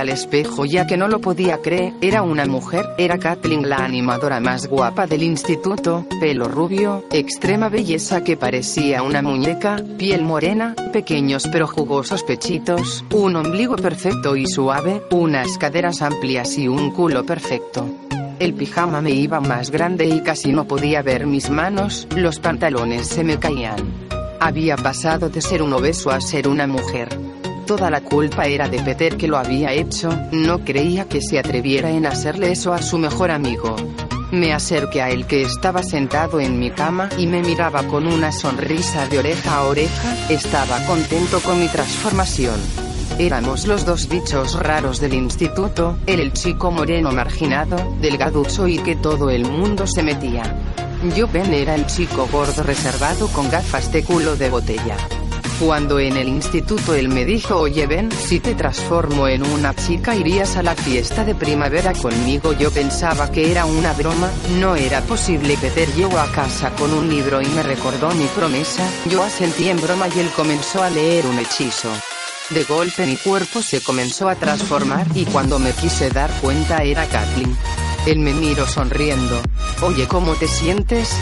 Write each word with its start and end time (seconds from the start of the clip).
Al 0.00 0.08
espejo 0.08 0.64
ya 0.64 0.86
que 0.86 0.96
no 0.96 1.08
lo 1.08 1.20
podía 1.20 1.58
creer, 1.58 1.92
era 2.00 2.22
una 2.22 2.46
mujer, 2.46 2.86
era 2.98 3.18
Kathleen 3.18 3.68
la 3.68 3.84
animadora 3.84 4.40
más 4.40 4.66
guapa 4.66 5.06
del 5.06 5.22
instituto, 5.22 6.06
pelo 6.20 6.48
rubio, 6.48 7.04
extrema 7.12 7.68
belleza 7.68 8.24
que 8.24 8.36
parecía 8.36 9.02
una 9.02 9.22
muñeca, 9.22 9.82
piel 9.98 10.22
morena, 10.22 10.74
pequeños 10.92 11.48
pero 11.52 11.66
jugosos 11.66 12.22
pechitos, 12.22 13.04
un 13.12 13.36
ombligo 13.36 13.76
perfecto 13.76 14.36
y 14.36 14.46
suave, 14.46 15.02
unas 15.10 15.58
caderas 15.58 16.02
amplias 16.02 16.58
y 16.58 16.68
un 16.68 16.90
culo 16.90 17.24
perfecto. 17.24 17.86
El 18.38 18.54
pijama 18.54 19.02
me 19.02 19.10
iba 19.10 19.40
más 19.40 19.70
grande 19.70 20.06
y 20.06 20.22
casi 20.22 20.50
no 20.52 20.64
podía 20.64 21.02
ver 21.02 21.26
mis 21.26 21.50
manos, 21.50 22.08
los 22.16 22.40
pantalones 22.40 23.06
se 23.06 23.22
me 23.22 23.38
caían. 23.38 23.76
Había 24.40 24.76
pasado 24.76 25.28
de 25.28 25.42
ser 25.42 25.62
un 25.62 25.74
obeso 25.74 26.10
a 26.10 26.22
ser 26.22 26.48
una 26.48 26.66
mujer. 26.66 27.08
Toda 27.70 27.88
la 27.88 28.00
culpa 28.00 28.46
era 28.46 28.68
de 28.68 28.80
Peter 28.80 29.16
que 29.16 29.28
lo 29.28 29.38
había 29.38 29.72
hecho, 29.72 30.10
no 30.32 30.64
creía 30.64 31.04
que 31.04 31.20
se 31.22 31.38
atreviera 31.38 31.88
en 31.88 32.04
hacerle 32.04 32.50
eso 32.50 32.72
a 32.72 32.82
su 32.82 32.98
mejor 32.98 33.30
amigo. 33.30 33.76
Me 34.32 34.52
acerqué 34.52 35.02
a 35.02 35.10
él 35.10 35.24
que 35.24 35.42
estaba 35.42 35.84
sentado 35.84 36.40
en 36.40 36.58
mi 36.58 36.72
cama 36.72 37.08
y 37.16 37.28
me 37.28 37.42
miraba 37.42 37.84
con 37.84 38.08
una 38.08 38.32
sonrisa 38.32 39.06
de 39.06 39.20
oreja 39.20 39.58
a 39.58 39.62
oreja, 39.66 40.16
estaba 40.28 40.84
contento 40.84 41.38
con 41.38 41.60
mi 41.60 41.68
transformación. 41.68 42.60
Éramos 43.20 43.68
los 43.68 43.86
dos 43.86 44.08
bichos 44.08 44.58
raros 44.58 44.98
del 44.98 45.14
instituto, 45.14 45.96
él 46.08 46.18
el 46.18 46.32
chico 46.32 46.72
moreno 46.72 47.12
marginado, 47.12 47.76
delgaducho 48.00 48.66
y 48.66 48.78
que 48.78 48.96
todo 48.96 49.30
el 49.30 49.48
mundo 49.48 49.86
se 49.86 50.02
metía. 50.02 50.42
Yo 51.16 51.28
Ben 51.28 51.54
era 51.54 51.76
el 51.76 51.86
chico 51.86 52.28
gordo 52.32 52.64
reservado 52.64 53.28
con 53.28 53.48
gafas 53.48 53.92
de 53.92 54.02
culo 54.02 54.34
de 54.34 54.50
botella. 54.50 54.96
Cuando 55.60 56.00
en 56.00 56.16
el 56.16 56.26
instituto 56.26 56.94
él 56.94 57.10
me 57.10 57.26
dijo, 57.26 57.56
oye 57.56 57.86
Ben, 57.86 58.10
si 58.10 58.40
te 58.40 58.54
transformo 58.54 59.28
en 59.28 59.42
una 59.44 59.74
chica 59.74 60.16
irías 60.16 60.56
a 60.56 60.62
la 60.62 60.74
fiesta 60.74 61.22
de 61.22 61.34
primavera 61.34 61.92
conmigo. 61.92 62.54
Yo 62.54 62.70
pensaba 62.70 63.30
que 63.30 63.50
era 63.50 63.66
una 63.66 63.92
broma, 63.92 64.30
no 64.58 64.74
era 64.74 65.02
posible. 65.02 65.58
Peter 65.60 65.86
llegó 65.92 66.18
a 66.18 66.32
casa 66.32 66.70
con 66.70 66.94
un 66.94 67.10
libro 67.10 67.42
y 67.42 67.46
me 67.48 67.62
recordó 67.62 68.10
mi 68.12 68.24
promesa, 68.28 68.88
yo 69.10 69.22
asentí 69.22 69.68
en 69.68 69.78
broma 69.78 70.08
y 70.08 70.20
él 70.20 70.30
comenzó 70.34 70.82
a 70.82 70.88
leer 70.88 71.26
un 71.26 71.38
hechizo. 71.38 71.90
De 72.48 72.64
golpe 72.64 73.06
mi 73.06 73.18
cuerpo 73.18 73.60
se 73.60 73.82
comenzó 73.82 74.30
a 74.30 74.36
transformar 74.36 75.06
y 75.14 75.26
cuando 75.26 75.58
me 75.58 75.72
quise 75.72 76.08
dar 76.08 76.30
cuenta 76.40 76.82
era 76.84 77.04
Kathleen. 77.04 77.54
Él 78.06 78.20
me 78.20 78.32
miró 78.32 78.66
sonriendo. 78.66 79.42
Oye, 79.82 80.08
¿cómo 80.08 80.32
te 80.36 80.48
sientes? 80.48 81.14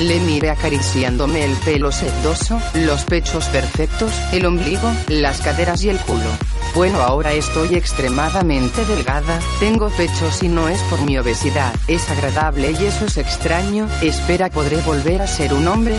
Le 0.00 0.18
miré 0.20 0.48
acariciándome 0.48 1.44
el 1.44 1.54
pelo 1.58 1.92
sedoso, 1.92 2.58
los 2.74 3.04
pechos 3.04 3.44
perfectos, 3.46 4.12
el 4.32 4.46
ombligo, 4.46 4.90
las 5.08 5.42
caderas 5.42 5.84
y 5.84 5.90
el 5.90 5.98
culo. 5.98 6.30
Bueno, 6.74 7.00
ahora 7.02 7.34
estoy 7.34 7.74
extremadamente 7.74 8.84
delgada, 8.86 9.38
tengo 9.58 9.90
pechos 9.90 10.42
y 10.42 10.48
no 10.48 10.68
es 10.68 10.80
por 10.84 11.02
mi 11.02 11.18
obesidad, 11.18 11.74
es 11.86 12.08
agradable 12.08 12.70
y 12.70 12.86
eso 12.86 13.04
es 13.04 13.18
extraño, 13.18 13.88
espera, 14.00 14.48
¿podré 14.48 14.78
volver 14.78 15.20
a 15.20 15.26
ser 15.26 15.52
un 15.52 15.68
hombre? 15.68 15.96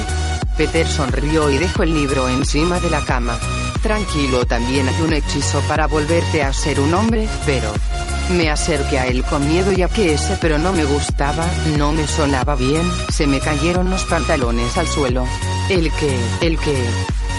Peter 0.58 0.88
sonrió 0.88 1.52
y 1.52 1.60
dejó 1.60 1.84
el 1.84 1.94
libro 1.94 2.28
encima 2.28 2.80
de 2.80 2.90
la 2.90 3.02
cama. 3.02 3.38
Tranquilo, 3.84 4.46
también 4.46 4.88
hay 4.88 5.02
un 5.02 5.14
hechizo 5.14 5.60
para 5.68 5.86
volverte 5.86 6.42
a 6.42 6.52
ser 6.54 6.80
un 6.80 6.94
hombre, 6.96 7.28
pero... 7.46 7.72
Me 8.30 8.50
acerqué 8.50 9.00
a 9.00 9.08
él 9.08 9.24
con 9.24 9.48
miedo 9.48 9.72
ya 9.72 9.90
que 9.90 10.14
ese 10.14 10.38
pero 10.40 10.58
no 10.58 10.72
me 10.72 10.86
gustaba, 10.86 11.46
no 11.78 11.92
me 11.92 12.08
sonaba 12.08 12.56
bien, 12.56 12.84
se 13.10 13.28
me 13.28 13.40
cayeron 13.40 13.90
los 13.90 14.06
pantalones 14.06 14.78
al 14.78 14.88
suelo. 14.88 15.26
El 15.70 15.92
que, 15.92 16.18
el 16.42 16.58
que... 16.58 16.86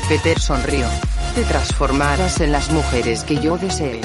Peter 0.09 0.39
sonrió. 0.39 0.87
Te 1.35 1.43
transformarás 1.45 2.41
en 2.41 2.53
las 2.53 2.71
mujeres 2.71 3.25
que 3.25 3.37
yo 3.37 3.57
desee. 3.57 4.01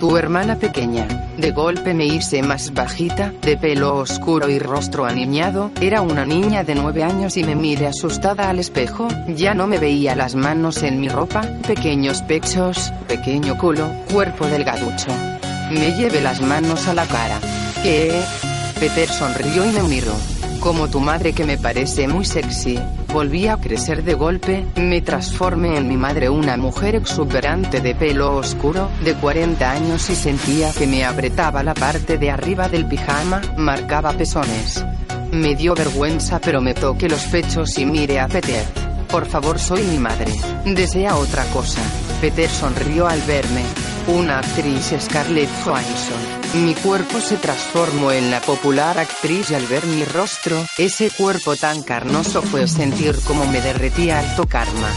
Tu 0.00 0.16
hermana 0.16 0.56
pequeña. 0.56 1.06
De 1.36 1.50
golpe 1.50 1.94
me 1.94 2.06
hice 2.06 2.42
más 2.42 2.72
bajita, 2.72 3.32
de 3.42 3.56
pelo 3.56 3.96
oscuro 3.96 4.48
y 4.48 4.58
rostro 4.58 5.04
aniñado, 5.04 5.70
era 5.80 6.00
una 6.00 6.24
niña 6.24 6.64
de 6.64 6.74
nueve 6.74 7.04
años 7.04 7.36
y 7.36 7.44
me 7.44 7.54
miré 7.54 7.86
asustada 7.86 8.48
al 8.48 8.58
espejo, 8.58 9.08
ya 9.28 9.54
no 9.54 9.66
me 9.66 9.78
veía 9.78 10.16
las 10.16 10.34
manos 10.34 10.82
en 10.82 11.00
mi 11.00 11.08
ropa, 11.08 11.42
pequeños 11.66 12.22
pechos, 12.22 12.92
pequeño 13.06 13.56
culo, 13.58 13.88
cuerpo 14.12 14.46
delgaducho. 14.46 15.08
Me 15.72 15.94
llevé 15.96 16.20
las 16.20 16.40
manos 16.42 16.86
a 16.86 16.94
la 16.94 17.06
cara. 17.06 17.40
¿Qué? 17.82 18.20
Peter 18.78 19.08
sonrió 19.08 19.64
y 19.64 19.72
me 19.72 19.82
miró. 19.82 20.12
Como 20.60 20.88
tu 20.88 21.00
madre 21.00 21.32
que 21.32 21.44
me 21.44 21.56
parece 21.56 22.06
muy 22.06 22.26
sexy. 22.26 22.78
Volví 23.12 23.48
a 23.48 23.56
crecer 23.56 24.04
de 24.04 24.14
golpe, 24.14 24.66
me 24.76 25.00
transformé 25.00 25.78
en 25.78 25.88
mi 25.88 25.96
madre 25.96 26.28
una 26.28 26.56
mujer 26.56 26.94
exuberante 26.94 27.80
de 27.80 27.94
pelo 27.94 28.36
oscuro, 28.36 28.90
de 29.02 29.14
40 29.14 29.70
años 29.70 30.08
y 30.10 30.14
sentía 30.14 30.72
que 30.72 30.86
me 30.86 31.04
apretaba 31.04 31.62
la 31.62 31.74
parte 31.74 32.18
de 32.18 32.30
arriba 32.30 32.68
del 32.68 32.86
pijama, 32.86 33.40
marcaba 33.56 34.12
pezones. 34.12 34.84
Me 35.32 35.54
dio 35.54 35.74
vergüenza 35.74 36.38
pero 36.38 36.60
me 36.60 36.74
toqué 36.74 37.08
los 37.08 37.24
pechos 37.24 37.78
y 37.78 37.86
miré 37.86 38.20
a 38.20 38.28
Peter. 38.28 38.64
Por 39.08 39.26
favor 39.26 39.58
soy 39.58 39.82
mi 39.82 39.98
madre. 39.98 40.32
Desea 40.66 41.16
otra 41.16 41.44
cosa. 41.46 41.80
Peter 42.20 42.48
sonrió 42.48 43.06
al 43.08 43.20
verme. 43.22 43.62
Una 44.08 44.40
actriz 44.40 44.92
Scarlett 44.98 45.48
Johansson. 45.64 46.64
Mi 46.64 46.74
cuerpo 46.74 47.20
se 47.20 47.36
transformó 47.36 48.10
en 48.10 48.32
la 48.32 48.40
popular 48.40 48.98
actriz 48.98 49.50
y 49.50 49.54
al 49.54 49.64
ver 49.66 49.86
mi 49.86 50.04
rostro, 50.04 50.56
ese 50.76 51.08
cuerpo 51.10 51.54
tan 51.54 51.82
carnoso 51.84 52.42
fue 52.42 52.66
sentir 52.66 53.16
como 53.24 53.46
me 53.46 53.60
derretía 53.60 54.18
al 54.18 54.34
tocarme. 54.34 54.88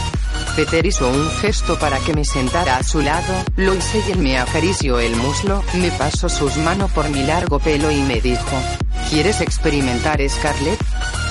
Peter 0.56 0.84
hizo 0.84 1.08
un 1.08 1.30
gesto 1.30 1.78
para 1.78 1.98
que 2.00 2.14
me 2.14 2.24
sentara 2.24 2.78
a 2.78 2.82
su 2.82 3.00
lado, 3.00 3.44
lo 3.56 3.74
hice 3.74 4.02
y 4.08 4.12
él 4.12 4.18
me 4.18 4.38
acarició 4.38 4.98
el 4.98 5.14
muslo, 5.14 5.62
me 5.74 5.90
pasó 5.92 6.28
sus 6.28 6.56
manos 6.56 6.90
por 6.90 7.08
mi 7.08 7.22
largo 7.22 7.60
pelo 7.60 7.92
y 7.92 8.00
me 8.00 8.20
dijo, 8.20 8.56
¿quieres 9.08 9.40
experimentar 9.40 10.20
Scarlett? 10.28 10.82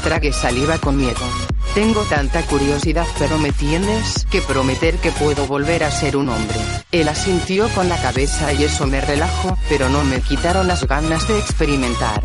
Tragué 0.02 0.32
saliva 0.32 0.78
con 0.78 0.96
miedo. 0.96 1.55
Tengo 1.76 2.04
tanta 2.04 2.42
curiosidad 2.44 3.06
pero 3.20 3.38
me 3.38 3.52
tienes 3.52 4.26
que 4.32 4.42
prometer 4.42 4.96
que 4.96 5.12
puedo 5.12 5.46
volver 5.46 5.84
a 5.84 5.92
ser 5.92 6.16
un 6.16 6.30
hombre. 6.30 6.56
Él 6.94 7.10
asintió 7.10 7.68
con 7.76 7.90
la 7.90 8.02
cabeza 8.02 8.54
y 8.54 8.64
eso 8.64 8.88
me 8.88 9.02
relajó, 9.02 9.58
pero 9.68 9.90
no 9.90 10.02
me 10.06 10.22
quitaron 10.22 10.70
las 10.70 10.88
ganas 10.88 11.28
de 11.28 11.38
experimentar. 11.38 12.24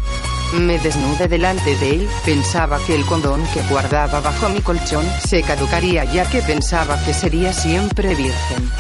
Me 0.55 0.79
desnudé 0.79 1.27
delante 1.27 1.75
de 1.75 1.91
él, 1.91 2.09
pensaba 2.25 2.79
que 2.87 2.95
el 2.95 3.05
condón 3.05 3.45
que 3.53 3.61
guardaba 3.63 4.21
bajo 4.21 4.49
mi 4.51 4.61
colchón 4.61 5.05
se 5.27 5.43
caducaría 5.43 6.05
ya 6.05 6.31
que 6.31 6.43
pensaba 6.43 6.97
que 7.05 7.13
sería 7.13 7.53
siempre 7.53 8.15
virgen. 8.15 8.71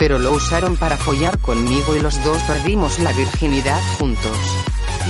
Pero 0.00 0.18
lo 0.18 0.32
usaron 0.32 0.76
para 0.76 0.96
follar 0.96 1.38
conmigo 1.38 1.94
y 1.94 2.00
los 2.00 2.22
dos 2.24 2.42
perdimos 2.42 2.98
la 2.98 3.12
virginidad 3.12 3.80
juntos. 3.96 4.36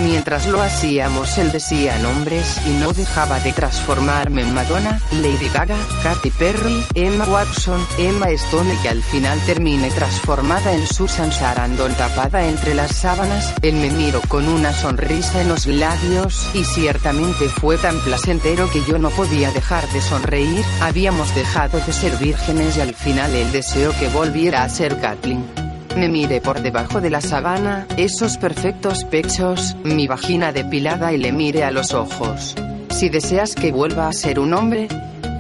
Mientras 0.03 0.47
lo 0.47 0.61
hacíamos 0.61 1.39
él 1.39 1.53
decía 1.53 1.99
nombres 1.99 2.61
y 2.67 2.71
no 2.81 2.93
dejaba 2.93 3.41
de 3.41 3.53
transformarme 3.53 4.43
en 4.43 4.55
Madonna, 4.55 5.01
Lady 5.13 5.49
Gaga, 5.53 5.77
Katy 6.03 6.31
Perry, 6.31 6.85
Emma 6.95 7.25
Watson, 7.25 7.85
Emma 7.99 8.29
Stone 8.31 8.75
y 8.85 8.87
al 8.87 9.03
final 9.03 9.39
terminé 9.47 9.91
transformada 9.91 10.73
en 10.73 10.87
Susan 10.87 11.33
Sarandon 11.33 11.95
tapada 11.95 12.47
entre 12.47 12.75
las 12.75 12.95
sábanas, 12.95 13.55
él 13.63 13.77
me 13.77 13.91
miró 13.91 14.21
con 14.29 14.49
una 14.49 14.73
sonrisa 14.73 15.41
en 15.41 15.49
los 15.49 15.67
labios 15.67 16.49
y 16.55 16.65
ciertamente 16.65 17.49
fue 17.49 17.79
tan 17.79 17.99
placentero 18.01 18.71
que 18.71 18.85
yo 18.85 18.99
no 18.99 19.11
podía 19.11 19.51
dejar 19.51 19.89
de 19.89 20.01
sonreír, 20.01 20.65
habíamos 20.81 21.35
dejado 21.35 21.81
de 21.81 21.93
ser 21.93 22.17
vírgenes 22.17 22.77
y 22.77 22.81
al 22.81 22.95
final 22.95 23.35
él 23.35 23.51
deseó 23.53 23.93
que 23.99 24.09
volviera 24.09 24.63
a 24.63 24.69
ser 24.69 25.01
Kathleen. 25.01 25.66
Me 25.97 26.09
miré 26.11 26.43
por 26.43 26.61
debajo 26.61 27.01
de 27.01 27.09
la 27.09 27.23
sabana, 27.23 27.87
esos 27.97 28.37
perfectos 28.37 29.05
pechos, 29.05 29.77
mi 29.83 30.07
vagina 30.07 30.53
depilada 30.53 31.13
y 31.13 31.17
le 31.17 31.33
miré 31.33 31.65
a 31.65 31.71
los 31.71 31.95
ojos. 31.95 32.55
Si 32.91 33.09
deseas 33.09 33.55
que 33.55 33.73
vuelva 33.73 34.09
a 34.09 34.13
ser 34.13 34.39
un 34.39 34.55
hombre. 34.55 34.89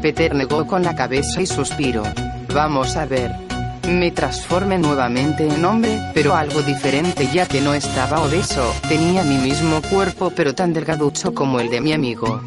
Peter 0.02 0.34
negó 0.34 0.66
con 0.66 0.82
la 0.82 0.94
cabeza 0.94 1.40
y 1.40 1.46
suspiró. 1.46 2.02
Vamos 2.54 2.96
a 2.96 3.06
ver. 3.06 3.45
Me 3.88 4.10
transformé 4.10 4.78
nuevamente 4.78 5.46
en 5.46 5.64
hombre, 5.64 6.00
pero 6.12 6.34
algo 6.34 6.62
diferente 6.62 7.28
ya 7.32 7.46
que 7.46 7.60
no 7.60 7.72
estaba 7.72 8.20
obeso, 8.20 8.74
tenía 8.88 9.22
mi 9.22 9.36
mismo 9.36 9.80
cuerpo 9.82 10.32
pero 10.34 10.54
tan 10.54 10.72
delgaducho 10.72 11.32
como 11.32 11.60
el 11.60 11.70
de 11.70 11.80
mi 11.80 11.92
amigo. 11.92 12.40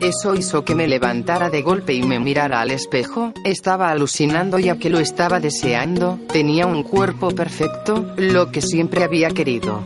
Eso 0.00 0.34
hizo 0.34 0.64
que 0.64 0.74
me 0.74 0.88
levantara 0.88 1.50
de 1.50 1.62
golpe 1.62 1.92
y 1.92 2.02
me 2.02 2.18
mirara 2.18 2.60
al 2.60 2.70
espejo, 2.70 3.32
estaba 3.44 3.90
alucinando 3.90 4.58
ya 4.58 4.76
que 4.78 4.90
lo 4.90 4.98
estaba 4.98 5.40
deseando, 5.40 6.18
tenía 6.32 6.66
un 6.66 6.82
cuerpo 6.82 7.30
perfecto, 7.30 8.14
lo 8.16 8.50
que 8.50 8.62
siempre 8.62 9.04
había 9.04 9.30
querido. 9.30 9.84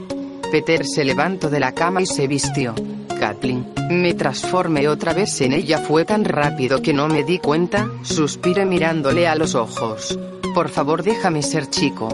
Peter 0.51 0.85
se 0.85 1.05
levantó 1.05 1.49
de 1.49 1.61
la 1.61 1.73
cama 1.73 2.03
y 2.03 2.07
se 2.07 2.27
vistió. 2.27 2.75
Kathleen, 3.19 3.67
me 3.91 4.15
transformé 4.15 4.89
otra 4.89 5.13
vez 5.13 5.41
en 5.43 5.53
ella 5.53 5.79
fue 5.79 6.05
tan 6.05 6.25
rápido 6.25 6.83
que 6.83 6.93
no 6.93 7.07
me 7.07 7.23
di 7.23 7.39
cuenta, 7.39 7.89
suspiré 8.03 8.65
mirándole 8.65 9.29
a 9.29 9.35
los 9.35 9.55
ojos. 9.55 10.19
Por 10.55 10.69
favor 10.69 11.03
déjame 11.03 11.43
ser 11.43 11.69
chico. 11.69 12.09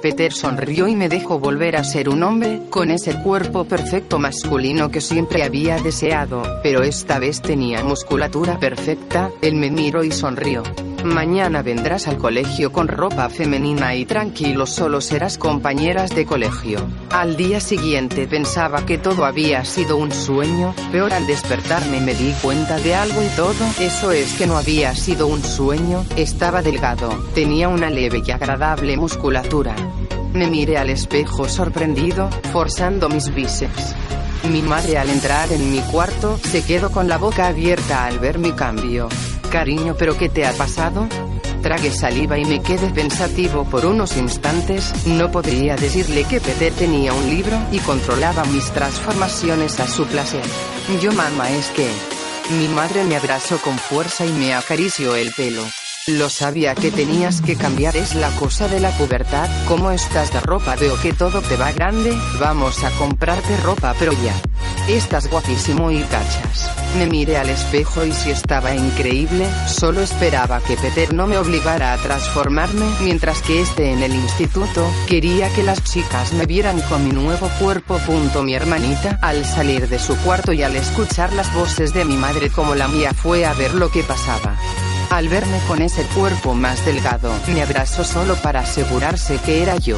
Peter 0.00 0.32
sonrió 0.32 0.86
y 0.86 0.94
me 0.94 1.08
dejó 1.08 1.38
volver 1.38 1.76
a 1.76 1.84
ser 1.84 2.08
un 2.08 2.22
hombre, 2.22 2.62
con 2.70 2.90
ese 2.90 3.14
cuerpo 3.22 3.64
perfecto 3.64 4.18
masculino 4.18 4.90
que 4.90 5.00
siempre 5.00 5.42
había 5.42 5.78
deseado, 5.78 6.42
pero 6.62 6.82
esta 6.82 7.18
vez 7.18 7.40
tenía 7.40 7.82
musculatura 7.82 8.58
perfecta, 8.58 9.30
él 9.40 9.56
me 9.56 9.70
miró 9.70 10.04
y 10.04 10.12
sonrió. 10.12 10.62
Mañana 11.04 11.60
vendrás 11.60 12.08
al 12.08 12.16
colegio 12.16 12.72
con 12.72 12.88
ropa 12.88 13.28
femenina 13.28 13.94
y 13.94 14.06
tranquilo 14.06 14.64
solo 14.64 15.02
serás 15.02 15.36
compañeras 15.36 16.14
de 16.14 16.24
colegio. 16.24 16.78
Al 17.10 17.36
día 17.36 17.60
siguiente 17.60 18.26
pensaba 18.26 18.86
que 18.86 18.96
todo 18.96 19.26
había 19.26 19.66
sido 19.66 19.98
un 19.98 20.10
sueño, 20.10 20.74
peor 20.90 21.12
al 21.12 21.26
despertarme 21.26 22.00
me 22.00 22.14
di 22.14 22.32
cuenta 22.40 22.78
de 22.78 22.94
algo 22.94 23.22
y 23.22 23.28
todo 23.36 23.66
eso 23.80 24.12
es 24.12 24.32
que 24.32 24.46
no 24.46 24.56
había 24.56 24.94
sido 24.94 25.26
un 25.26 25.44
sueño, 25.44 26.06
estaba 26.16 26.62
delgado, 26.62 27.10
tenía 27.34 27.68
una 27.68 27.90
leve 27.90 28.22
y 28.26 28.30
agradable 28.30 28.96
musculatura. 28.96 29.76
Me 30.32 30.48
miré 30.48 30.78
al 30.78 30.88
espejo 30.88 31.50
sorprendido, 31.50 32.30
forzando 32.50 33.10
mis 33.10 33.32
bíceps. 33.34 33.94
Mi 34.50 34.62
madre 34.62 34.96
al 34.96 35.10
entrar 35.10 35.52
en 35.52 35.70
mi 35.70 35.80
cuarto, 35.80 36.38
se 36.38 36.64
quedó 36.64 36.90
con 36.90 37.08
la 37.08 37.18
boca 37.18 37.46
abierta 37.46 38.06
al 38.06 38.18
ver 38.18 38.38
mi 38.38 38.52
cambio. 38.52 39.10
Cariño, 39.54 39.94
¿pero 39.96 40.18
qué 40.18 40.28
te 40.28 40.44
ha 40.44 40.52
pasado? 40.52 41.06
Tragué 41.62 41.92
saliva 41.92 42.36
y 42.36 42.44
me 42.44 42.60
quedé 42.60 42.88
pensativo 42.88 43.62
por 43.64 43.86
unos 43.86 44.16
instantes, 44.16 45.06
no 45.06 45.30
podría 45.30 45.76
decirle 45.76 46.24
que 46.24 46.40
Peter 46.40 46.72
tenía 46.72 47.12
un 47.12 47.30
libro 47.30 47.56
y 47.70 47.78
controlaba 47.78 48.44
mis 48.46 48.72
transformaciones 48.72 49.78
a 49.78 49.86
su 49.86 50.06
placer. 50.06 50.42
Yo 51.00 51.12
mamá 51.12 51.52
es 51.52 51.68
que... 51.68 51.88
Mi 52.58 52.66
madre 52.66 53.04
me 53.04 53.14
abrazó 53.14 53.58
con 53.58 53.78
fuerza 53.78 54.26
y 54.26 54.32
me 54.32 54.54
acarició 54.54 55.14
el 55.14 55.30
pelo. 55.30 55.62
Lo 56.08 56.30
sabía 56.30 56.74
que 56.74 56.90
tenías 56.90 57.40
que 57.40 57.54
cambiar 57.54 57.96
es 57.96 58.16
la 58.16 58.30
cosa 58.30 58.66
de 58.66 58.80
la 58.80 58.90
pubertad, 58.90 59.48
¿cómo 59.68 59.92
estás 59.92 60.32
de 60.32 60.40
ropa? 60.40 60.74
Veo 60.74 61.00
que 61.00 61.12
todo 61.12 61.42
te 61.42 61.56
va 61.56 61.70
grande, 61.70 62.12
vamos 62.40 62.82
a 62.82 62.90
comprarte 62.98 63.56
ropa 63.58 63.94
pero 64.00 64.12
ya. 64.14 64.34
Estás 64.88 65.30
guapísimo 65.30 65.90
y 65.90 66.02
cachas. 66.02 66.70
Me 66.98 67.06
miré 67.06 67.38
al 67.38 67.48
espejo 67.48 68.04
y 68.04 68.12
si 68.12 68.30
estaba 68.30 68.74
increíble, 68.74 69.48
solo 69.66 70.02
esperaba 70.02 70.60
que 70.60 70.76
Peter 70.76 71.14
no 71.14 71.26
me 71.26 71.38
obligara 71.38 71.94
a 71.94 71.96
transformarme 71.96 72.84
mientras 73.00 73.40
que 73.40 73.62
esté 73.62 73.92
en 73.92 74.02
el 74.02 74.14
instituto, 74.14 74.86
quería 75.08 75.48
que 75.54 75.62
las 75.62 75.82
chicas 75.84 76.34
me 76.34 76.44
vieran 76.44 76.82
con 76.82 77.02
mi 77.02 77.12
nuevo 77.12 77.48
cuerpo. 77.58 77.96
Punto 78.04 78.42
mi 78.42 78.54
hermanita, 78.54 79.18
al 79.22 79.46
salir 79.46 79.88
de 79.88 79.98
su 79.98 80.18
cuarto 80.18 80.52
y 80.52 80.62
al 80.62 80.76
escuchar 80.76 81.32
las 81.32 81.52
voces 81.54 81.94
de 81.94 82.04
mi 82.04 82.18
madre 82.18 82.50
como 82.50 82.74
la 82.74 82.86
mía 82.86 83.14
fue 83.14 83.46
a 83.46 83.54
ver 83.54 83.72
lo 83.74 83.90
que 83.90 84.02
pasaba. 84.02 84.58
Al 85.08 85.28
verme 85.28 85.60
con 85.66 85.80
ese 85.80 86.02
cuerpo 86.14 86.54
más 86.54 86.84
delgado, 86.84 87.32
me 87.48 87.62
abrazó 87.62 88.04
solo 88.04 88.36
para 88.36 88.60
asegurarse 88.60 89.38
que 89.38 89.62
era 89.62 89.76
yo. 89.78 89.96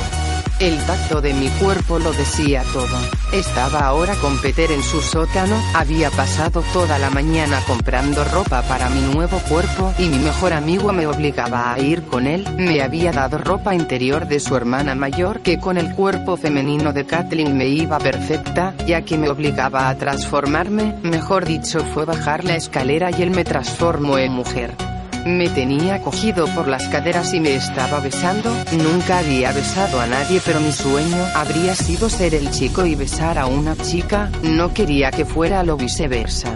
El 0.59 0.79
tacto 0.87 1.21
de 1.21 1.35
mi 1.35 1.49
cuerpo 1.49 1.99
lo 1.99 2.13
decía 2.13 2.63
todo. 2.73 2.97
Estaba 3.31 3.81
ahora 3.81 4.15
con 4.15 4.41
Peter 4.41 4.73
en 4.73 4.83
su 4.83 5.03
sótano, 5.03 5.55
había 5.75 6.11
pasado 6.11 6.63
toda 6.73 6.99
la 6.99 7.11
mañana 7.11 7.61
comprando 7.67 8.25
ropa 8.25 8.63
para 8.63 8.89
mi 8.89 9.03
nuevo 9.03 9.39
cuerpo 9.51 9.93
y 9.99 10.09
mi 10.09 10.19
mejor 10.19 10.55
amigo 10.55 10.95
me 10.95 11.07
obligaba 11.07 11.75
a 11.75 11.79
ir 11.79 12.05
con 12.05 12.27
él, 12.27 12.47
me 12.57 12.81
había 12.81 13.13
dado 13.13 13.37
ropa 13.37 13.75
interior 13.75 14.27
de 14.29 14.41
su 14.41 14.57
hermana 14.57 14.95
mayor 14.95 15.41
que 15.41 15.59
con 15.59 15.77
el 15.77 15.95
cuerpo 15.95 16.39
femenino 16.39 16.95
de 16.95 17.05
Kathleen 17.05 17.55
me 17.55 17.67
iba 17.67 17.99
perfecta, 17.99 18.75
ya 18.87 19.03
que 19.03 19.19
me 19.19 19.29
obligaba 19.29 19.91
a 19.91 19.99
transformarme, 19.99 20.95
mejor 21.03 21.45
dicho 21.45 21.81
fue 21.93 22.07
bajar 22.07 22.45
la 22.45 22.57
escalera 22.57 23.11
y 23.11 23.21
él 23.21 23.31
me 23.31 23.45
transformó 23.45 24.17
en 24.17 24.33
mujer. 24.33 24.96
Me 25.27 25.49
tenía 25.49 26.01
cogido 26.03 26.47
por 26.55 26.69
las 26.69 26.87
caderas 26.87 27.35
y 27.35 27.41
me 27.41 27.57
estaba 27.57 27.99
besando, 27.99 28.49
nunca 28.71 29.19
había 29.19 29.51
besado 29.51 30.01
a 30.01 30.07
nadie 30.07 30.41
pero 30.47 30.61
mi 30.61 30.71
sueño 30.71 31.27
habría 31.35 31.75
sido 31.75 32.09
ser 32.09 32.33
el 32.33 32.49
chico 32.53 32.87
y 32.87 32.95
besar 32.95 33.37
a 33.37 33.47
una 33.47 33.75
chica, 33.75 34.31
no 34.45 34.73
quería 34.73 35.11
que 35.11 35.25
fuera 35.25 35.65
lo 35.65 35.77
viceversa. 35.77 36.55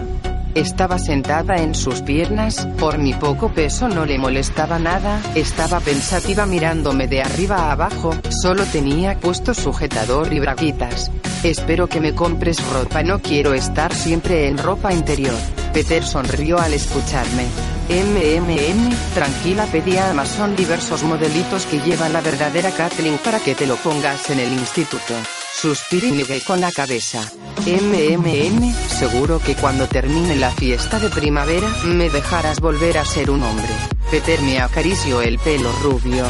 Estaba 0.55 0.99
sentada 0.99 1.57
en 1.57 1.75
sus 1.75 2.01
piernas, 2.01 2.65
por 2.79 2.97
mi 2.97 3.13
poco 3.13 3.49
peso 3.49 3.89
no 3.89 4.05
le 4.05 4.17
molestaba 4.17 4.79
nada, 4.79 5.21
estaba 5.35 5.81
pensativa 5.81 6.45
mirándome 6.45 7.09
de 7.09 7.23
arriba 7.23 7.57
a 7.57 7.71
abajo, 7.73 8.15
solo 8.29 8.63
tenía 8.63 9.19
puesto 9.19 9.53
sujetador 9.53 10.31
y 10.31 10.39
braguitas. 10.39 11.11
Espero 11.43 11.87
que 11.87 11.99
me 11.99 12.15
compres 12.15 12.65
ropa, 12.71 13.03
no 13.03 13.19
quiero 13.19 13.53
estar 13.53 13.93
siempre 13.93 14.47
en 14.47 14.57
ropa 14.57 14.93
interior. 14.93 15.35
Peter 15.73 16.03
sonrió 16.03 16.59
al 16.59 16.73
escucharme. 16.73 17.45
MMM, 17.89 18.95
tranquila 19.13 19.65
pedí 19.65 19.97
a 19.97 20.11
Amazon 20.11 20.55
diversos 20.55 21.03
modelitos 21.03 21.65
que 21.65 21.79
llevan 21.79 22.13
la 22.13 22.21
verdadera 22.21 22.71
Kathleen 22.71 23.17
para 23.17 23.39
que 23.39 23.55
te 23.55 23.65
lo 23.65 23.75
pongas 23.77 24.29
en 24.29 24.39
el 24.39 24.51
instituto. 24.51 25.13
Suspiré 25.53 26.07
y 26.07 26.41
con 26.41 26.61
la 26.61 26.71
cabeza. 26.71 27.21
MMM, 27.65 28.73
seguro 28.89 29.39
que 29.39 29.55
cuando 29.55 29.87
termine 29.87 30.35
la 30.35 30.51
fiesta 30.51 30.99
de 30.99 31.09
primavera, 31.09 31.67
me 31.85 32.09
dejarás 32.09 32.59
volver 32.59 32.97
a 32.97 33.05
ser 33.05 33.29
un 33.29 33.43
hombre. 33.43 33.69
Peter 34.09 34.41
me 34.41 34.59
acarició 34.59 35.21
el 35.21 35.37
pelo 35.39 35.71
rubio. 35.83 36.25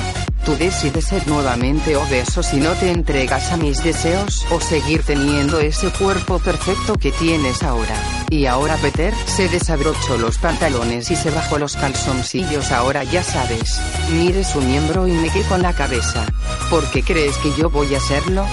Tú 0.52 0.58
decides 0.58 1.06
ser 1.06 1.26
nuevamente 1.30 1.96
obeso 1.96 2.44
si 2.44 2.58
no 2.58 2.74
te 2.74 2.92
entregas 2.92 3.54
a 3.54 3.58
mis 3.58 3.82
deseos 3.86 4.46
o 4.52 4.60
seguir 4.60 5.02
teniendo 5.02 5.62
ese 5.62 5.90
cuerpo 5.92 6.40
perfecto 6.40 6.96
que 6.96 7.14
tienes 7.14 7.64
ahora. 7.64 7.96
Y 8.30 8.48
ahora 8.48 8.76
Peter 8.76 9.14
se 9.28 9.48
desabrochó 9.48 10.18
los 10.18 10.38
pantalones 10.40 11.10
y 11.10 11.16
se 11.16 11.32
bajó 11.32 11.58
los 11.58 11.78
calzoncillos 11.78 12.74
ahora 12.74 13.06
ya 13.06 13.24
sabes. 13.24 13.80
Mire 14.12 14.44
su 14.44 14.60
miembro 14.60 15.08
y 15.08 15.14
negué 15.14 15.42
con 15.44 15.62
la 15.62 15.72
cabeza. 15.72 16.26
¿Por 16.70 16.84
qué 16.92 17.02
crees 17.02 17.38
que 17.38 17.54
yo 17.54 17.70
voy 17.70 17.96
a 17.96 18.00
hacerlo? 18.00 18.46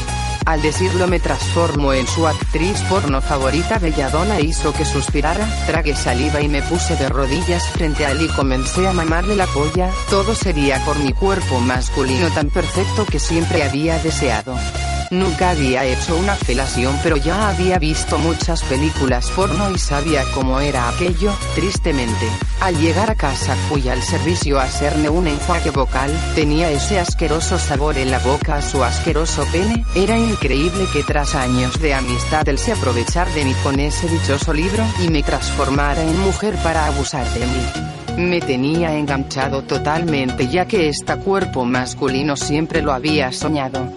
Al 0.48 0.62
decirlo 0.62 1.06
me 1.08 1.20
transformo 1.20 1.92
en 1.92 2.06
su 2.06 2.26
actriz 2.26 2.80
porno 2.88 3.20
favorita 3.20 3.78
Belladonna 3.78 4.40
hizo 4.40 4.72
que 4.72 4.86
suspirara, 4.86 5.46
tragué 5.66 5.94
saliva 5.94 6.40
y 6.40 6.48
me 6.48 6.62
puse 6.62 6.96
de 6.96 7.10
rodillas 7.10 7.68
frente 7.68 8.06
a 8.06 8.12
él 8.12 8.22
y 8.22 8.28
comencé 8.28 8.88
a 8.88 8.94
mamarle 8.94 9.36
la 9.36 9.46
polla, 9.46 9.90
todo 10.08 10.34
sería 10.34 10.82
por 10.86 10.98
mi 11.00 11.12
cuerpo 11.12 11.60
masculino 11.60 12.30
tan 12.30 12.48
perfecto 12.48 13.04
que 13.04 13.18
siempre 13.18 13.62
había 13.62 13.98
deseado. 13.98 14.56
Nunca 15.10 15.50
había 15.50 15.84
hecho 15.86 16.16
una 16.16 16.34
felación 16.34 16.94
pero 17.02 17.16
ya 17.16 17.48
había 17.48 17.78
visto 17.78 18.18
muchas 18.18 18.62
películas 18.64 19.30
porno 19.30 19.70
y 19.70 19.78
sabía 19.78 20.22
cómo 20.34 20.60
era 20.60 20.88
aquello, 20.88 21.32
tristemente. 21.54 22.28
Al 22.60 22.76
llegar 22.78 23.10
a 23.10 23.14
casa 23.14 23.56
fui 23.68 23.88
al 23.88 24.02
servicio 24.02 24.58
a 24.58 24.64
hacerme 24.64 25.08
un 25.08 25.26
enjuague 25.26 25.70
vocal, 25.70 26.10
tenía 26.34 26.70
ese 26.70 26.98
asqueroso 26.98 27.58
sabor 27.58 27.96
en 27.96 28.10
la 28.10 28.18
boca 28.18 28.56
a 28.56 28.62
su 28.62 28.84
asqueroso 28.84 29.46
pene, 29.50 29.84
era 29.94 30.18
increíble 30.18 30.86
que 30.92 31.02
tras 31.02 31.34
años 31.34 31.80
de 31.80 31.94
amistad 31.94 32.46
él 32.48 32.58
se 32.58 32.72
aprovechar 32.72 33.28
de 33.32 33.44
mí 33.44 33.54
con 33.62 33.80
ese 33.80 34.08
dichoso 34.08 34.52
libro 34.52 34.84
y 35.02 35.08
me 35.08 35.22
transformara 35.22 36.02
en 36.02 36.18
mujer 36.20 36.54
para 36.62 36.86
abusar 36.86 37.26
de 37.32 37.46
mí. 37.46 38.26
Me 38.28 38.40
tenía 38.40 38.94
enganchado 38.94 39.62
totalmente 39.62 40.48
ya 40.48 40.66
que 40.66 40.88
este 40.88 41.16
cuerpo 41.16 41.64
masculino 41.64 42.36
siempre 42.36 42.82
lo 42.82 42.92
había 42.92 43.32
soñado. 43.32 43.90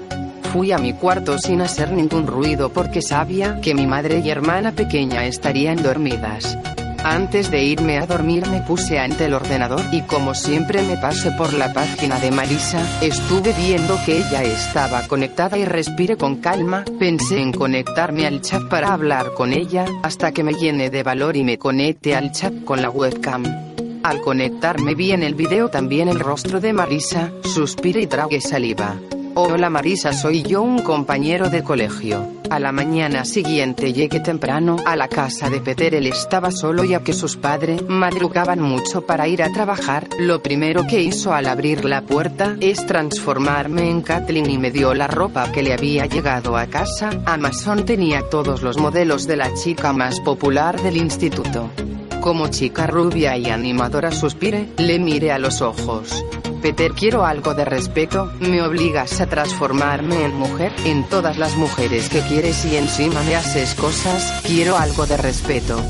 Fui 0.51 0.73
a 0.73 0.77
mi 0.77 0.91
cuarto 0.91 1.37
sin 1.37 1.61
hacer 1.61 1.93
ningún 1.93 2.27
ruido 2.27 2.73
porque 2.73 3.01
sabía 3.01 3.61
que 3.61 3.73
mi 3.73 3.87
madre 3.87 4.19
y 4.19 4.29
hermana 4.29 4.73
pequeña 4.73 5.25
estarían 5.25 5.81
dormidas. 5.81 6.57
Antes 7.05 7.49
de 7.49 7.63
irme 7.63 7.97
a 7.97 8.05
dormir 8.05 8.45
me 8.47 8.59
puse 8.59 8.99
ante 8.99 9.25
el 9.25 9.33
ordenador 9.33 9.81
y 9.93 10.01
como 10.01 10.35
siempre 10.35 10.83
me 10.83 10.97
pasé 10.97 11.31
por 11.31 11.53
la 11.53 11.71
página 11.71 12.19
de 12.19 12.31
Marisa, 12.31 12.85
estuve 13.01 13.53
viendo 13.53 13.97
que 14.05 14.17
ella 14.17 14.43
estaba 14.43 15.07
conectada 15.07 15.57
y 15.57 15.63
respiré 15.63 16.17
con 16.17 16.35
calma, 16.41 16.83
pensé 16.99 17.41
en 17.41 17.53
conectarme 17.53 18.27
al 18.27 18.41
chat 18.41 18.67
para 18.67 18.93
hablar 18.93 19.33
con 19.33 19.53
ella, 19.53 19.85
hasta 20.03 20.33
que 20.33 20.43
me 20.43 20.53
llené 20.53 20.89
de 20.89 21.01
valor 21.01 21.37
y 21.37 21.45
me 21.45 21.57
conecté 21.57 22.13
al 22.13 22.33
chat 22.33 22.65
con 22.65 22.81
la 22.81 22.89
webcam. 22.89 23.45
Al 24.03 24.19
conectarme 24.19 24.95
vi 24.95 25.13
en 25.13 25.23
el 25.23 25.33
video 25.33 25.69
también 25.69 26.09
el 26.09 26.19
rostro 26.19 26.59
de 26.59 26.73
Marisa, 26.73 27.31
suspiré 27.41 28.01
y 28.01 28.07
tragué 28.07 28.41
saliva. 28.41 28.97
Hola 29.33 29.69
Marisa, 29.69 30.11
soy 30.11 30.43
yo 30.43 30.61
un 30.61 30.79
compañero 30.79 31.49
de 31.49 31.63
colegio. 31.63 32.27
A 32.49 32.59
la 32.59 32.73
mañana 32.73 33.23
siguiente 33.23 33.93
llegué 33.93 34.19
temprano 34.19 34.75
a 34.85 34.97
la 34.97 35.07
casa 35.07 35.49
de 35.49 35.61
Peter. 35.61 35.95
Él 35.95 36.07
estaba 36.07 36.51
solo 36.51 36.83
ya 36.83 36.99
que 36.99 37.13
sus 37.13 37.37
padres 37.37 37.81
madrugaban 37.87 38.59
mucho 38.59 39.05
para 39.05 39.29
ir 39.29 39.41
a 39.41 39.53
trabajar. 39.53 40.09
Lo 40.19 40.43
primero 40.43 40.85
que 40.85 41.01
hizo 41.01 41.33
al 41.33 41.47
abrir 41.47 41.85
la 41.85 42.01
puerta 42.01 42.57
es 42.59 42.85
transformarme 42.85 43.89
en 43.89 44.01
Kathleen 44.01 44.49
y 44.49 44.57
me 44.57 44.69
dio 44.69 44.93
la 44.93 45.07
ropa 45.07 45.49
que 45.49 45.63
le 45.63 45.73
había 45.73 46.07
llegado 46.07 46.57
a 46.57 46.65
casa. 46.65 47.11
Amazon 47.25 47.85
tenía 47.85 48.23
todos 48.29 48.61
los 48.61 48.77
modelos 48.77 49.27
de 49.27 49.37
la 49.37 49.53
chica 49.53 49.93
más 49.93 50.19
popular 50.19 50.81
del 50.81 50.97
instituto. 50.97 51.69
Como 52.19 52.49
chica 52.49 52.85
rubia 52.85 53.37
y 53.37 53.49
animadora 53.49 54.11
suspiré, 54.11 54.67
le 54.77 54.99
miré 54.99 55.31
a 55.31 55.39
los 55.39 55.61
ojos. 55.61 56.21
Peter, 56.61 56.91
quiero 56.93 57.25
algo 57.25 57.55
de 57.55 57.65
respeto, 57.65 58.31
me 58.39 58.61
obligas 58.61 59.19
a 59.19 59.25
transformarme 59.25 60.25
en 60.25 60.35
mujer, 60.35 60.71
en 60.85 61.03
todas 61.09 61.37
las 61.37 61.55
mujeres 61.55 62.07
que 62.07 62.21
quieres 62.21 62.63
y 62.65 62.77
encima 62.77 63.23
me 63.23 63.35
haces 63.35 63.73
cosas, 63.73 64.41
quiero 64.45 64.77
algo 64.77 65.07
de 65.07 65.17
respeto. 65.17 65.81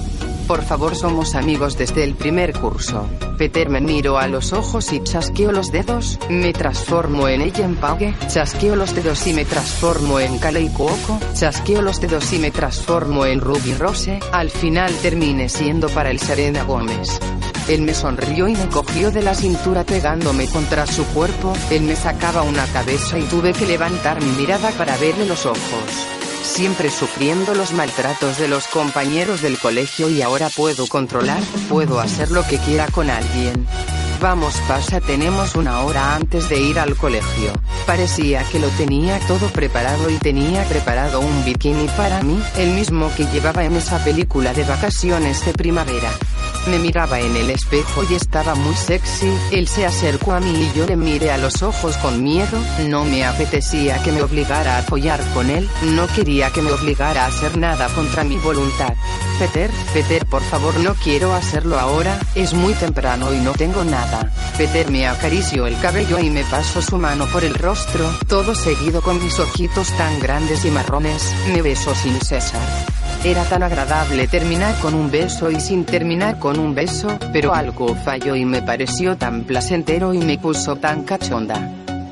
Por 0.47 0.63
favor, 0.63 0.95
somos 0.95 1.35
amigos 1.35 1.77
desde 1.77 2.03
el 2.03 2.15
primer 2.15 2.53
curso. 2.53 3.07
Peter 3.37 3.69
me 3.69 3.81
miro 3.81 4.17
a 4.17 4.27
los 4.27 4.53
ojos 4.53 4.91
y 4.93 5.03
chasqueo 5.03 5.51
los 5.51 5.71
dedos, 5.71 6.19
me 6.29 6.53
transformo 6.53 7.27
en 7.27 7.41
ella 7.41 7.65
en 7.65 7.75
Pague, 7.75 8.15
chasqueo 8.27 8.75
los 8.75 8.93
dedos 8.95 9.25
y 9.27 9.33
me 9.33 9.45
transformo 9.45 10.19
en 10.19 10.37
Kalei 10.39 10.69
Cuoco, 10.69 11.19
chasqueo 11.33 11.81
los 11.81 11.99
dedos 11.99 12.31
y 12.33 12.39
me 12.39 12.51
transformo 12.51 13.25
en 13.25 13.41
Ruby 13.41 13.73
Rose, 13.73 14.19
al 14.31 14.49
final 14.49 14.93
termine 15.01 15.49
siendo 15.49 15.89
para 15.89 16.11
el 16.11 16.19
Serena 16.19 16.63
Gómez. 16.63 17.19
Él 17.67 17.83
me 17.83 17.93
sonrió 17.93 18.47
y 18.47 18.55
me 18.55 18.67
cogió 18.67 19.11
de 19.11 19.21
la 19.21 19.35
cintura 19.35 19.83
pegándome 19.83 20.47
contra 20.47 20.85
su 20.87 21.05
cuerpo, 21.05 21.53
él 21.69 21.83
me 21.83 21.95
sacaba 21.95 22.41
una 22.41 22.65
cabeza 22.67 23.17
y 23.17 23.23
tuve 23.23 23.53
que 23.53 23.65
levantar 23.65 24.21
mi 24.21 24.31
mirada 24.31 24.71
para 24.71 24.97
verle 24.97 25.25
los 25.25 25.45
ojos. 25.45 26.07
Siempre 26.43 26.89
sufriendo 26.89 27.53
los 27.53 27.71
maltratos 27.73 28.37
de 28.37 28.47
los 28.47 28.67
compañeros 28.67 29.41
del 29.41 29.57
colegio 29.59 30.09
y 30.09 30.21
ahora 30.21 30.49
puedo 30.49 30.87
controlar, 30.87 31.41
puedo 31.69 31.99
hacer 31.99 32.31
lo 32.31 32.45
que 32.45 32.57
quiera 32.57 32.87
con 32.87 33.09
alguien. 33.09 33.67
Vamos 34.19 34.55
pasa 34.67 34.99
tenemos 34.99 35.55
una 35.55 35.81
hora 35.81 36.15
antes 36.15 36.47
de 36.47 36.59
ir 36.59 36.77
al 36.77 36.95
colegio. 36.95 37.53
Parecía 37.87 38.43
que 38.51 38.59
lo 38.59 38.67
tenía 38.69 39.19
todo 39.27 39.49
preparado 39.49 40.09
y 40.09 40.17
tenía 40.17 40.63
preparado 40.65 41.21
un 41.21 41.43
bikini 41.43 41.87
para 41.97 42.21
mí, 42.21 42.39
el 42.57 42.71
mismo 42.71 43.11
que 43.15 43.25
llevaba 43.25 43.63
en 43.63 43.75
esa 43.75 44.03
película 44.03 44.53
de 44.53 44.63
vacaciones 44.63 45.43
de 45.45 45.53
primavera. 45.53 46.11
Me 46.67 46.77
miraba 46.77 47.19
en 47.19 47.35
el 47.35 47.49
espejo 47.49 48.03
y 48.09 48.13
estaba 48.13 48.53
muy 48.55 48.75
sexy, 48.75 49.31
él 49.51 49.67
se 49.67 49.85
acercó 49.85 50.33
a 50.33 50.39
mí 50.39 50.51
y 50.51 50.77
yo 50.77 50.85
le 50.85 50.95
miré 50.95 51.31
a 51.31 51.37
los 51.37 51.63
ojos 51.63 51.97
con 51.97 52.23
miedo, 52.23 52.57
no 52.87 53.03
me 53.03 53.25
apetecía 53.25 54.01
que 54.03 54.11
me 54.11 54.21
obligara 54.21 54.77
a 54.77 54.83
follar 54.83 55.19
con 55.33 55.49
él, 55.49 55.67
no 55.95 56.07
quería 56.07 56.51
que 56.51 56.61
me 56.61 56.71
obligara 56.71 57.25
a 57.25 57.27
hacer 57.27 57.57
nada 57.57 57.87
contra 57.89 58.23
mi 58.23 58.37
voluntad. 58.37 58.93
Peter, 59.39 59.71
Peter 59.91 60.25
por 60.27 60.43
favor 60.43 60.79
no 60.79 60.93
quiero 60.93 61.33
hacerlo 61.33 61.79
ahora, 61.79 62.19
es 62.35 62.53
muy 62.53 62.73
temprano 62.73 63.33
y 63.33 63.39
no 63.39 63.53
tengo 63.53 63.83
nada. 63.83 64.31
Peter 64.55 64.91
me 64.91 65.07
acarició 65.07 65.65
el 65.65 65.79
cabello 65.79 66.19
y 66.19 66.29
me 66.29 66.43
pasó 66.43 66.81
su 66.81 66.97
mano 66.97 67.25
por 67.25 67.43
el 67.43 67.55
rostro, 67.55 68.07
todo 68.27 68.53
seguido 68.53 69.01
con 69.01 69.21
mis 69.23 69.39
ojitos 69.39 69.87
tan 69.97 70.19
grandes 70.19 70.63
y 70.63 70.69
marrones, 70.69 71.33
me 71.51 71.63
besó 71.63 71.95
sin 71.95 72.19
cesar. 72.21 72.61
Era 73.23 73.43
tan 73.43 73.61
agradable 73.61 74.27
terminar 74.27 74.73
con 74.79 74.95
un 74.95 75.11
beso 75.11 75.51
y 75.51 75.59
sin 75.59 75.85
terminar 75.85 76.39
con 76.39 76.57
un 76.57 76.73
beso, 76.73 77.19
pero 77.31 77.53
algo 77.53 77.93
falló 77.93 78.35
y 78.35 78.45
me 78.45 78.63
pareció 78.63 79.15
tan 79.15 79.43
placentero 79.43 80.15
y 80.15 80.17
me 80.17 80.39
puso 80.39 80.77
tan 80.77 81.03
cachonda. 81.03 81.69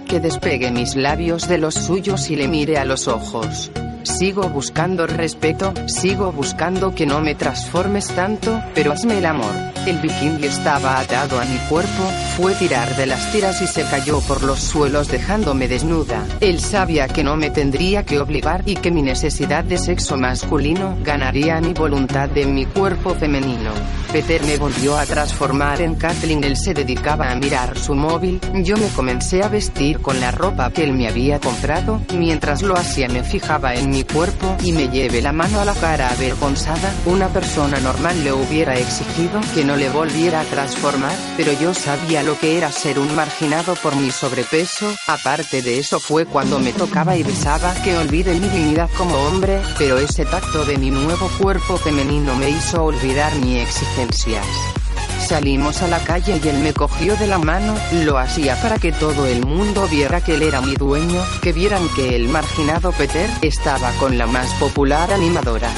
Que 0.08 0.20
despegué 0.20 0.70
mis 0.70 0.96
labios 0.96 1.48
de 1.48 1.58
los 1.58 1.74
suyos 1.74 2.30
y 2.30 2.36
le 2.36 2.48
miré 2.48 2.78
a 2.78 2.86
los 2.86 3.08
ojos. 3.08 3.72
Sigo 4.04 4.50
buscando 4.50 5.08
respeto, 5.08 5.74
sigo 5.88 6.32
buscando 6.32 6.94
que 6.94 7.08
no 7.08 7.22
me 7.22 7.34
transformes 7.34 8.08
tanto, 8.10 8.62
pero 8.76 8.92
hazme 8.92 9.18
el 9.18 9.26
amor. 9.26 9.69
El 9.90 9.98
bikini 9.98 10.46
estaba 10.46 11.00
atado 11.00 11.40
a 11.40 11.46
mi 11.46 11.58
cuerpo, 11.68 12.04
fue 12.38 12.54
tirar 12.54 12.96
de 12.96 13.08
las 13.08 13.32
tiras 13.32 13.60
y 13.64 13.66
se 13.66 13.84
cayó 13.86 14.22
por 14.22 14.44
los 14.44 14.60
suelos 14.60 15.08
dejándome 15.08 15.68
desnuda. 15.68 16.28
Él 16.42 16.60
sabía 16.60 17.08
que 17.08 17.24
no 17.24 17.36
me 17.36 17.50
tendría 17.50 18.06
que 18.06 18.20
obligar 18.20 18.62
y 18.68 18.76
que 18.76 18.92
mi 18.92 19.02
necesidad 19.02 19.64
de 19.64 19.80
sexo 19.80 20.16
masculino 20.16 20.96
ganaría 21.04 21.60
mi 21.60 21.74
voluntad 21.74 22.30
de 22.30 22.46
mi 22.46 22.68
cuerpo 22.68 23.16
femenino. 23.16 23.72
Peter 24.14 24.44
me 24.44 24.58
volvió 24.58 24.96
a 24.96 25.08
transformar 25.08 25.82
en 25.82 25.96
Kathleen. 25.96 26.44
Él 26.44 26.56
se 26.56 26.76
dedicaba 26.76 27.32
a 27.32 27.36
mirar 27.36 27.76
su 27.76 27.96
móvil, 27.96 28.40
yo 28.64 28.78
me 28.78 28.90
comencé 28.90 29.44
a 29.44 29.50
vestir 29.50 30.02
con 30.02 30.20
la 30.20 30.30
ropa 30.30 30.72
que 30.72 30.84
él 30.84 30.94
me 30.94 31.08
había 31.08 31.40
comprado, 31.40 32.00
mientras 32.16 32.62
lo 32.62 32.76
hacía 32.76 33.08
me 33.08 33.24
fijaba 33.24 33.74
en 33.74 33.90
mi 33.90 34.04
cuerpo 34.04 34.56
y 34.64 34.72
me 34.72 34.88
llevé 34.90 35.24
la 35.24 35.34
mano 35.34 35.60
a 35.60 35.66
la 35.66 35.74
cara 35.74 36.10
avergonzada, 36.10 36.94
una 37.08 37.30
persona 37.30 37.80
normal 37.80 38.24
le 38.24 38.34
hubiera 38.34 38.78
exigido 38.78 39.42
que 39.56 39.64
no 39.64 39.79
le 39.80 39.90
volviera 39.90 40.42
a 40.42 40.44
transformar, 40.44 41.16
pero 41.38 41.54
yo 41.54 41.74
sabía 41.74 42.22
lo 42.22 42.38
que 42.38 42.58
era 42.58 42.70
ser 42.70 43.00
un 43.00 43.16
marginado 43.16 43.76
por 43.76 43.96
mi 43.96 44.12
sobrepeso, 44.12 44.94
aparte 45.08 45.62
de 45.62 45.80
eso 45.80 46.02
fue 46.02 46.26
cuando 46.26 46.60
me 46.60 46.74
tocaba 46.74 47.16
y 47.16 47.24
besaba 47.24 47.74
que 47.76 47.96
olvidé 47.98 48.34
mi 48.34 48.50
dignidad 48.50 48.90
como 48.98 49.16
hombre, 49.16 49.62
pero 49.78 49.98
ese 49.98 50.26
tacto 50.26 50.66
de 50.66 50.78
mi 50.78 50.92
nuevo 50.92 51.30
cuerpo 51.40 51.78
femenino 51.78 52.36
me 52.36 52.50
hizo 52.50 52.84
olvidar 52.84 53.34
mis 53.36 53.64
exigencias. 53.64 54.46
Salimos 55.26 55.82
a 55.82 55.88
la 55.88 56.00
calle 56.00 56.42
y 56.44 56.48
él 56.50 56.60
me 56.60 56.74
cogió 56.74 57.16
de 57.16 57.28
la 57.28 57.38
mano, 57.38 57.74
lo 58.04 58.18
hacía 58.18 58.62
para 58.62 58.80
que 58.80 58.92
todo 58.92 59.28
el 59.28 59.46
mundo 59.46 59.88
viera 59.88 60.20
que 60.20 60.36
él 60.36 60.42
era 60.42 60.60
mi 60.60 60.76
dueño, 60.76 61.24
que 61.42 61.54
vieran 61.54 61.88
que 61.96 62.18
el 62.18 62.28
marginado 62.28 62.92
Peter 62.92 63.30
estaba 63.42 63.92
con 63.94 64.18
la 64.18 64.28
más 64.28 64.54
popular 64.56 65.14
animadora. 65.14 65.72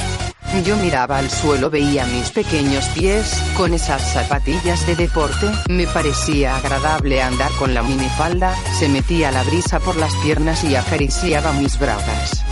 Yo 0.60 0.76
miraba 0.76 1.18
al 1.18 1.30
suelo, 1.30 1.70
veía 1.70 2.04
mis 2.06 2.30
pequeños 2.30 2.84
pies, 2.90 3.42
con 3.56 3.72
esas 3.72 4.12
zapatillas 4.12 4.86
de 4.86 4.94
deporte, 4.94 5.50
me 5.68 5.86
parecía 5.86 6.56
agradable 6.56 7.22
andar 7.22 7.50
con 7.52 7.72
la 7.74 7.82
minifalda, 7.82 8.54
se 8.78 8.88
metía 8.88 9.32
la 9.32 9.42
brisa 9.42 9.80
por 9.80 9.96
las 9.96 10.14
piernas 10.16 10.62
y 10.62 10.76
acariciaba 10.76 11.52
mis 11.54 11.78
bragas. 11.78 12.44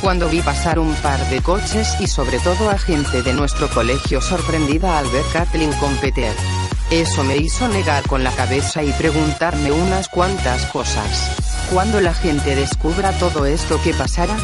Cuando 0.00 0.28
vi 0.28 0.40
pasar 0.40 0.78
un 0.78 0.94
par 0.94 1.18
de 1.28 1.42
coches 1.42 1.96
y 2.00 2.06
sobre 2.06 2.38
todo 2.38 2.70
a 2.70 2.78
gente 2.78 3.22
de 3.22 3.34
nuestro 3.34 3.68
colegio 3.68 4.20
sorprendida 4.20 4.96
al 4.96 5.08
ver 5.08 5.24
Kathleen 5.32 5.72
con 5.74 5.94
Peter. 5.96 6.32
Eso 6.90 7.22
me 7.24 7.36
hizo 7.36 7.68
negar 7.68 8.04
con 8.04 8.24
la 8.24 8.30
cabeza 8.30 8.82
y 8.82 8.92
preguntarme 8.92 9.72
unas 9.72 10.08
cuantas 10.08 10.64
cosas. 10.66 11.36
Cuando 11.70 12.00
la 12.00 12.14
gente 12.14 12.54
descubra 12.54 13.12
todo 13.18 13.44
esto 13.44 13.78
que 13.82 13.92
pasara, 13.92 14.38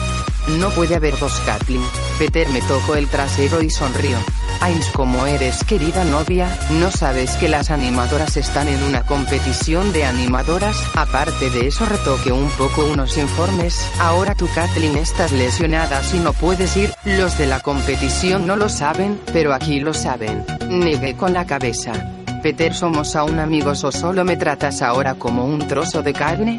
no 0.48 0.70
puede 0.70 0.94
haber 0.94 1.18
dos 1.18 1.40
Kathleen. 1.46 1.82
Peter 2.18 2.48
me 2.50 2.60
tocó 2.62 2.96
el 2.96 3.08
trasero 3.08 3.62
y 3.62 3.70
sonrió. 3.70 4.16
Ains, 4.60 4.86
como 4.88 5.26
eres 5.26 5.64
querida 5.64 6.04
novia, 6.04 6.48
¿no 6.80 6.90
sabes 6.90 7.32
que 7.36 7.48
las 7.48 7.70
animadoras 7.70 8.36
están 8.36 8.68
en 8.68 8.82
una 8.84 9.02
competición 9.04 9.92
de 9.92 10.04
animadoras? 10.04 10.76
Aparte 10.94 11.50
de 11.50 11.66
eso 11.66 11.84
retoque 11.86 12.32
un 12.32 12.48
poco 12.50 12.86
unos 12.86 13.18
informes, 13.18 13.86
ahora 13.98 14.34
tu 14.34 14.48
Kathleen 14.54 14.96
estás 14.96 15.32
lesionada 15.32 16.02
si 16.02 16.18
no 16.18 16.32
puedes 16.32 16.76
ir, 16.76 16.94
los 17.04 17.36
de 17.36 17.46
la 17.46 17.60
competición 17.60 18.46
no 18.46 18.56
lo 18.56 18.68
saben, 18.68 19.20
pero 19.32 19.52
aquí 19.52 19.80
lo 19.80 19.92
saben. 19.92 20.44
Negué 20.68 21.16
con 21.16 21.32
la 21.32 21.46
cabeza. 21.46 21.92
Peter, 22.42 22.74
¿somos 22.74 23.16
aún 23.16 23.38
amigos 23.38 23.84
o 23.84 23.92
solo 23.92 24.24
me 24.24 24.36
tratas 24.36 24.82
ahora 24.82 25.14
como 25.14 25.46
un 25.46 25.66
trozo 25.66 26.02
de 26.02 26.12
carne? 26.12 26.58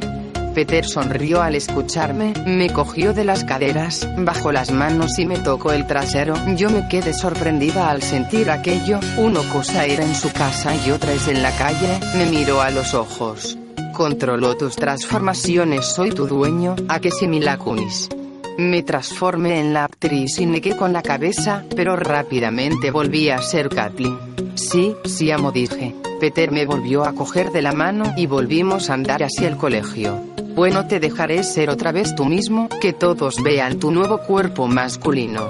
Peter 0.55 0.85
sonrió 0.85 1.41
al 1.41 1.53
escucharme, 1.53 2.33
me 2.45 2.71
cogió 2.71 3.13
de 3.13 3.25
las 3.25 3.43
caderas, 3.43 4.07
bajó 4.17 4.53
las 4.53 4.71
manos 4.71 5.19
y 5.19 5.25
me 5.25 5.37
tocó 5.37 5.73
el 5.73 5.85
trasero. 5.85 6.33
Yo 6.55 6.69
me 6.69 6.87
quedé 6.87 7.13
sorprendida 7.13 7.89
al 7.89 8.01
sentir 8.01 8.49
aquello, 8.49 9.01
uno 9.17 9.41
cosa 9.51 9.85
era 9.85 10.05
en 10.05 10.15
su 10.15 10.31
casa 10.31 10.73
y 10.73 10.91
otra 10.91 11.11
es 11.11 11.27
en 11.27 11.43
la 11.43 11.51
calle, 11.51 11.99
me 12.15 12.25
miró 12.27 12.61
a 12.61 12.71
los 12.71 12.93
ojos. 12.93 13.57
Controló 13.93 14.55
tus 14.55 14.77
transformaciones, 14.77 15.85
soy 15.85 16.11
tu 16.11 16.25
dueño, 16.25 16.77
a 16.87 17.01
que 17.01 17.11
si 17.11 17.27
Milakunis. 17.27 18.07
Me 18.57 18.81
transformé 18.81 19.59
en 19.59 19.73
la 19.73 19.83
actriz 19.83 20.39
y 20.39 20.45
negué 20.45 20.77
con 20.77 20.93
la 20.93 21.01
cabeza, 21.01 21.65
pero 21.75 21.97
rápidamente 21.97 22.91
volví 22.91 23.29
a 23.29 23.41
ser 23.41 23.67
Kathleen. 23.67 24.17
Sí, 24.55 24.95
sí 25.03 25.31
amo 25.31 25.51
dije. 25.51 25.93
Peter 26.19 26.51
me 26.51 26.65
volvió 26.65 27.05
a 27.05 27.13
coger 27.13 27.51
de 27.51 27.61
la 27.61 27.71
mano 27.71 28.13
y 28.17 28.27
volvimos 28.27 28.89
a 28.89 28.93
andar 28.93 29.23
hacia 29.23 29.47
el 29.47 29.57
colegio. 29.57 30.21
Bueno, 30.55 30.87
te 30.87 30.99
dejaré 30.99 31.43
ser 31.43 31.69
otra 31.69 31.91
vez 31.91 32.15
tú 32.15 32.25
mismo, 32.25 32.69
que 32.81 32.93
todos 32.93 33.43
vean 33.43 33.77
tu 33.77 33.91
nuevo 33.91 34.19
cuerpo 34.19 34.67
masculino. 34.67 35.49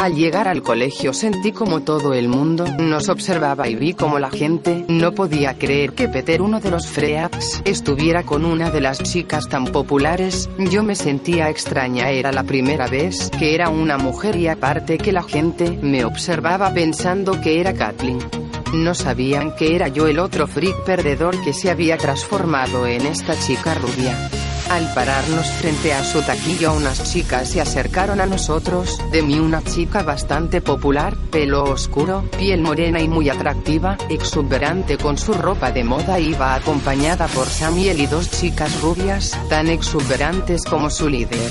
Al 0.00 0.14
llegar 0.14 0.48
al 0.48 0.62
colegio 0.62 1.12
sentí 1.12 1.52
como 1.52 1.82
todo 1.82 2.14
el 2.14 2.26
mundo 2.26 2.64
nos 2.78 3.10
observaba 3.10 3.68
y 3.68 3.74
vi 3.74 3.92
como 3.92 4.18
la 4.18 4.30
gente 4.30 4.86
no 4.88 5.12
podía 5.12 5.58
creer 5.58 5.92
que 5.92 6.08
Peter, 6.08 6.40
uno 6.40 6.58
de 6.58 6.70
los 6.70 6.86
Freaks, 6.86 7.60
estuviera 7.66 8.22
con 8.22 8.46
una 8.46 8.70
de 8.70 8.80
las 8.80 9.02
chicas 9.02 9.46
tan 9.46 9.66
populares. 9.66 10.48
Yo 10.58 10.82
me 10.82 10.94
sentía 10.96 11.50
extraña, 11.50 12.08
era 12.08 12.32
la 12.32 12.44
primera 12.44 12.86
vez 12.86 13.30
que 13.38 13.54
era 13.54 13.68
una 13.68 13.98
mujer 13.98 14.36
y 14.36 14.48
aparte 14.48 14.96
que 14.96 15.12
la 15.12 15.22
gente 15.22 15.78
me 15.82 16.06
observaba 16.06 16.72
pensando 16.72 17.38
que 17.42 17.60
era 17.60 17.74
Kathleen. 17.74 18.49
No 18.72 18.94
sabían 18.94 19.56
que 19.56 19.74
era 19.74 19.88
yo 19.88 20.06
el 20.06 20.18
otro 20.18 20.46
freak 20.46 20.84
perdedor 20.84 21.40
que 21.42 21.52
se 21.52 21.70
había 21.70 21.98
transformado 21.98 22.86
en 22.86 23.04
esta 23.06 23.38
chica 23.38 23.74
rubia. 23.74 24.16
Al 24.70 24.94
pararnos 24.94 25.50
frente 25.50 25.92
a 25.92 26.04
su 26.04 26.22
taquilla 26.22 26.70
unas 26.70 27.02
chicas 27.12 27.48
se 27.48 27.60
acercaron 27.60 28.20
a 28.20 28.26
nosotros, 28.26 29.00
de 29.10 29.22
mí 29.22 29.40
una 29.40 29.64
chica 29.64 30.04
bastante 30.04 30.60
popular, 30.60 31.16
pelo 31.32 31.64
oscuro, 31.64 32.22
piel 32.38 32.60
morena 32.60 33.00
y 33.00 33.08
muy 33.08 33.28
atractiva, 33.28 33.98
exuberante 34.08 34.96
con 34.96 35.18
su 35.18 35.32
ropa 35.32 35.72
de 35.72 35.82
moda 35.82 36.20
iba 36.20 36.54
acompañada 36.54 37.26
por 37.26 37.48
Samuel 37.48 38.00
y 38.00 38.06
dos 38.06 38.30
chicas 38.30 38.80
rubias, 38.80 39.36
tan 39.48 39.66
exuberantes 39.66 40.62
como 40.62 40.88
su 40.88 41.08
líder. 41.08 41.50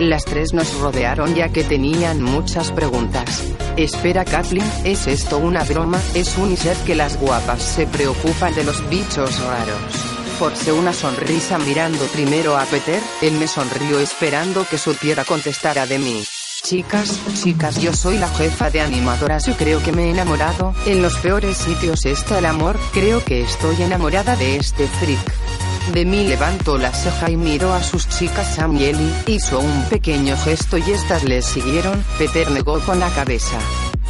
Las 0.00 0.24
tres 0.24 0.52
nos 0.52 0.78
rodearon 0.80 1.34
ya 1.34 1.50
que 1.50 1.62
tenían 1.62 2.20
muchas 2.22 2.72
preguntas. 2.72 3.44
Espera 3.76 4.24
Kathleen, 4.24 4.70
¿es 4.84 5.06
esto 5.06 5.38
una 5.38 5.62
broma? 5.64 6.00
Es 6.14 6.36
un 6.36 6.56
ser 6.56 6.76
que 6.78 6.94
las 6.94 7.18
guapas 7.20 7.62
se 7.62 7.86
preocupan 7.86 8.54
de 8.54 8.64
los 8.64 8.88
bichos 8.88 9.40
raros 9.40 10.14
forcé 10.34 10.72
una 10.72 10.92
sonrisa 10.92 11.58
mirando 11.58 12.04
primero 12.06 12.56
a 12.56 12.64
Peter, 12.64 13.00
él 13.22 13.34
me 13.34 13.46
sonrió 13.46 14.00
esperando 14.00 14.66
que 14.68 14.78
supiera 14.78 15.24
contestar 15.24 15.86
de 15.86 15.98
mí. 15.98 16.24
Chicas, 16.64 17.20
chicas, 17.42 17.80
yo 17.80 17.92
soy 17.92 18.18
la 18.18 18.28
jefa 18.28 18.70
de 18.70 18.80
animadoras 18.80 19.46
y 19.48 19.52
creo 19.52 19.82
que 19.82 19.92
me 19.92 20.06
he 20.06 20.10
enamorado, 20.10 20.74
en 20.86 21.02
los 21.02 21.16
peores 21.18 21.56
sitios 21.58 22.04
está 22.04 22.38
el 22.38 22.46
amor, 22.46 22.78
creo 22.92 23.22
que 23.24 23.42
estoy 23.42 23.82
enamorada 23.82 24.34
de 24.34 24.56
este 24.56 24.88
freak. 24.88 25.63
De 25.92 26.04
mí 26.04 26.26
levantó 26.26 26.78
la 26.78 26.92
ceja 26.92 27.30
y 27.30 27.36
miró 27.36 27.72
a 27.72 27.82
sus 27.82 28.08
chicas 28.08 28.54
Sam 28.54 28.76
y 28.76 28.84
Ellie, 28.84 29.12
hizo 29.26 29.60
un 29.60 29.84
pequeño 29.90 30.36
gesto 30.36 30.78
y 30.78 30.90
estas 30.90 31.24
le 31.24 31.42
siguieron, 31.42 32.02
Peter 32.18 32.50
negó 32.50 32.80
con 32.80 32.98
la 32.98 33.10
cabeza. 33.10 33.58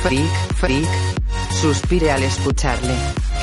Freak, 0.02 0.54
freak. 0.54 0.88
Suspiré 1.60 2.12
al 2.12 2.22
escucharle. 2.22 2.94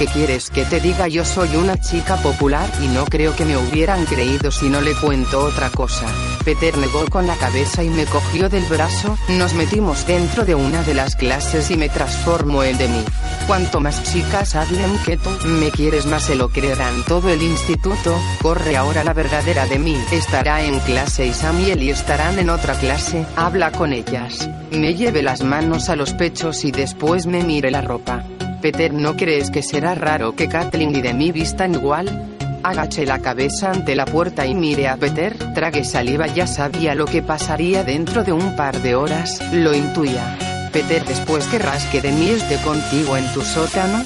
¿Qué 0.01 0.07
quieres 0.07 0.49
que 0.49 0.65
te 0.65 0.79
diga? 0.79 1.07
Yo 1.07 1.23
soy 1.23 1.55
una 1.55 1.79
chica 1.79 2.15
popular 2.15 2.67
y 2.81 2.87
no 2.87 3.05
creo 3.05 3.35
que 3.35 3.45
me 3.45 3.55
hubieran 3.55 4.03
creído 4.05 4.49
si 4.49 4.67
no 4.67 4.81
le 4.81 4.95
cuento 4.95 5.43
otra 5.43 5.69
cosa. 5.69 6.07
Peter 6.43 6.75
negó 6.75 7.05
con 7.07 7.27
la 7.27 7.35
cabeza 7.35 7.83
y 7.83 7.89
me 7.89 8.07
cogió 8.07 8.49
del 8.49 8.63
brazo, 8.63 9.15
nos 9.29 9.53
metimos 9.53 10.07
dentro 10.07 10.43
de 10.43 10.55
una 10.55 10.81
de 10.81 10.95
las 10.95 11.15
clases 11.15 11.69
y 11.69 11.77
me 11.77 11.87
transformó 11.87 12.63
en 12.63 12.79
de 12.79 12.87
mí. 12.87 13.03
Cuanto 13.45 13.79
más 13.79 14.01
chicas 14.11 14.55
hablen 14.55 14.97
que 15.05 15.17
tú 15.17 15.29
me 15.45 15.69
quieres 15.69 16.07
más 16.07 16.23
se 16.23 16.33
lo 16.33 16.49
creerán 16.49 17.05
todo 17.05 17.29
el 17.29 17.43
instituto, 17.43 18.19
corre 18.41 18.77
ahora 18.77 19.03
la 19.03 19.13
verdadera 19.13 19.67
de 19.67 19.77
mí. 19.77 20.03
Estará 20.11 20.63
en 20.63 20.79
clase 20.79 21.27
y 21.27 21.33
Samuel 21.33 21.83
y 21.83 21.91
estarán 21.91 22.39
en 22.39 22.49
otra 22.49 22.73
clase, 22.73 23.23
habla 23.35 23.71
con 23.71 23.93
ellas. 23.93 24.49
Me 24.71 24.95
lleve 24.95 25.21
las 25.21 25.43
manos 25.43 25.89
a 25.89 25.95
los 25.95 26.15
pechos 26.15 26.65
y 26.65 26.71
después 26.71 27.27
me 27.27 27.43
mire 27.43 27.69
la 27.69 27.81
ropa. 27.81 28.25
Peter, 28.61 28.93
¿no 28.93 29.15
crees 29.15 29.49
que 29.49 29.63
será 29.63 29.95
raro 29.95 30.35
que 30.35 30.47
Kathleen 30.47 30.95
y 30.95 31.01
de 31.01 31.15
mí 31.15 31.31
vistan 31.31 31.73
igual? 31.73 32.27
Agaché 32.61 33.07
la 33.07 33.19
cabeza 33.19 33.71
ante 33.71 33.95
la 33.95 34.05
puerta 34.05 34.45
y 34.45 34.53
mire 34.53 34.87
a 34.87 34.97
Peter, 34.97 35.35
trague 35.55 35.83
saliva, 35.83 36.27
ya 36.27 36.45
sabía 36.45 36.93
lo 36.93 37.05
que 37.05 37.23
pasaría 37.23 37.83
dentro 37.83 38.23
de 38.23 38.31
un 38.31 38.55
par 38.55 38.79
de 38.81 38.93
horas, 38.93 39.41
lo 39.51 39.73
intuía. 39.73 40.37
Peter, 40.71 41.03
después 41.03 41.47
querrás 41.47 41.85
que 41.85 42.01
de 42.01 42.11
mí 42.11 42.29
esté 42.29 42.57
contigo 42.57 43.17
en 43.17 43.25
tu 43.33 43.41
sótano? 43.41 44.03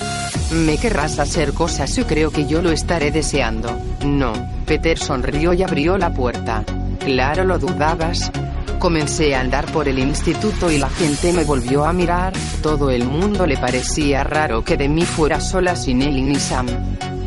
Me 0.52 0.78
querrás 0.78 1.20
hacer 1.20 1.52
cosas 1.52 1.98
y 1.98 2.04
creo 2.06 2.32
que 2.32 2.46
yo 2.46 2.62
lo 2.62 2.72
estaré 2.72 3.12
deseando. 3.12 3.78
No. 4.06 4.32
Peter 4.66 4.98
sonrió 4.98 5.54
y 5.54 5.64
abrió 5.64 5.98
la 5.98 6.12
puerta. 6.12 6.64
Claro 7.00 7.44
lo 7.44 7.60
dudabas, 7.60 8.32
Comencé 8.80 9.36
a 9.36 9.40
andar 9.40 9.72
por 9.72 9.88
el 9.88 10.00
instituto 10.00 10.70
y 10.70 10.78
la 10.78 10.90
gente 10.90 11.34
me 11.34 11.44
volvió 11.44 11.86
a 11.86 11.94
mirar, 11.94 12.34
todo 12.62 12.92
el 12.92 13.06
mundo 13.06 13.48
le 13.48 13.58
parecía 13.58 14.24
raro 14.24 14.64
que 14.64 14.78
de 14.78 14.90
mí 14.90 15.04
fuera 15.04 15.40
sola 15.40 15.76
sin 15.76 16.02
él 16.02 16.28
ni 16.28 16.36
Sam. 16.36 16.68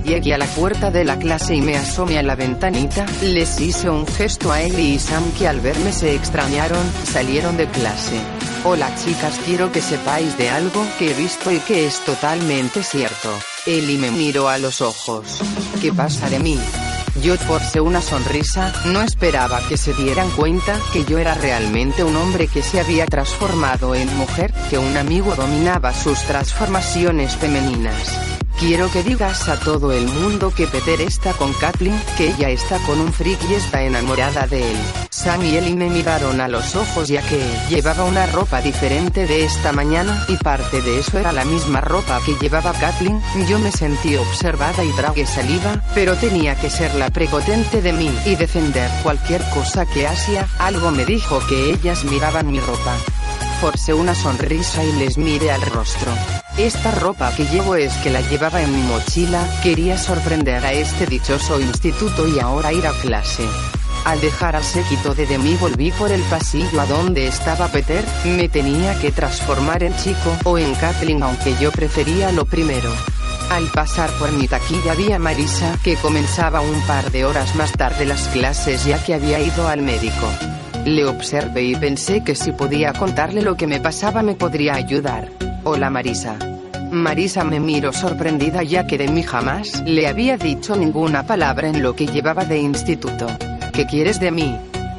Llegué 0.04 0.34
a 0.34 0.38
la 0.38 0.46
puerta 0.46 0.90
de 0.90 1.04
la 1.04 1.18
clase 1.18 1.54
y 1.54 1.60
me 1.60 1.76
asomé 1.76 2.18
a 2.18 2.22
la 2.22 2.34
ventanita, 2.34 3.04
les 3.22 3.60
hice 3.60 3.90
un 3.90 4.06
gesto 4.06 4.52
a 4.52 4.62
Ellie 4.62 4.94
y 4.94 4.98
Sam 4.98 5.22
que 5.36 5.46
al 5.48 5.60
verme 5.60 5.92
se 5.92 6.14
extrañaron, 6.14 6.82
salieron 7.04 7.56
de 7.56 7.66
clase. 7.66 8.18
Hola 8.64 8.90
chicas, 8.96 9.38
quiero 9.44 9.70
que 9.70 9.82
sepáis 9.82 10.38
de 10.38 10.50
algo 10.50 10.84
que 10.98 11.10
he 11.10 11.14
visto 11.14 11.52
y 11.52 11.58
que 11.58 11.86
es 11.86 12.00
totalmente 12.04 12.82
cierto. 12.82 13.28
Ellie 13.66 13.98
me 13.98 14.10
miró 14.10 14.48
a 14.48 14.58
los 14.58 14.80
ojos. 14.80 15.40
¿Qué 15.80 15.92
pasa 15.92 16.30
de 16.30 16.38
mí? 16.38 16.58
Yo 17.22 17.37
forcé 17.37 17.81
una 17.81 18.00
sonrisa, 18.00 18.72
no 18.87 19.02
esperaba 19.02 19.61
que 19.68 19.76
se 19.76 19.92
dieran 19.92 20.31
cuenta 20.31 20.78
que 20.92 21.04
yo 21.04 21.18
era 21.18 21.35
realmente 21.35 22.04
un 22.04 22.14
hombre 22.14 22.46
que 22.46 22.62
se 22.62 22.78
había 22.78 23.07
transformado 23.07 23.94
en 23.94 24.14
mujer, 24.16 24.52
que 24.70 24.78
un 24.78 24.96
amigo 24.96 25.35
dominaba 25.35 25.92
sus 25.92 26.20
transformaciones 26.22 27.35
femeninas. 27.37 28.38
Quiero 28.59 28.90
que 28.90 29.05
digas 29.05 29.49
a 29.49 29.61
todo 29.61 29.92
el 29.92 30.09
mundo 30.09 30.53
que 30.53 30.66
Peter 30.66 31.01
está 31.01 31.33
con 31.33 31.53
Kathleen, 31.53 31.97
que 32.16 32.31
ella 32.31 32.51
está 32.51 32.79
con 32.81 33.01
un 33.01 33.12
freak 33.12 33.38
y 33.49 33.55
está 33.55 33.83
enamorada 33.83 34.49
de 34.49 34.73
él. 34.73 34.77
Sam 35.11 35.44
y 35.44 35.57
Ellie 35.57 35.77
me 35.77 35.88
miraron 35.88 36.40
a 36.40 36.49
los 36.49 36.75
ojos 36.75 37.07
ya 37.07 37.23
que 37.23 37.40
llevaba 37.71 38.03
una 38.03 38.27
ropa 38.27 38.61
diferente 38.61 39.29
de 39.29 39.44
esta 39.44 39.71
mañana 39.71 40.27
y 40.27 40.37
parte 40.38 40.83
de 40.83 40.99
eso 40.99 41.21
era 41.21 41.31
la 41.31 41.44
misma 41.44 41.81
ropa 41.81 42.21
que 42.27 42.35
llevaba 42.35 42.73
Kathleen. 42.73 43.23
Yo 43.47 43.61
me 43.61 43.71
sentí 43.71 44.16
observada 44.16 44.83
y 44.83 44.90
tragué 44.90 45.25
saliva, 45.25 45.81
pero 45.94 46.16
tenía 46.16 46.57
que 46.57 46.68
ser 46.68 46.92
la 46.97 47.11
prepotente 47.11 47.81
de 47.81 47.92
mí 47.92 48.11
y 48.27 48.35
defender 48.35 48.90
cualquier 49.05 49.49
cosa 49.51 49.87
que 49.87 50.09
hacía. 50.09 50.49
Algo 50.59 50.90
me 50.90 51.05
dijo 51.05 51.38
que 51.49 51.71
ellas 51.71 52.05
miraban 52.05 52.51
mi 52.51 52.59
ropa. 52.59 52.97
Forcé 53.61 53.94
una 53.94 54.16
sonrisa 54.16 54.83
y 54.83 54.92
les 54.94 55.16
miré 55.16 55.53
al 55.53 55.62
rostro. 55.62 56.12
Esta 56.59 56.90
ropa 56.90 57.33
que 57.37 57.44
llevo 57.47 57.77
es 57.77 57.94
que 57.99 58.11
la 58.11 58.21
llevaba 58.21 58.61
en 58.61 58.75
mi 58.75 58.83
mochila, 58.83 59.49
quería 59.62 59.97
sorprender 59.97 60.66
a 60.66 60.73
este 60.73 61.07
dichoso 61.07 61.61
instituto 61.61 62.27
y 62.27 62.40
ahora 62.40 62.73
ir 62.73 62.85
a 62.85 62.90
clase. 62.94 63.44
Al 64.05 64.21
dejar 64.21 64.57
al 64.57 64.64
séquito 64.64 65.14
de 65.14 65.27
Demi 65.27 65.55
volví 65.55 65.92
por 65.92 66.11
el 66.11 66.21
pasillo 66.23 66.81
a 66.81 66.87
donde 66.87 67.29
estaba 67.29 67.68
Peter, 67.68 68.05
me 68.25 68.49
tenía 68.49 68.99
que 68.99 69.12
transformar 69.12 69.85
en 69.85 69.94
chico 69.99 70.37
o 70.42 70.59
en 70.59 70.75
Kathleen 70.75 71.23
aunque 71.23 71.55
yo 71.61 71.71
prefería 71.71 72.33
lo 72.33 72.44
primero. 72.44 72.90
Al 73.51 73.71
pasar 73.71 74.11
por 74.18 74.33
mi 74.33 74.49
taquilla 74.49 74.94
vi 74.94 75.12
a 75.12 75.21
Marisa 75.21 75.79
que 75.85 75.94
comenzaba 75.94 76.61
un 76.61 76.81
par 76.88 77.12
de 77.12 77.25
horas 77.25 77.55
más 77.55 77.71
tarde 77.71 78.05
las 78.05 78.27
clases 78.29 78.85
ya 78.85 79.01
que 79.01 79.14
había 79.14 79.38
ido 79.38 79.68
al 79.68 79.83
médico. 79.83 80.29
Le 80.85 81.05
observé 81.05 81.62
y 81.62 81.77
pensé 81.77 82.25
que 82.25 82.35
si 82.35 82.51
podía 82.51 82.92
contarle 82.94 83.42
lo 83.42 83.57
que 83.57 83.68
me 83.68 83.79
pasaba 83.79 84.25
me 84.25 84.35
podría 84.35 84.75
ayudar. 84.75 85.47
Hola 85.70 85.90
Marisa. 85.90 86.38
Marisa 86.90 87.44
me 87.44 87.61
miró 87.61 87.92
sorprendida 87.92 88.62
ya 88.62 88.87
que 88.87 88.96
de 88.96 89.07
mí 89.09 89.22
jamás 89.22 89.83
le 89.85 90.07
había 90.07 90.38
dicho 90.38 90.74
ninguna 90.74 91.26
palabra 91.26 91.68
en 91.68 91.83
lo 91.83 91.94
que 91.94 92.07
llevaba 92.07 92.46
de 92.46 92.59
instituto. 92.59 93.26
¿Qué 93.74 93.85
quieres 93.85 94.18
de 94.18 94.31
mí? 94.31 94.57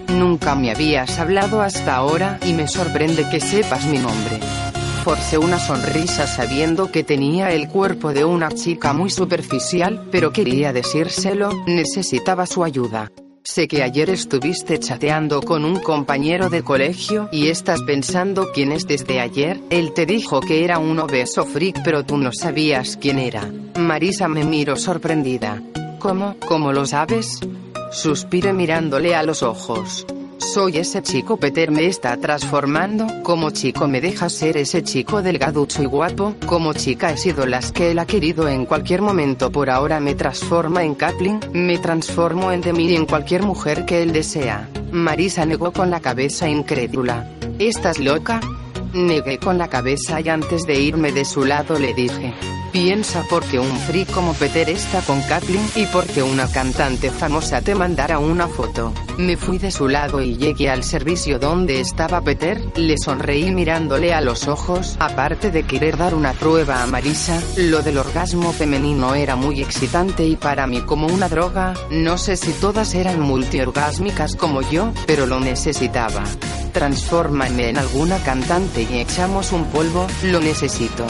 Nunca 0.10 0.54
me 0.54 0.70
habías 0.70 1.18
hablado 1.18 1.64
hasta 1.64 1.96
ahora 1.96 2.38
y 2.46 2.54
me 2.54 2.68
sorprende 2.68 3.28
que 3.32 3.40
sepas 3.40 3.88
mi 3.88 3.98
nombre. 3.98 4.40
Forcé 5.04 5.40
una 5.40 5.58
sonrisa 5.58 6.28
sabiendo 6.28 6.92
que 6.92 7.04
tenía 7.04 7.52
el 7.52 7.68
cuerpo 7.68 8.14
de 8.14 8.24
una 8.24 8.52
chica 8.52 8.94
muy 8.94 9.10
superficial, 9.10 10.08
pero 10.12 10.32
quería 10.32 10.72
decírselo, 10.72 11.50
necesitaba 11.66 12.46
su 12.46 12.64
ayuda. 12.64 13.10
Sé 13.44 13.68
que 13.68 13.82
ayer 13.84 14.10
estuviste 14.10 14.80
chateando 14.80 15.42
con 15.42 15.66
un 15.66 15.80
compañero 15.80 16.50
de 16.50 16.64
colegio 16.64 17.30
y 17.32 17.48
estás 17.48 17.82
pensando 17.84 18.52
quién 18.54 18.72
es 18.72 18.86
desde 18.86 19.20
ayer. 19.20 19.60
Él 19.70 19.94
te 19.94 20.06
dijo 20.06 20.42
que 20.42 20.64
era 20.64 20.78
un 20.78 21.00
obeso 21.00 21.46
freak, 21.46 21.82
pero 21.84 22.04
tú 22.04 22.18
no 22.18 22.32
sabías 22.32 22.98
quién 22.98 23.18
era. 23.18 23.50
Marisa 23.78 24.28
me 24.28 24.44
miró 24.44 24.76
sorprendida. 24.76 25.62
¿Cómo? 26.00 26.36
¿Cómo 26.48 26.74
lo 26.74 26.86
sabes? 26.86 27.40
Suspiré 27.92 28.54
mirándole 28.54 29.16
a 29.16 29.24
los 29.24 29.42
ojos. 29.42 30.06
Soy 30.40 30.78
ese 30.78 31.02
chico 31.04 31.38
Peter 31.38 31.70
me 31.70 31.86
está 31.86 32.16
transformando, 32.18 33.06
como 33.24 33.52
chico 33.52 33.88
me 33.88 34.02
deja 34.02 34.30
ser 34.30 34.58
ese 34.58 34.82
chico 34.84 35.22
delgaducho 35.22 35.84
y 35.84 35.86
guapo, 35.86 36.34
como 36.46 36.74
chica 36.74 37.12
he 37.12 37.18
sido 37.18 37.46
las 37.46 37.72
que 37.72 37.92
él 37.92 38.00
ha 38.00 38.06
querido 38.06 38.48
en 38.48 38.66
cualquier 38.66 39.02
momento 39.02 39.52
por 39.52 39.70
ahora 39.70 40.00
me 40.00 40.16
transforma 40.16 40.84
en 40.84 40.96
Kathleen, 40.96 41.40
me 41.54 41.78
transformo 41.78 42.52
en 42.52 42.62
Demi 42.62 42.88
y 42.88 42.96
en 42.96 43.06
cualquier 43.06 43.44
mujer 43.44 43.86
que 43.86 44.02
él 44.02 44.14
desea. 44.14 44.70
Marisa 44.92 45.46
negó 45.46 45.72
con 45.72 45.92
la 45.92 46.00
cabeza 46.00 46.50
incrédula. 46.50 47.30
¿Estás 47.60 48.00
loca? 48.00 48.40
Negué 48.94 49.38
con 49.38 49.58
la 49.58 49.68
cabeza 49.68 50.22
y 50.22 50.30
antes 50.30 50.66
de 50.66 50.80
irme 50.80 51.12
de 51.12 51.26
su 51.26 51.44
lado 51.46 51.78
le 51.78 51.94
dije, 51.94 52.34
Piensa 52.72 53.26
porque 53.28 53.60
un 53.60 53.76
free 53.80 54.06
como 54.06 54.34
Peter 54.34 54.70
está 54.70 55.02
con 55.02 55.22
Kathleen 55.24 55.66
y 55.76 55.88
porque 55.88 56.22
una 56.22 56.48
cantante 56.48 57.10
famosa 57.10 57.62
te 57.62 57.74
mandara 57.74 58.20
una 58.20 58.48
foto. 58.48 58.94
Me 59.18 59.38
fui 59.38 59.58
de 59.58 59.72
su 59.72 59.88
lado 59.88 60.22
y 60.22 60.38
llegué 60.38 60.70
al 60.70 60.84
servicio 60.84 61.40
donde 61.40 61.80
estaba 61.80 62.22
Peter, 62.22 62.62
le 62.78 62.98
sonreí 62.98 63.52
mirándole 63.52 64.14
a 64.14 64.22
los 64.22 64.48
ojos, 64.48 64.98
aparte 65.00 65.50
de 65.50 65.64
querer 65.64 65.98
dar 65.98 66.14
una 66.14 66.34
prueba 66.34 66.84
a 66.84 66.88
Marisa, 66.88 67.42
lo 67.58 67.82
del 67.82 67.98
orgasmo 67.98 68.54
femenino 68.54 69.16
era 69.16 69.36
muy 69.36 69.62
excitante 69.62 70.26
y 70.26 70.36
para 70.36 70.68
mí 70.68 70.82
como 70.82 71.08
una 71.08 71.28
droga, 71.28 71.74
no 71.90 72.18
sé 72.18 72.38
si 72.38 72.52
todas 72.54 72.94
eran 72.94 73.20
multiorgásmicas 73.20 74.36
como 74.36 74.62
yo, 74.62 74.94
pero 75.08 75.26
lo 75.26 75.40
necesitaba. 75.40 76.24
Transfórmame 76.72 77.70
en 77.70 77.78
alguna 77.80 78.20
cantante 78.20 78.84
y 78.84 79.00
echamos 79.00 79.52
un 79.52 79.66
polvo, 79.66 80.06
lo 80.24 80.40
necesito. 80.40 81.08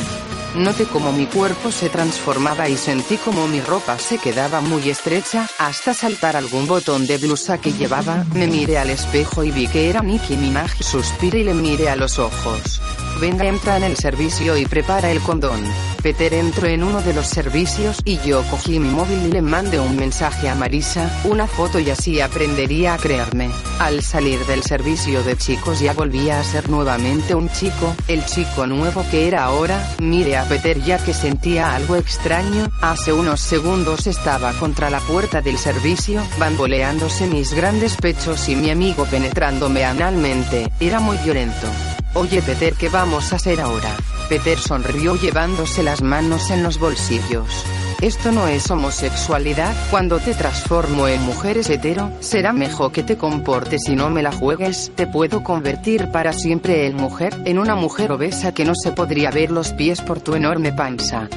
Noté 0.55 0.85
como 0.85 1.11
mi 1.11 1.27
cuerpo 1.27 1.71
se 1.71 1.89
transformaba 1.89 2.67
y 2.69 2.75
sentí 2.75 3.17
como 3.17 3.47
mi 3.47 3.61
ropa 3.61 3.99
se 3.99 4.17
quedaba 4.17 4.61
muy 4.61 4.89
estrecha, 4.89 5.47
hasta 5.59 5.93
saltar 5.93 6.35
algún 6.35 6.67
botón 6.67 7.05
de 7.05 7.17
blusa 7.17 7.59
que 7.59 7.71
llevaba, 7.71 8.25
me 8.33 8.47
miré 8.47 8.77
al 8.77 8.89
espejo 8.89 9.43
y 9.43 9.51
vi 9.51 9.67
que 9.67 9.89
era 9.89 10.01
Nicki 10.01 10.35
Minaj, 10.37 10.81
suspiré 10.81 11.39
y 11.39 11.43
le 11.43 11.53
miré 11.53 11.89
a 11.89 11.95
los 11.95 12.17
ojos. 12.17 12.81
Venga 13.19 13.45
entra 13.45 13.77
en 13.77 13.83
el 13.83 13.97
servicio 13.97 14.55
y 14.57 14.65
prepara 14.65 15.11
el 15.11 15.19
condón. 15.21 15.63
Peter 16.01 16.33
entró 16.33 16.67
en 16.67 16.83
uno 16.83 17.01
de 17.01 17.13
los 17.13 17.27
servicios 17.27 17.99
y 18.05 18.17
yo 18.19 18.43
cogí 18.49 18.79
mi 18.79 18.89
móvil 18.89 19.25
y 19.25 19.31
le 19.31 19.41
mandé 19.41 19.79
un 19.79 19.97
mensaje 19.97 20.47
a 20.47 20.55
Marisa, 20.55 21.11
una 21.25 21.45
foto 21.45 21.79
y 21.79 21.89
así 21.89 22.21
aprendería 22.21 22.93
a 22.93 22.97
creerme. 22.97 23.49
Al 23.79 24.01
salir 24.01 24.39
del 24.45 24.63
servicio 24.63 25.21
de 25.23 25.35
chicos 25.35 25.81
ya 25.81 25.93
volvía 25.93 26.39
a 26.39 26.43
ser 26.43 26.69
nuevamente 26.69 27.35
un 27.35 27.49
chico, 27.49 27.95
el 28.07 28.25
chico 28.25 28.65
nuevo 28.65 29.03
que 29.11 29.27
era 29.27 29.43
ahora, 29.43 29.95
mire 29.99 30.37
a 30.37 30.45
Peter 30.45 30.81
ya 30.81 31.03
que 31.03 31.13
sentía 31.13 31.75
algo 31.75 31.97
extraño, 31.97 32.69
hace 32.81 33.11
unos 33.11 33.41
segundos 33.41 34.07
estaba 34.07 34.53
contra 34.53 34.89
la 34.89 35.01
puerta 35.01 35.41
del 35.41 35.57
servicio, 35.57 36.23
bamboleándose 36.37 37.27
mis 37.27 37.53
grandes 37.53 37.97
pechos 37.97 38.47
y 38.47 38.55
mi 38.55 38.69
amigo 38.69 39.05
penetrándome 39.05 39.83
analmente, 39.83 40.71
era 40.79 40.99
muy 41.01 41.17
violento. 41.17 41.67
Oye 42.15 42.41
Peter, 42.41 42.73
¿qué 42.73 42.89
vamos 42.89 43.31
a 43.31 43.35
hacer 43.35 43.61
ahora? 43.61 43.95
Peter 44.29 44.57
sonrió 44.57 45.15
llevándose 45.15 45.83
las 45.83 46.01
manos 46.01 46.49
en 46.49 46.63
los 46.63 46.79
bolsillos. 46.79 47.65
Esto 48.01 48.31
no 48.31 48.47
es 48.47 48.71
homosexualidad, 48.71 49.75
cuando 49.91 50.19
te 50.19 50.33
transformo 50.33 51.07
en 51.07 51.21
mujeres 51.21 51.69
hetero, 51.69 52.11
será 52.19 52.53
mejor 52.53 52.91
que 52.91 53.03
te 53.03 53.17
comportes 53.17 53.87
y 53.89 53.95
no 53.95 54.09
me 54.09 54.23
la 54.23 54.31
juegues, 54.31 54.91
te 54.95 55.05
puedo 55.05 55.43
convertir 55.43 56.09
para 56.11 56.33
siempre 56.33 56.87
en 56.87 56.95
mujer, 56.95 57.35
en 57.45 57.59
una 57.59 57.75
mujer 57.75 58.11
obesa 58.11 58.53
que 58.53 58.65
no 58.65 58.73
se 58.73 58.91
podría 58.91 59.29
ver 59.31 59.51
los 59.51 59.73
pies 59.73 60.01
por 60.01 60.21
tu 60.21 60.33
enorme 60.33 60.71
panza. 60.71 61.27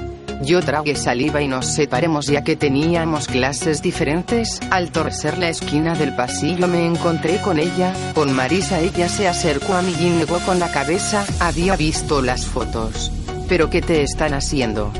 Yo 0.45 0.61
tragué 0.61 0.97
saliva 0.97 1.41
y 1.41 1.47
nos 1.47 1.67
separemos 1.67 2.27
ya 2.27 2.43
que 2.43 2.57
teníamos 2.57 3.29
clases 3.29 3.81
diferentes. 3.81 4.59
Al 4.71 4.91
torcer 4.91 5.39
la 5.39 5.49
esquina 5.49 5.95
del 5.95 6.17
pasillo 6.17 6.67
me 6.67 6.85
encontré 6.85 7.41
con 7.41 7.61
ella, 7.61 7.95
con 8.13 8.33
Marisa. 8.33 8.81
Ella 8.81 9.09
se 9.09 9.29
acercó 9.29 9.75
a 9.75 9.83
mí 9.83 9.95
y 10.01 10.11
negó 10.11 10.41
con 10.41 10.59
la 10.59 10.73
cabeza. 10.73 11.25
Había 11.39 11.77
visto 11.77 12.23
las 12.23 12.47
fotos. 12.47 13.13
¿Pero 13.49 13.71
qué 13.71 13.83
te 13.83 14.03
están 14.03 14.35
haciendo? 14.35 14.93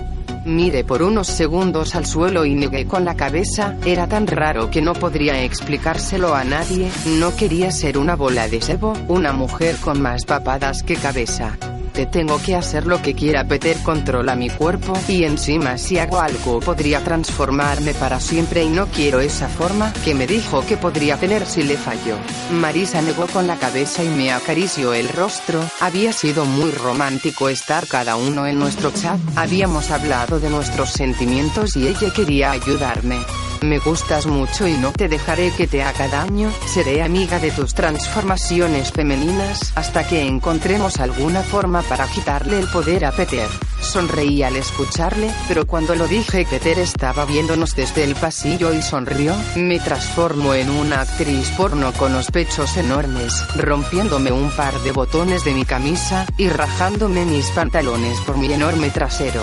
Mire 0.45 0.85
por 0.85 1.03
unos 1.03 1.27
segundos 1.27 1.95
al 1.97 2.07
suelo 2.07 2.45
y 2.45 2.55
negué 2.55 2.87
con 2.87 3.05
la 3.05 3.15
cabeza, 3.15 3.77
era 3.85 4.09
tan 4.09 4.27
raro 4.27 4.71
que 4.71 4.83
no 4.83 4.93
podría 4.93 5.43
explicárselo 5.45 6.35
a 6.35 6.43
nadie, 6.43 6.91
no 7.07 7.37
quería 7.37 7.71
ser 7.71 7.97
una 7.97 8.17
bola 8.17 8.49
de 8.49 8.61
sebo, 8.61 8.93
una 9.07 9.33
mujer 9.33 9.77
con 9.77 10.03
más 10.03 10.25
papadas 10.25 10.83
que 10.83 10.97
cabeza 10.97 11.57
te 11.93 12.07
tengo 12.07 12.41
que 12.41 12.55
hacer 12.55 12.87
lo 12.87 13.01
que 13.03 13.15
quiera 13.15 13.45
Peter 13.45 13.77
controla 13.83 14.35
mi 14.35 14.49
cuerpo 14.49 14.93
y 15.09 15.25
encima 15.25 15.79
si 15.79 15.99
hago 15.99 16.21
algo 16.21 16.61
podría 16.61 17.03
transformarme 17.05 17.95
para 17.95 18.21
siempre 18.21 18.65
y 18.65 18.69
no 18.69 18.87
quiero 18.87 19.21
esa 19.21 19.49
forma 19.49 19.93
que 20.05 20.15
me 20.15 20.27
dijo 20.27 20.65
que 20.67 20.77
podría 20.77 21.17
tener 21.17 21.47
si 21.47 21.63
le 21.63 21.77
falló. 21.77 22.17
Marisa 22.53 23.03
negó 23.03 23.27
con 23.27 23.47
la 23.47 23.57
cabeza 23.57 24.03
y 24.03 24.09
me 24.09 24.33
acarició 24.33 24.95
el 24.95 25.09
rostro, 25.09 25.61
había 25.81 26.13
sido 26.13 26.45
muy 26.45 26.71
romántico 26.71 27.49
estar 27.49 27.87
cada 27.87 28.17
uno 28.17 28.47
en 28.47 28.59
nuestro 28.59 28.91
chat, 28.91 29.19
habíamos 29.37 29.91
hablado 29.91 30.41
de 30.41 30.51
nuestros 30.51 30.91
sentimientos 30.91 31.77
y 31.77 31.89
ella 31.89 32.13
quería 32.13 32.53
ayudarme. 32.53 33.19
Me 33.63 33.79
gustas 33.79 34.27
mucho 34.27 34.67
y 34.67 34.73
no 34.73 34.91
te 34.93 35.09
dejaré 35.09 35.53
que 35.53 35.69
te 35.69 35.83
haga 35.85 36.09
daño, 36.09 36.51
seré 36.67 37.01
amiga 37.01 37.39
de 37.39 37.53
tus 37.53 37.75
transformaciones 37.75 38.91
femeninas 38.91 39.73
hasta 39.77 40.07
que 40.07 40.27
encontremos 40.27 40.99
alguna 40.99 41.43
forma 41.43 41.83
para 41.83 42.09
quitarle 42.09 42.59
el 42.59 42.67
poder 42.67 43.05
a 43.05 43.13
Peter. 43.13 43.49
Sonreí 43.81 44.43
al 44.43 44.57
escucharle, 44.57 45.31
pero 45.47 45.67
cuando 45.67 45.95
lo 45.95 46.09
dije 46.09 46.47
Peter 46.49 46.79
estaba 46.81 47.25
viéndonos 47.25 47.77
desde 47.77 48.03
el 48.03 48.17
pasillo 48.17 48.73
y 48.73 48.83
sonrió, 48.83 49.35
me 49.55 49.79
transformo 49.79 50.55
en 50.55 50.69
una 50.69 51.03
actriz 51.03 51.51
porno 51.57 51.93
con 51.93 52.13
los 52.13 52.31
pechos 52.31 52.77
enormes, 52.77 53.45
rompiéndome 53.57 54.33
un 54.33 54.51
par 54.51 54.77
de 54.81 54.91
botones 54.91 55.45
de 55.45 55.55
mi 55.55 55.65
camisa, 55.65 56.27
y 56.37 56.49
rajándome 56.49 57.25
mis 57.25 57.51
pantalones 57.51 58.19
por 58.21 58.39
mi 58.39 58.53
enorme 58.53 58.91
trasero. 58.91 59.43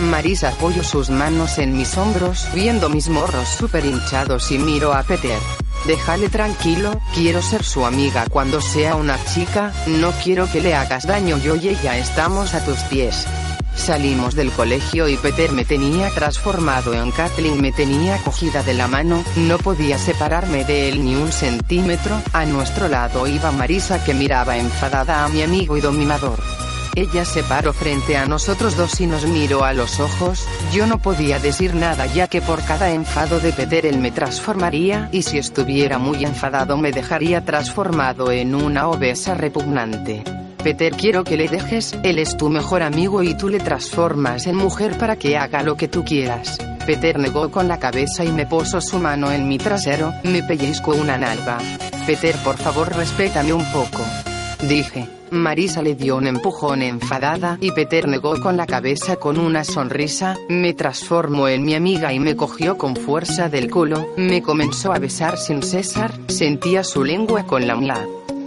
Marisa 0.00 0.50
apoyó 0.50 0.82
sus 0.82 1.10
manos 1.10 1.58
en 1.58 1.76
mis 1.76 1.96
hombros, 1.96 2.48
viendo 2.54 2.88
mis 2.88 3.08
morros 3.08 3.48
super 3.48 3.84
hinchados 3.84 4.50
y 4.50 4.58
miro 4.58 4.92
a 4.92 5.02
Peter. 5.02 5.38
Déjale 5.86 6.28
tranquilo, 6.28 6.98
quiero 7.14 7.40
ser 7.42 7.64
su 7.64 7.86
amiga 7.86 8.26
cuando 8.30 8.60
sea 8.60 8.96
una 8.96 9.22
chica, 9.24 9.72
no 9.86 10.12
quiero 10.22 10.50
que 10.50 10.60
le 10.60 10.74
hagas 10.74 11.06
daño 11.06 11.38
yo 11.38 11.56
y 11.56 11.68
ella 11.68 11.96
estamos 11.96 12.54
a 12.54 12.64
tus 12.64 12.78
pies. 12.84 13.26
Salimos 13.74 14.34
del 14.34 14.50
colegio 14.50 15.08
y 15.08 15.16
Peter 15.16 15.52
me 15.52 15.64
tenía 15.64 16.10
transformado 16.10 16.92
en 16.92 17.10
Kathleen 17.12 17.62
me 17.62 17.72
tenía 17.72 18.18
cogida 18.18 18.62
de 18.62 18.74
la 18.74 18.88
mano, 18.88 19.24
no 19.36 19.58
podía 19.58 19.96
separarme 19.96 20.64
de 20.64 20.90
él 20.90 21.04
ni 21.04 21.14
un 21.14 21.32
centímetro, 21.32 22.20
a 22.32 22.44
nuestro 22.44 22.88
lado 22.88 23.26
iba 23.26 23.52
Marisa 23.52 24.04
que 24.04 24.12
miraba 24.12 24.58
enfadada 24.58 25.24
a 25.24 25.28
mi 25.28 25.42
amigo 25.42 25.76
y 25.76 25.80
dominador. 25.80 26.59
Ella 26.96 27.24
se 27.24 27.42
paró 27.44 27.72
frente 27.72 28.16
a 28.16 28.26
nosotros 28.26 28.76
dos 28.76 29.00
y 29.00 29.06
nos 29.06 29.24
miró 29.24 29.64
a 29.64 29.72
los 29.72 30.00
ojos, 30.00 30.46
yo 30.72 30.86
no 30.86 30.98
podía 30.98 31.38
decir 31.38 31.74
nada 31.74 32.06
ya 32.06 32.26
que 32.26 32.42
por 32.42 32.62
cada 32.64 32.90
enfado 32.90 33.38
de 33.38 33.52
Peter 33.52 33.86
él 33.86 33.98
me 33.98 34.10
transformaría 34.10 35.08
y 35.12 35.22
si 35.22 35.38
estuviera 35.38 35.98
muy 35.98 36.24
enfadado 36.24 36.76
me 36.76 36.90
dejaría 36.90 37.44
transformado 37.44 38.32
en 38.32 38.54
una 38.54 38.88
obesa 38.88 39.34
repugnante. 39.34 40.24
Peter 40.64 40.92
quiero 40.92 41.24
que 41.24 41.36
le 41.36 41.48
dejes, 41.48 41.96
él 42.02 42.18
es 42.18 42.36
tu 42.36 42.50
mejor 42.50 42.82
amigo 42.82 43.22
y 43.22 43.34
tú 43.34 43.48
le 43.48 43.60
transformas 43.60 44.46
en 44.46 44.56
mujer 44.56 44.98
para 44.98 45.16
que 45.16 45.38
haga 45.38 45.62
lo 45.62 45.76
que 45.76 45.88
tú 45.88 46.04
quieras. 46.04 46.58
Peter 46.84 47.18
negó 47.18 47.50
con 47.50 47.68
la 47.68 47.78
cabeza 47.78 48.24
y 48.24 48.32
me 48.32 48.46
puso 48.46 48.80
su 48.80 48.98
mano 48.98 49.30
en 49.30 49.48
mi 49.48 49.58
trasero, 49.58 50.12
me 50.24 50.42
pellizcó 50.42 50.92
una 50.92 51.16
nalga. 51.16 51.58
Peter 52.04 52.34
por 52.44 52.56
favor 52.56 52.94
respétame 52.94 53.52
un 53.52 53.64
poco. 53.72 54.02
Dije. 54.68 55.08
Marisa 55.30 55.80
le 55.80 55.94
dio 55.94 56.16
un 56.16 56.26
empujón 56.26 56.82
enfadada 56.82 57.56
y 57.60 57.70
Peter 57.70 58.08
negó 58.08 58.40
con 58.40 58.56
la 58.56 58.66
cabeza 58.66 59.16
con 59.16 59.38
una 59.38 59.62
sonrisa, 59.62 60.36
me 60.48 60.74
transformó 60.74 61.46
en 61.46 61.64
mi 61.64 61.74
amiga 61.74 62.12
y 62.12 62.18
me 62.18 62.34
cogió 62.34 62.76
con 62.76 62.96
fuerza 62.96 63.48
del 63.48 63.70
culo, 63.70 64.08
me 64.16 64.42
comenzó 64.42 64.92
a 64.92 64.98
besar 64.98 65.38
sin 65.38 65.62
cesar, 65.62 66.12
sentía 66.26 66.82
su 66.82 67.04
lengua 67.04 67.44
con 67.44 67.66
la 67.66 67.76
mía. 67.76 68.04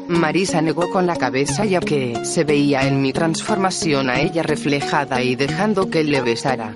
Marisa 0.09 0.61
negó 0.61 0.89
con 0.89 1.07
la 1.07 1.15
cabeza 1.15 1.63
ya 1.63 1.79
que 1.79 2.25
se 2.25 2.43
veía 2.43 2.85
en 2.85 3.01
mi 3.01 3.13
transformación 3.13 4.09
a 4.09 4.19
ella 4.19 4.43
reflejada 4.43 5.21
y 5.21 5.37
dejando 5.37 5.89
que 5.89 6.03
le 6.03 6.21
besara. 6.21 6.75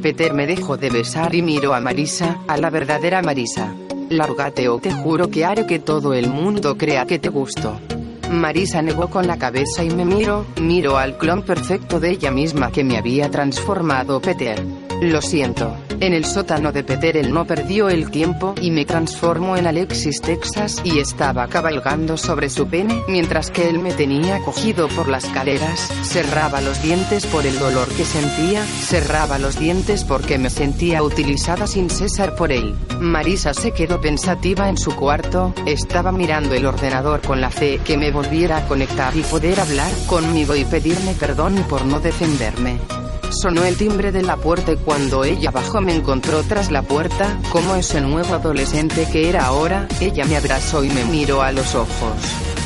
Peter 0.00 0.32
me 0.32 0.46
dejó 0.46 0.76
de 0.76 0.90
besar 0.90 1.34
y 1.34 1.42
miró 1.42 1.74
a 1.74 1.80
Marisa, 1.80 2.38
a 2.46 2.56
la 2.56 2.70
verdadera 2.70 3.20
Marisa. 3.22 3.74
Lárgate 4.08 4.68
o 4.68 4.78
te 4.78 4.92
juro 4.92 5.28
que 5.28 5.44
haré 5.44 5.66
que 5.66 5.80
todo 5.80 6.14
el 6.14 6.28
mundo 6.28 6.78
crea 6.78 7.04
que 7.06 7.18
te 7.18 7.28
gusto. 7.28 7.80
Marisa 8.30 8.82
negó 8.82 9.08
con 9.08 9.26
la 9.26 9.38
cabeza 9.38 9.82
y 9.84 9.90
me 9.90 10.04
miro, 10.04 10.44
miro 10.60 10.98
al 10.98 11.16
clon 11.16 11.42
perfecto 11.42 11.98
de 11.98 12.10
ella 12.10 12.30
misma 12.30 12.70
que 12.70 12.84
me 12.84 12.98
había 12.98 13.30
transformado 13.30 14.20
Peter. 14.20 14.87
Lo 15.00 15.22
siento. 15.22 15.76
En 16.00 16.12
el 16.12 16.24
sótano 16.24 16.72
de 16.72 16.82
Peter 16.82 17.16
él 17.16 17.32
no 17.32 17.44
perdió 17.44 17.88
el 17.88 18.10
tiempo 18.10 18.54
y 18.60 18.72
me 18.72 18.84
transformó 18.84 19.56
en 19.56 19.68
Alexis 19.68 20.20
Texas 20.20 20.80
y 20.82 20.98
estaba 20.98 21.46
cabalgando 21.46 22.16
sobre 22.16 22.50
su 22.50 22.66
pene 22.66 23.02
mientras 23.06 23.50
que 23.50 23.68
él 23.68 23.78
me 23.78 23.92
tenía 23.92 24.40
cogido 24.40 24.88
por 24.88 25.08
las 25.08 25.26
caleras, 25.26 25.88
cerraba 26.02 26.60
los 26.60 26.82
dientes 26.82 27.26
por 27.26 27.46
el 27.46 27.58
dolor 27.60 27.86
que 27.88 28.04
sentía, 28.04 28.64
cerraba 28.64 29.38
los 29.38 29.58
dientes 29.58 30.04
porque 30.04 30.36
me 30.36 30.50
sentía 30.50 31.02
utilizada 31.02 31.68
sin 31.68 31.90
cesar 31.90 32.34
por 32.34 32.50
él. 32.50 32.74
Marisa 33.00 33.54
se 33.54 33.70
quedó 33.70 34.00
pensativa 34.00 34.68
en 34.68 34.76
su 34.76 34.96
cuarto, 34.96 35.54
estaba 35.66 36.10
mirando 36.10 36.54
el 36.54 36.66
ordenador 36.66 37.20
con 37.20 37.40
la 37.40 37.50
fe 37.50 37.80
que 37.84 37.96
me 37.96 38.10
volviera 38.10 38.58
a 38.58 38.68
conectar 38.68 39.16
y 39.16 39.22
poder 39.22 39.60
hablar 39.60 39.92
conmigo 40.06 40.56
y 40.56 40.64
pedirme 40.64 41.14
perdón 41.14 41.54
por 41.68 41.84
no 41.84 42.00
defenderme. 42.00 42.78
Sonó 43.30 43.64
el 43.64 43.76
timbre 43.76 44.10
de 44.10 44.22
la 44.22 44.36
puerta 44.36 44.72
y 44.72 44.76
cuando 44.76 45.24
ella 45.24 45.50
bajó 45.50 45.80
me 45.80 45.94
encontró 45.94 46.42
tras 46.42 46.70
la 46.70 46.82
puerta, 46.82 47.38
como 47.50 47.74
ese 47.76 48.00
nuevo 48.00 48.34
adolescente 48.34 49.06
que 49.12 49.28
era 49.28 49.46
ahora, 49.46 49.86
ella 50.00 50.24
me 50.24 50.36
abrazó 50.36 50.82
y 50.82 50.88
me 50.88 51.04
miró 51.04 51.42
a 51.42 51.52
los 51.52 51.74
ojos. 51.74 52.14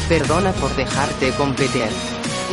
Perdona 0.08 0.52
por 0.52 0.74
dejarte 0.76 1.30
competir. 1.32 1.88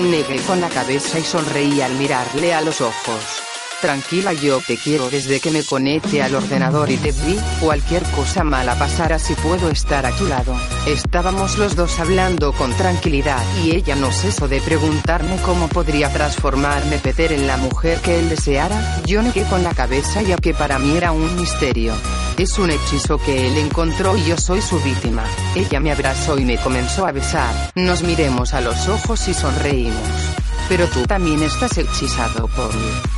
Negué 0.01 0.37
con 0.47 0.59
la 0.59 0.69
cabeza 0.69 1.19
y 1.19 1.23
sonreí 1.23 1.81
al 1.81 1.93
mirarle 1.95 2.53
a 2.53 2.61
los 2.61 2.81
ojos. 2.81 3.48
Tranquila 3.81 4.33
yo 4.33 4.59
te 4.59 4.75
quiero 4.75 5.09
desde 5.09 5.39
que 5.39 5.51
me 5.51 5.63
conecte 5.63 6.21
al 6.21 6.35
ordenador 6.35 6.91
y 6.91 6.97
te 6.97 7.13
vi, 7.13 7.39
cualquier 7.61 8.03
cosa 8.11 8.43
mala 8.43 8.77
pasara 8.77 9.19
si 9.19 9.35
puedo 9.35 9.69
estar 9.69 10.05
a 10.05 10.11
tu 10.11 10.27
lado. 10.27 10.53
Estábamos 10.85 11.57
los 11.57 11.77
dos 11.77 11.97
hablando 11.97 12.51
con 12.51 12.73
tranquilidad 12.73 13.41
y 13.63 13.71
ella 13.71 13.95
no 13.95 14.11
cesó 14.11 14.49
de 14.49 14.59
preguntarme 14.59 15.37
cómo 15.45 15.69
podría 15.69 16.11
transformarme 16.11 16.97
Peter 16.97 17.31
en 17.31 17.47
la 17.47 17.55
mujer 17.55 18.01
que 18.01 18.19
él 18.19 18.27
deseara, 18.27 19.01
yo 19.05 19.21
negué 19.21 19.43
con 19.43 19.63
la 19.63 19.73
cabeza 19.73 20.21
ya 20.23 20.35
que 20.35 20.53
para 20.53 20.77
mí 20.77 20.97
era 20.97 21.13
un 21.13 21.37
misterio. 21.37 21.93
Es 22.37 22.59
un 22.59 22.71
hechizo 22.71 23.17
que 23.17 23.47
él 23.47 23.57
encontró 23.57 24.17
y 24.17 24.25
yo 24.25 24.37
soy 24.37 24.61
su 24.61 24.77
víctima. 24.81 25.23
Ella 25.55 25.79
me 25.79 25.93
abrazó 25.93 26.37
y 26.37 26.43
me 26.43 26.57
comenzó 26.57 27.05
a 27.05 27.13
besar, 27.13 27.71
nos 27.75 28.03
miremos 28.03 28.53
a 28.53 28.59
los 28.59 28.89
ojos 28.89 29.25
y 29.29 29.33
sonreímos. 29.33 30.48
Pero 30.69 30.87
tú 30.87 31.03
también 31.05 31.41
estás 31.41 31.77
hechizado 31.77 32.47
por. 32.47 32.69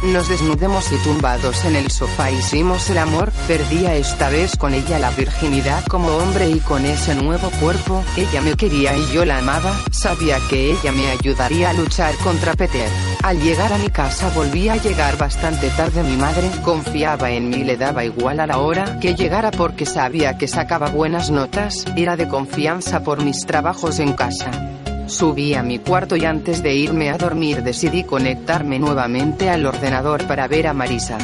Nos 0.06 0.30
desnudemos 0.30 0.92
y 0.92 0.96
tumbados 1.04 1.64
en 1.66 1.76
el 1.76 1.92
sofá 1.92 2.32
hicimos 2.32 2.90
el 2.90 2.98
amor, 2.98 3.32
perdía 3.48 3.96
esta 3.96 4.30
vez 4.30 4.56
con 4.58 4.74
ella 4.74 4.98
la 4.98 5.12
virginidad 5.12 5.86
como 5.86 6.08
hombre 6.18 6.50
y 6.50 6.60
con 6.62 6.86
ese 6.86 7.14
nuevo 7.14 7.52
cuerpo, 7.60 8.04
ella 8.16 8.42
me 8.42 8.56
quería 8.56 8.96
y 8.98 9.06
yo 9.12 9.26
la 9.26 9.40
amaba, 9.40 9.74
sabía 9.92 10.40
que 10.50 10.72
ella 10.72 10.92
me 10.94 11.08
ayudaría 11.12 11.70
a 11.70 11.74
luchar 11.74 12.16
contra 12.24 12.56
Peter. 12.56 12.90
Al 13.22 13.40
llegar 13.40 13.74
a 13.74 13.78
mi 13.78 13.90
casa 13.90 14.32
volví 14.34 14.70
a 14.70 14.78
llegar 14.78 15.18
bastante 15.18 15.70
tarde 15.72 16.04
mi 16.04 16.16
madre, 16.16 16.50
confiaba 16.64 17.32
en 17.32 17.50
mí 17.50 17.64
le 17.64 17.76
daba 17.76 18.06
igual 18.06 18.40
a 18.40 18.48
la 18.48 18.60
hora 18.60 19.00
que 19.00 19.14
llegara 19.14 19.52
porque 19.52 19.86
sabía 19.86 20.38
que 20.38 20.48
sacaba 20.48 20.90
buenas 20.90 21.30
notas, 21.30 21.86
era 21.96 22.16
de 22.16 22.28
confianza 22.28 23.04
por 23.04 23.24
mis 23.24 23.46
trabajos 23.46 24.00
en 24.00 24.14
casa. 24.14 24.71
Subí 25.12 25.56
a 25.56 25.62
mi 25.62 25.78
cuarto 25.78 26.16
y 26.16 26.24
antes 26.24 26.64
de 26.64 26.74
irme 26.74 27.10
a 27.10 27.18
dormir 27.18 27.64
decidí 27.64 28.06
conectarme 28.06 28.80
nuevamente 28.80 29.50
al 29.50 29.66
ordenador 29.66 30.26
para 30.26 30.48
ver 30.48 30.68
a 30.68 30.74
Marisa. 30.74 31.18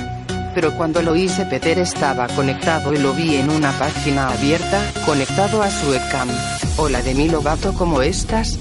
Pero 0.54 0.76
cuando 0.76 1.02
lo 1.02 1.16
hice 1.16 1.46
Peter 1.46 1.80
estaba 1.80 2.28
conectado 2.28 2.94
y 2.94 2.98
lo 2.98 3.14
vi 3.14 3.38
en 3.38 3.50
una 3.50 3.72
página 3.72 4.28
abierta, 4.28 4.82
conectado 5.06 5.64
a 5.64 5.70
su 5.70 5.90
webcam. 5.90 6.28
Hola 6.76 7.02
de 7.02 7.16
mi 7.16 7.30
Lobato 7.30 7.74
¿cómo 7.74 8.02
estás? 8.02 8.60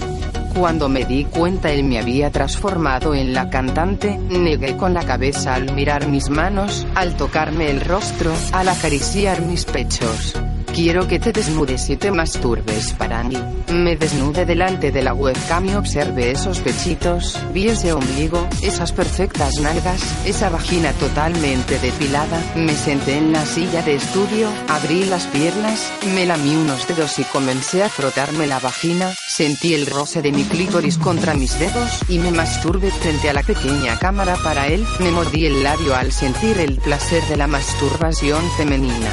Cuando 0.56 0.88
me 0.88 1.04
di 1.04 1.24
cuenta 1.24 1.72
él 1.72 1.82
me 1.82 1.98
había 1.98 2.30
transformado 2.30 3.12
en 3.12 3.34
la 3.34 3.50
cantante, 3.50 4.16
negué 4.16 4.76
con 4.76 4.94
la 4.94 5.04
cabeza 5.04 5.54
al 5.54 5.74
mirar 5.74 6.06
mis 6.06 6.30
manos, 6.30 6.86
al 6.94 7.16
tocarme 7.16 7.68
el 7.68 7.80
rostro, 7.80 8.32
al 8.52 8.68
acariciar 8.68 9.42
mis 9.42 9.64
pechos. 9.64 10.34
Quiero 10.76 11.08
que 11.08 11.18
te 11.18 11.32
desnudes 11.32 11.88
y 11.88 11.96
te 11.96 12.10
masturbes 12.10 12.92
para 12.92 13.24
mí. 13.24 13.34
Me 13.72 13.96
desnude 13.96 14.44
delante 14.44 14.92
de 14.92 15.00
la 15.00 15.14
webcam 15.14 15.64
y 15.64 15.74
observe 15.74 16.30
esos 16.30 16.60
pechitos, 16.60 17.40
vi 17.54 17.68
ese 17.68 17.94
ombligo, 17.94 18.46
esas 18.60 18.92
perfectas 18.92 19.58
nalgas, 19.58 20.02
esa 20.26 20.50
vagina 20.50 20.92
totalmente 20.92 21.78
depilada. 21.78 22.38
Me 22.56 22.74
senté 22.74 23.16
en 23.16 23.32
la 23.32 23.46
silla 23.46 23.80
de 23.80 23.94
estudio, 23.94 24.50
abrí 24.68 25.06
las 25.06 25.26
piernas, 25.28 25.90
me 26.14 26.26
lamí 26.26 26.54
unos 26.54 26.86
dedos 26.86 27.18
y 27.20 27.24
comencé 27.24 27.82
a 27.82 27.88
frotarme 27.88 28.46
la 28.46 28.58
vagina. 28.58 29.14
Sentí 29.28 29.72
el 29.72 29.86
roce 29.86 30.20
de 30.20 30.30
mi 30.30 30.44
clítoris 30.44 30.98
contra 30.98 31.32
mis 31.32 31.58
dedos 31.58 32.02
y 32.06 32.18
me 32.18 32.32
masturbé 32.32 32.90
frente 32.90 33.30
a 33.30 33.32
la 33.32 33.42
pequeña 33.42 33.98
cámara 33.98 34.36
para 34.44 34.66
él. 34.66 34.84
Me 35.00 35.10
mordí 35.10 35.46
el 35.46 35.62
labio 35.62 35.96
al 35.96 36.12
sentir 36.12 36.60
el 36.60 36.76
placer 36.76 37.22
de 37.28 37.38
la 37.38 37.46
masturbación 37.46 38.44
femenina. 38.58 39.08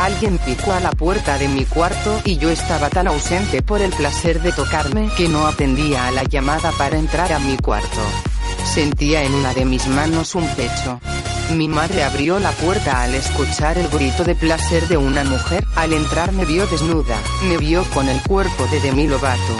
Alguien 0.00 0.38
picó 0.38 0.72
a 0.72 0.80
la 0.80 0.92
puerta 0.92 1.36
de 1.36 1.46
mi 1.46 1.66
cuarto 1.66 2.22
y 2.24 2.38
yo 2.38 2.48
estaba 2.48 2.88
tan 2.88 3.06
ausente 3.06 3.60
por 3.60 3.82
el 3.82 3.92
placer 3.92 4.40
de 4.40 4.50
tocarme 4.50 5.10
que 5.14 5.28
no 5.28 5.46
atendía 5.46 6.06
a 6.06 6.10
la 6.10 6.24
llamada 6.24 6.72
para 6.72 6.96
entrar 6.96 7.30
a 7.34 7.38
mi 7.38 7.58
cuarto. 7.58 8.00
Sentía 8.64 9.22
en 9.24 9.34
una 9.34 9.52
de 9.52 9.66
mis 9.66 9.86
manos 9.88 10.34
un 10.34 10.46
pecho. 10.54 10.98
Mi 11.54 11.68
madre 11.68 12.02
abrió 12.02 12.38
la 12.38 12.50
puerta 12.52 13.02
al 13.02 13.14
escuchar 13.14 13.76
el 13.76 13.88
grito 13.88 14.24
de 14.24 14.34
placer 14.34 14.88
de 14.88 14.96
una 14.96 15.22
mujer. 15.22 15.66
Al 15.76 15.92
entrar 15.92 16.32
me 16.32 16.46
vio 16.46 16.66
desnuda, 16.66 17.18
me 17.46 17.58
vio 17.58 17.84
con 17.92 18.08
el 18.08 18.22
cuerpo 18.22 18.66
de 18.68 18.80
Demi 18.80 19.06
Lovato. 19.06 19.56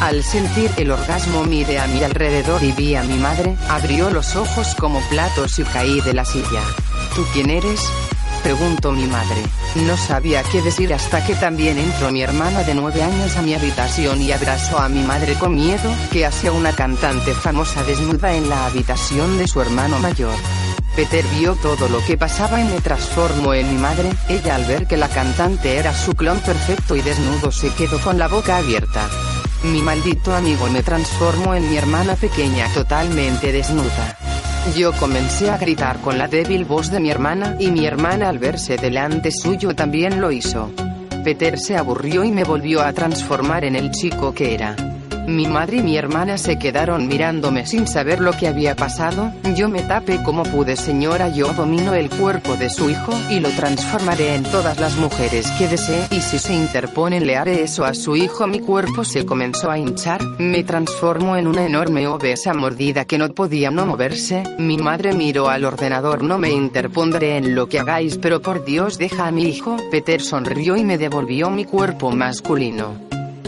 Al 0.00 0.24
sentir 0.24 0.68
el 0.78 0.90
orgasmo 0.90 1.44
miré 1.44 1.78
a 1.78 1.86
mi 1.86 2.02
alrededor 2.02 2.64
y 2.64 2.72
vi 2.72 2.96
a 2.96 3.04
mi 3.04 3.18
madre, 3.18 3.56
abrió 3.68 4.10
los 4.10 4.34
ojos 4.34 4.74
como 4.74 5.00
platos 5.10 5.60
y 5.60 5.62
caí 5.62 6.00
de 6.00 6.12
la 6.12 6.24
silla. 6.24 6.62
¿Tú 7.14 7.24
quién 7.32 7.50
eres? 7.50 7.88
Preguntó 8.46 8.92
mi 8.92 9.06
madre. 9.06 9.42
No 9.74 9.96
sabía 9.96 10.40
qué 10.44 10.62
decir 10.62 10.94
hasta 10.94 11.26
que 11.26 11.34
también 11.34 11.78
entró 11.78 12.12
mi 12.12 12.22
hermana 12.22 12.62
de 12.62 12.76
nueve 12.76 13.02
años 13.02 13.36
a 13.36 13.42
mi 13.42 13.54
habitación 13.54 14.22
y 14.22 14.30
abrazó 14.30 14.78
a 14.78 14.88
mi 14.88 15.02
madre 15.02 15.34
con 15.34 15.56
miedo, 15.56 15.92
que 16.12 16.24
hacía 16.24 16.52
una 16.52 16.70
cantante 16.70 17.34
famosa 17.34 17.82
desnuda 17.82 18.34
en 18.34 18.48
la 18.48 18.66
habitación 18.66 19.36
de 19.36 19.48
su 19.48 19.60
hermano 19.60 19.98
mayor. 19.98 20.36
Peter 20.94 21.24
vio 21.36 21.56
todo 21.56 21.88
lo 21.88 21.98
que 22.04 22.16
pasaba 22.16 22.60
y 22.60 22.64
me 22.66 22.80
transformó 22.80 23.52
en 23.52 23.68
mi 23.68 23.78
madre, 23.78 24.12
ella 24.28 24.54
al 24.54 24.64
ver 24.64 24.86
que 24.86 24.96
la 24.96 25.08
cantante 25.08 25.78
era 25.78 25.92
su 25.92 26.14
clon 26.14 26.38
perfecto 26.38 26.94
y 26.94 27.02
desnudo 27.02 27.50
se 27.50 27.70
quedó 27.70 28.00
con 28.00 28.16
la 28.16 28.28
boca 28.28 28.58
abierta. 28.58 29.08
Mi 29.64 29.82
maldito 29.82 30.32
amigo 30.32 30.68
me 30.70 30.84
transformó 30.84 31.56
en 31.56 31.68
mi 31.68 31.78
hermana 31.78 32.14
pequeña 32.14 32.72
totalmente 32.72 33.50
desnuda. 33.50 34.16
Yo 34.74 34.92
comencé 34.92 35.50
a 35.50 35.58
gritar 35.58 36.00
con 36.00 36.18
la 36.18 36.28
débil 36.28 36.64
voz 36.64 36.90
de 36.90 37.00
mi 37.00 37.10
hermana 37.10 37.56
y 37.58 37.70
mi 37.70 37.86
hermana 37.86 38.28
al 38.28 38.38
verse 38.38 38.76
delante 38.76 39.30
suyo 39.30 39.74
también 39.74 40.20
lo 40.20 40.30
hizo. 40.30 40.70
Peter 41.24 41.58
se 41.58 41.76
aburrió 41.76 42.24
y 42.24 42.30
me 42.30 42.44
volvió 42.44 42.82
a 42.82 42.92
transformar 42.92 43.64
en 43.64 43.76
el 43.76 43.90
chico 43.90 44.34
que 44.34 44.54
era. 44.54 44.76
Mi 45.26 45.46
madre 45.46 45.78
y 45.78 45.82
mi 45.82 45.96
hermana 45.96 46.38
se 46.38 46.56
quedaron 46.58 47.08
mirándome 47.08 47.66
sin 47.66 47.86
saber 47.86 48.20
lo 48.20 48.32
que 48.32 48.46
había 48.46 48.76
pasado, 48.76 49.32
yo 49.56 49.68
me 49.68 49.82
tapé 49.82 50.22
como 50.22 50.44
pude 50.44 50.76
señora. 50.76 51.28
Yo 51.28 51.52
domino 51.52 51.94
el 51.94 52.10
cuerpo 52.10 52.54
de 52.56 52.70
su 52.70 52.88
hijo 52.88 53.12
y 53.28 53.40
lo 53.40 53.48
transformaré 53.50 54.36
en 54.36 54.44
todas 54.44 54.78
las 54.78 54.96
mujeres 54.96 55.50
que 55.58 55.66
desee. 55.66 56.06
Y 56.12 56.20
si 56.20 56.38
se 56.38 56.54
interponen 56.54 57.26
le 57.26 57.36
haré 57.36 57.62
eso 57.62 57.84
a 57.84 57.94
su 57.94 58.14
hijo. 58.14 58.46
Mi 58.46 58.60
cuerpo 58.60 59.04
se 59.04 59.26
comenzó 59.26 59.70
a 59.70 59.78
hinchar, 59.78 60.22
me 60.38 60.62
transformó 60.62 61.36
en 61.36 61.48
una 61.48 61.66
enorme 61.66 62.06
obesa 62.06 62.54
mordida 62.54 63.04
que 63.04 63.18
no 63.18 63.28
podía 63.30 63.70
no 63.70 63.84
moverse, 63.84 64.44
mi 64.58 64.78
madre 64.78 65.12
miró 65.12 65.48
al 65.48 65.64
ordenador. 65.64 66.22
No 66.22 66.38
me 66.38 66.50
interpondré 66.50 67.36
en 67.36 67.54
lo 67.54 67.68
que 67.68 67.80
hagáis 67.80 68.18
pero 68.18 68.40
por 68.40 68.64
Dios 68.64 68.98
deja 68.98 69.26
a 69.26 69.32
mi 69.32 69.44
hijo, 69.44 69.76
Peter 69.90 70.20
sonrió 70.20 70.76
y 70.76 70.84
me 70.84 70.98
devolvió 70.98 71.50
mi 71.50 71.64
cuerpo 71.64 72.12
masculino. 72.12 72.94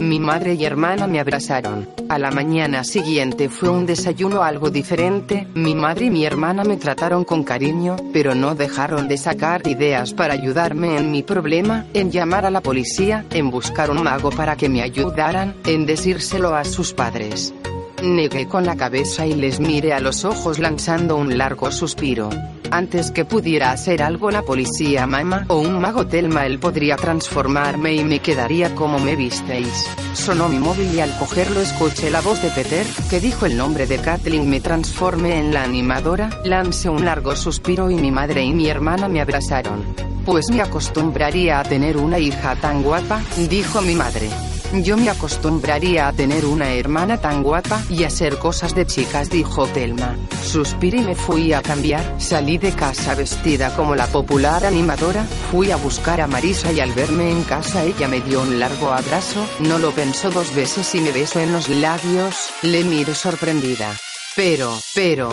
Mi 0.01 0.19
madre 0.19 0.53
y 0.53 0.65
hermana 0.65 1.07
me 1.07 1.19
abrazaron. 1.19 1.89
A 2.07 2.17
la 2.17 2.31
mañana 2.31 2.83
siguiente 2.83 3.49
fue 3.49 3.69
un 3.69 3.85
desayuno 3.85 4.43
algo 4.43 4.69
diferente, 4.69 5.47
mi 5.53 5.75
madre 5.75 6.05
y 6.05 6.09
mi 6.09 6.25
hermana 6.25 6.63
me 6.63 6.77
trataron 6.77 7.25
con 7.25 7.43
cariño, 7.43 7.97
pero 8.13 8.33
no 8.33 8.55
dejaron 8.55 9.07
de 9.07 9.17
sacar 9.17 9.67
ideas 9.67 10.13
para 10.13 10.33
ayudarme 10.33 10.97
en 10.97 11.11
mi 11.11 11.21
problema, 11.21 11.85
en 11.93 12.11
llamar 12.11 12.45
a 12.45 12.51
la 12.51 12.61
policía, 12.61 13.25
en 13.31 13.51
buscar 13.51 13.91
un 13.91 14.03
mago 14.03 14.29
para 14.29 14.55
que 14.55 14.69
me 14.69 14.81
ayudaran, 14.81 15.55
en 15.65 15.85
decírselo 15.85 16.55
a 16.55 16.63
sus 16.63 16.93
padres. 16.93 17.53
Negué 18.01 18.47
con 18.47 18.65
la 18.65 18.77
cabeza 18.77 19.25
y 19.25 19.33
les 19.33 19.59
miré 19.59 19.91
a 19.91 19.99
los 19.99 20.23
ojos 20.23 20.57
lanzando 20.57 21.17
un 21.17 21.37
largo 21.37 21.69
suspiro. 21.69 22.29
Antes 22.71 23.11
que 23.11 23.25
pudiera 23.25 23.71
hacer 23.71 24.01
algo 24.01 24.31
la 24.31 24.43
policía 24.43 25.05
mama 25.05 25.45
o 25.49 25.59
un 25.59 25.81
mago 25.81 26.07
Telma 26.07 26.45
él 26.45 26.59
podría 26.59 26.95
transformarme 26.95 27.95
y 27.95 28.03
me 28.05 28.19
quedaría 28.19 28.73
como 28.73 28.99
me 28.99 29.15
visteis. 29.15 29.89
Sonó 30.13 30.47
mi 30.47 30.59
móvil 30.59 30.93
y 30.93 30.99
al 31.01 31.17
cogerlo 31.17 31.59
escuché 31.59 32.09
la 32.09 32.21
voz 32.21 32.41
de 32.41 32.49
Peter, 32.51 32.85
que 33.09 33.19
dijo 33.19 33.45
el 33.45 33.57
nombre 33.57 33.85
de 33.85 33.97
Kathleen 33.97 34.49
me 34.49 34.61
transformé 34.61 35.39
en 35.39 35.53
la 35.53 35.63
animadora, 35.63 36.29
lancé 36.45 36.89
un 36.89 37.03
largo 37.03 37.35
suspiro 37.35 37.89
y 37.89 37.95
mi 37.95 38.11
madre 38.11 38.43
y 38.43 38.53
mi 38.53 38.67
hermana 38.67 39.09
me 39.09 39.19
abrazaron. 39.19 39.83
Pues 40.25 40.49
me 40.51 40.61
acostumbraría 40.61 41.59
a 41.59 41.63
tener 41.63 41.97
una 41.97 42.19
hija 42.19 42.55
tan 42.55 42.81
guapa, 42.81 43.21
dijo 43.49 43.81
mi 43.81 43.95
madre. 43.95 44.29
Yo 44.73 44.97
me 44.97 45.09
acostumbraría 45.09 46.07
a 46.07 46.13
tener 46.13 46.45
una 46.45 46.73
hermana 46.73 47.17
tan 47.19 47.41
guapa 47.41 47.81
y 47.89 48.03
hacer 48.03 48.37
cosas 48.37 48.75
de 48.75 48.85
chicas, 48.85 49.29
dijo 49.29 49.65
Telma. 49.67 50.15
Suspiré 50.43 50.99
y 50.99 51.03
me 51.03 51.15
fui 51.15 51.53
a 51.53 51.63
cambiar, 51.63 52.21
salí 52.21 52.59
de 52.59 52.71
casa 52.71 53.15
vestida 53.15 53.75
como 53.75 53.95
la 53.95 54.05
popular 54.05 54.65
animadora, 54.65 55.23
fui 55.51 55.71
a 55.71 55.75
buscar 55.75 56.21
a 56.21 56.27
Marisa 56.27 56.71
y 56.71 56.79
al 56.81 56.91
verme 56.91 57.31
en 57.31 57.43
casa 57.43 57.83
ella 57.83 58.07
me 58.07 58.21
dio 58.21 58.41
un 58.41 58.59
largo 58.59 58.91
abrazo, 58.91 59.43
no 59.59 59.79
lo 59.79 59.91
pensó 59.91 60.29
dos 60.29 60.53
veces 60.53 60.93
y 60.93 61.01
me 61.01 61.11
besó 61.11 61.39
en 61.39 61.51
los 61.51 61.67
labios, 61.67 62.35
le 62.61 62.83
miré 62.83 63.15
sorprendida. 63.15 63.95
Pero, 64.35 64.77
pero... 64.93 65.29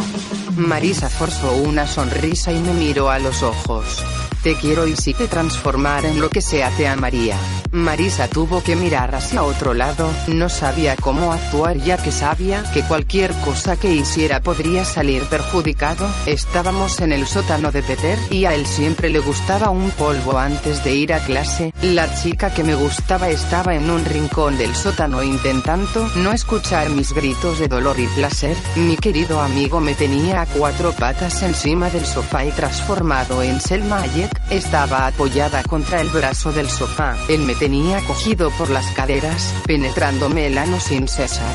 Marisa 0.56 1.10
forzó 1.10 1.52
una 1.52 1.86
sonrisa 1.86 2.50
y 2.50 2.58
me 2.60 2.72
miró 2.72 3.10
a 3.10 3.18
los 3.18 3.42
ojos. 3.42 4.02
Te 4.46 4.54
quiero 4.54 4.86
y 4.86 4.94
si 4.94 5.12
te 5.12 5.26
transformara 5.26 6.08
en 6.08 6.20
lo 6.20 6.30
que 6.30 6.40
sea 6.40 6.70
te 6.70 6.86
amaría. 6.86 7.36
Marisa 7.72 8.28
tuvo 8.28 8.62
que 8.62 8.76
mirar 8.76 9.14
hacia 9.14 9.42
otro 9.42 9.74
lado, 9.74 10.08
no 10.28 10.48
sabía 10.48 10.94
cómo 10.94 11.32
actuar 11.32 11.76
ya 11.78 11.96
que 11.96 12.12
sabía 12.12 12.62
que 12.72 12.82
cualquier 12.82 13.32
cosa 13.44 13.76
que 13.76 13.92
hiciera 13.92 14.40
podría 14.40 14.84
salir 14.84 15.24
perjudicado. 15.24 16.08
Estábamos 16.26 17.00
en 17.00 17.12
el 17.12 17.26
sótano 17.26 17.72
de 17.72 17.82
Peter 17.82 18.18
y 18.30 18.44
a 18.44 18.54
él 18.54 18.66
siempre 18.66 19.10
le 19.10 19.18
gustaba 19.18 19.70
un 19.70 19.90
polvo 19.90 20.38
antes 20.38 20.84
de 20.84 20.94
ir 20.94 21.12
a 21.12 21.18
clase. 21.18 21.72
La 21.82 22.14
chica 22.14 22.54
que 22.54 22.62
me 22.62 22.74
gustaba 22.74 23.28
estaba 23.28 23.74
en 23.74 23.90
un 23.90 24.04
rincón 24.04 24.56
del 24.56 24.74
sótano 24.74 25.22
intentando 25.22 26.08
no 26.16 26.32
escuchar 26.32 26.88
mis 26.90 27.12
gritos 27.12 27.58
de 27.58 27.68
dolor 27.68 27.98
y 27.98 28.06
placer. 28.06 28.56
Mi 28.76 28.96
querido 28.96 29.40
amigo 29.40 29.80
me 29.80 29.94
tenía 29.94 30.42
a 30.42 30.46
cuatro 30.46 30.92
patas 30.92 31.42
encima 31.42 31.90
del 31.90 32.06
sofá 32.06 32.44
y 32.44 32.52
transformado 32.52 33.42
en 33.42 33.60
Selma 33.60 34.02
Hayek, 34.02 34.35
estaba 34.50 35.06
apoyada 35.06 35.62
contra 35.62 36.00
el 36.00 36.08
brazo 36.08 36.52
del 36.52 36.68
sofá. 36.68 37.16
Él 37.28 37.40
me 37.40 37.54
tenía 37.54 38.00
cogido 38.06 38.50
por 38.52 38.70
las 38.70 38.86
caderas, 38.92 39.54
penetrándome 39.66 40.46
el 40.46 40.58
ano 40.58 40.78
sin 40.80 41.08
cesar. 41.08 41.54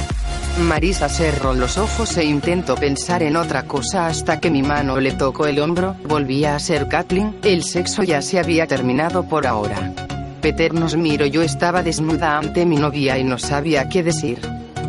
Marisa 0.59 1.07
cerró 1.07 1.53
los 1.53 1.77
ojos 1.77 2.17
e 2.17 2.25
intentó 2.25 2.75
pensar 2.75 3.23
en 3.23 3.37
otra 3.37 3.63
cosa 3.63 4.07
hasta 4.07 4.39
que 4.39 4.49
mi 4.49 4.61
mano 4.61 4.99
le 4.99 5.13
tocó 5.13 5.47
el 5.47 5.59
hombro, 5.59 5.95
volvía 6.07 6.55
a 6.55 6.59
ser 6.59 6.87
Kathleen, 6.87 7.37
el 7.43 7.63
sexo 7.63 8.03
ya 8.03 8.21
se 8.21 8.39
había 8.39 8.67
terminado 8.67 9.23
por 9.23 9.47
ahora. 9.47 9.93
Peter 10.41 10.73
nos 10.73 10.95
miró 10.97 11.25
yo 11.25 11.41
estaba 11.41 11.83
desnuda 11.83 12.37
ante 12.37 12.65
mi 12.65 12.75
novia 12.75 13.17
y 13.17 13.23
no 13.23 13.37
sabía 13.37 13.87
qué 13.87 14.03
decir. 14.03 14.39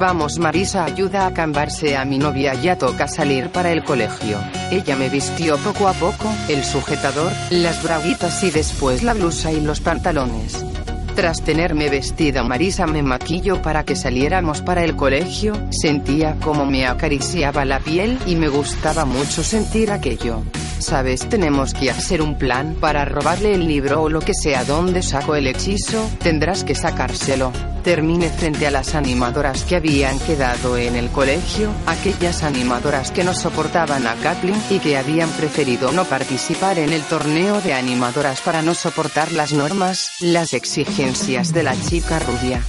Vamos 0.02 0.40
Marisa 0.40 0.82
ayuda 0.82 1.28
a 1.28 1.32
cambiarse 1.32 1.96
a 1.96 2.04
mi 2.04 2.18
novia 2.18 2.54
ya 2.54 2.76
toca 2.76 3.06
salir 3.06 3.50
para 3.50 3.70
el 3.70 3.84
colegio. 3.84 4.36
Ella 4.72 4.96
me 4.96 5.08
vistió 5.08 5.56
poco 5.58 5.86
a 5.86 5.92
poco, 5.92 6.28
el 6.48 6.64
sujetador, 6.64 7.30
las 7.50 7.84
braguitas 7.84 8.42
y 8.42 8.50
después 8.50 9.04
la 9.04 9.14
blusa 9.14 9.52
y 9.52 9.60
los 9.60 9.80
pantalones. 9.80 10.66
Tras 11.14 11.42
tenerme 11.42 11.88
vestida 11.88 12.42
Marisa 12.42 12.84
me 12.88 13.04
maquillo 13.04 13.62
para 13.62 13.84
que 13.84 13.94
saliéramos 13.94 14.60
para 14.60 14.82
el 14.82 14.96
colegio, 14.96 15.54
sentía 15.70 16.34
como 16.42 16.66
me 16.66 16.84
acariciaba 16.84 17.64
la 17.64 17.78
piel 17.78 18.18
y 18.26 18.34
me 18.34 18.48
gustaba 18.48 19.04
mucho 19.04 19.44
sentir 19.44 19.92
aquello. 19.92 20.42
Sabes, 20.80 21.28
tenemos 21.28 21.74
que 21.74 21.92
hacer 21.92 22.22
un 22.22 22.36
plan 22.36 22.74
para 22.80 23.04
robarle 23.04 23.54
el 23.54 23.68
libro 23.68 24.02
o 24.02 24.08
lo 24.08 24.18
que 24.18 24.34
sea. 24.34 24.64
¿Dónde 24.64 25.00
saco 25.00 25.36
el 25.36 25.46
hechizo? 25.46 26.10
Tendrás 26.18 26.64
que 26.64 26.74
sacárselo. 26.74 27.52
Terminé 27.82 28.30
frente 28.30 28.66
a 28.68 28.70
las 28.70 28.94
animadoras 28.94 29.64
que 29.64 29.74
habían 29.74 30.16
quedado 30.20 30.76
en 30.76 30.94
el 30.94 31.10
colegio, 31.10 31.70
aquellas 31.86 32.44
animadoras 32.44 33.10
que 33.10 33.24
no 33.24 33.34
soportaban 33.34 34.06
a 34.06 34.14
Kathleen 34.14 34.60
y 34.70 34.78
que 34.78 34.96
habían 34.96 35.28
preferido 35.30 35.90
no 35.90 36.04
participar 36.04 36.78
en 36.78 36.92
el 36.92 37.02
torneo 37.02 37.60
de 37.60 37.74
animadoras 37.74 38.40
para 38.40 38.62
no 38.62 38.74
soportar 38.74 39.32
las 39.32 39.52
normas, 39.52 40.12
las 40.20 40.54
exigencias 40.54 41.52
de 41.52 41.64
la 41.64 41.74
chica 41.80 42.20
rubia. 42.20 42.62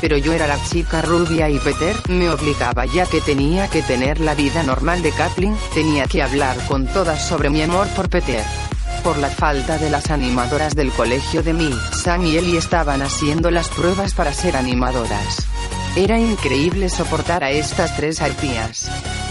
Pero 0.00 0.16
yo 0.16 0.32
era 0.32 0.48
la 0.48 0.62
chica 0.64 1.00
rubia 1.00 1.48
y 1.48 1.60
Peter 1.60 1.94
me 2.08 2.28
obligaba 2.28 2.86
ya 2.86 3.06
que 3.06 3.20
tenía 3.20 3.68
que 3.68 3.82
tener 3.82 4.20
la 4.20 4.34
vida 4.34 4.64
normal 4.64 5.00
de 5.00 5.12
Kathleen, 5.12 5.56
tenía 5.74 6.06
que 6.06 6.22
hablar 6.22 6.56
con 6.66 6.86
todas 6.86 7.24
sobre 7.24 7.50
mi 7.50 7.62
amor 7.62 7.86
por 7.90 8.08
Peter 8.08 8.44
por 9.02 9.18
la 9.18 9.28
falta 9.28 9.78
de 9.78 9.90
las 9.90 10.10
animadoras 10.10 10.74
del 10.74 10.90
colegio 10.92 11.42
de 11.42 11.52
mí, 11.52 11.70
Sam 11.92 12.26
y 12.26 12.36
Ellie 12.36 12.58
estaban 12.58 13.02
haciendo 13.02 13.50
las 13.50 13.68
pruebas 13.68 14.14
para 14.14 14.32
ser 14.32 14.56
animadoras. 14.56 15.46
Era 15.96 16.18
increíble 16.18 16.88
soportar 16.88 17.42
a 17.42 17.50
estas 17.50 17.96
tres 17.96 18.20
arpías. 18.20 18.90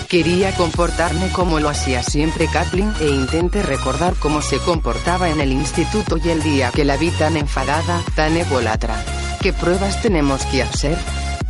Quería 0.10 0.56
comportarme 0.56 1.30
como 1.30 1.60
lo 1.60 1.70
hacía 1.70 2.04
siempre 2.04 2.48
Kathleen 2.48 2.94
e 3.02 3.10
intenté 3.10 3.64
recordar 3.64 4.16
cómo 4.16 4.42
se 4.42 4.58
comportaba 4.58 5.30
en 5.30 5.42
el 5.42 5.52
instituto 5.52 6.18
y 6.18 6.30
el 6.30 6.42
día 6.42 6.72
que 6.72 6.86
la 6.86 6.98
vi 6.98 7.10
tan 7.12 7.38
enfadada, 7.38 8.02
tan 8.16 8.36
ególatra. 8.38 9.04
¿Qué 9.42 9.54
pruebas 9.54 10.02
tenemos 10.02 10.46
que 10.46 10.64
hacer? 10.64 10.98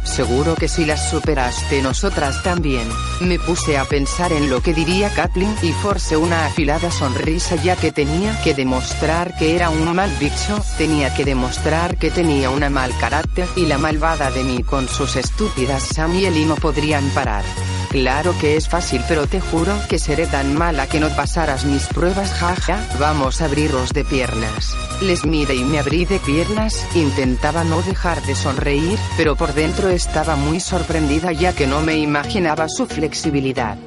Seguro 0.06 0.56
que 0.56 0.70
si 0.70 0.86
las 0.86 1.10
superaste 1.10 1.82
nosotras 1.82 2.42
también. 2.44 2.88
Me 3.20 3.40
puse 3.40 3.78
a 3.78 3.86
pensar 3.86 4.32
en 4.32 4.50
lo 4.50 4.62
que 4.62 4.74
diría 4.74 5.10
Kathleen 5.10 5.54
y 5.62 5.72
forcé 5.74 6.16
una 6.16 6.46
afilada 6.46 6.92
sonrisa 6.92 7.56
ya 7.56 7.76
que 7.76 7.92
tenía 7.92 8.40
que 8.42 8.54
demostrar 8.54 9.36
que 9.38 9.56
era 9.56 9.70
un 9.70 9.94
mal 9.94 10.12
bicho, 10.20 10.64
tenía 10.78 11.14
que 11.14 11.26
demostrar 11.26 11.98
que 11.98 12.12
tenía 12.12 12.50
una 12.50 12.70
mal 12.70 12.92
carácter 12.98 13.48
y 13.56 13.66
la 13.66 13.78
malvada 13.78 14.32
de 14.32 14.44
mí 14.44 14.64
con 14.64 14.88
sus 14.88 15.16
estúpidas 15.16 15.84
Sam 15.84 16.16
y 16.16 16.46
no 16.46 16.56
podrían 16.56 17.10
parar. 17.10 17.44
Claro 17.96 18.36
que 18.42 18.58
es 18.58 18.68
fácil 18.68 19.02
pero 19.08 19.26
te 19.26 19.40
juro 19.40 19.74
que 19.88 20.00
seré 20.00 20.28
tan 20.28 20.54
mala 20.54 20.86
que 20.86 21.00
no 21.00 21.08
pasarás 21.16 21.64
mis 21.64 21.88
pruebas 21.88 22.34
jaja, 22.34 22.86
vamos 23.00 23.40
a 23.40 23.46
abriros 23.46 23.94
de 23.94 24.04
piernas. 24.04 24.76
Les 25.02 25.26
miré 25.26 25.56
y 25.56 25.64
me 25.64 25.80
abrí 25.80 26.04
de 26.04 26.20
piernas, 26.20 26.86
intentaba 26.94 27.64
no 27.64 27.82
dejar 27.84 28.22
de 28.24 28.36
sonreír, 28.36 29.00
pero 29.16 29.38
por 29.38 29.54
dentro 29.54 29.88
estaba 29.88 30.36
muy 30.36 30.60
sorprendida 30.60 31.32
ya 31.32 31.56
que 31.56 31.68
no 31.68 31.80
me 31.80 31.98
imaginaba 31.98 32.68
su 32.68 32.86
flexibilidad. 32.86 33.78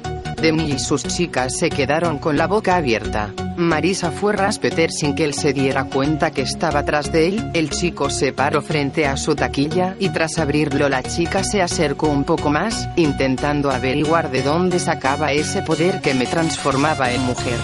Demi 0.41 0.71
y 0.71 0.79
sus 0.79 1.03
chicas 1.03 1.57
se 1.57 1.69
quedaron 1.69 2.17
con 2.17 2.37
la 2.37 2.47
boca 2.47 2.75
abierta. 2.75 3.33
Marisa 3.57 4.11
fue 4.11 4.33
raspeter 4.33 4.91
sin 4.91 5.15
que 5.15 5.25
él 5.25 5.33
se 5.33 5.51
diera 5.51 5.83
cuenta 5.85 6.31
que 6.31 6.41
estaba 6.41 6.85
tras 6.85 7.11
de 7.11 7.27
él, 7.27 7.51
el 7.53 7.69
chico 7.69 8.09
se 8.09 8.31
paró 8.31 8.61
frente 8.61 9.05
a 9.05 9.17
su 9.17 9.35
taquilla 9.35 9.95
y 9.99 10.09
tras 10.09 10.39
abrirlo 10.39 10.87
la 10.87 11.03
chica 11.03 11.43
se 11.43 11.61
acercó 11.61 12.07
un 12.07 12.23
poco 12.23 12.49
más, 12.49 12.87
intentando 12.95 13.69
averiguar 13.69 14.31
de 14.31 14.41
dónde 14.43 14.79
sacaba 14.79 15.33
ese 15.33 15.61
poder 15.61 15.99
que 15.99 16.13
me 16.13 16.25
transformaba 16.25 17.11
en 17.11 17.21
mujer. 17.23 17.59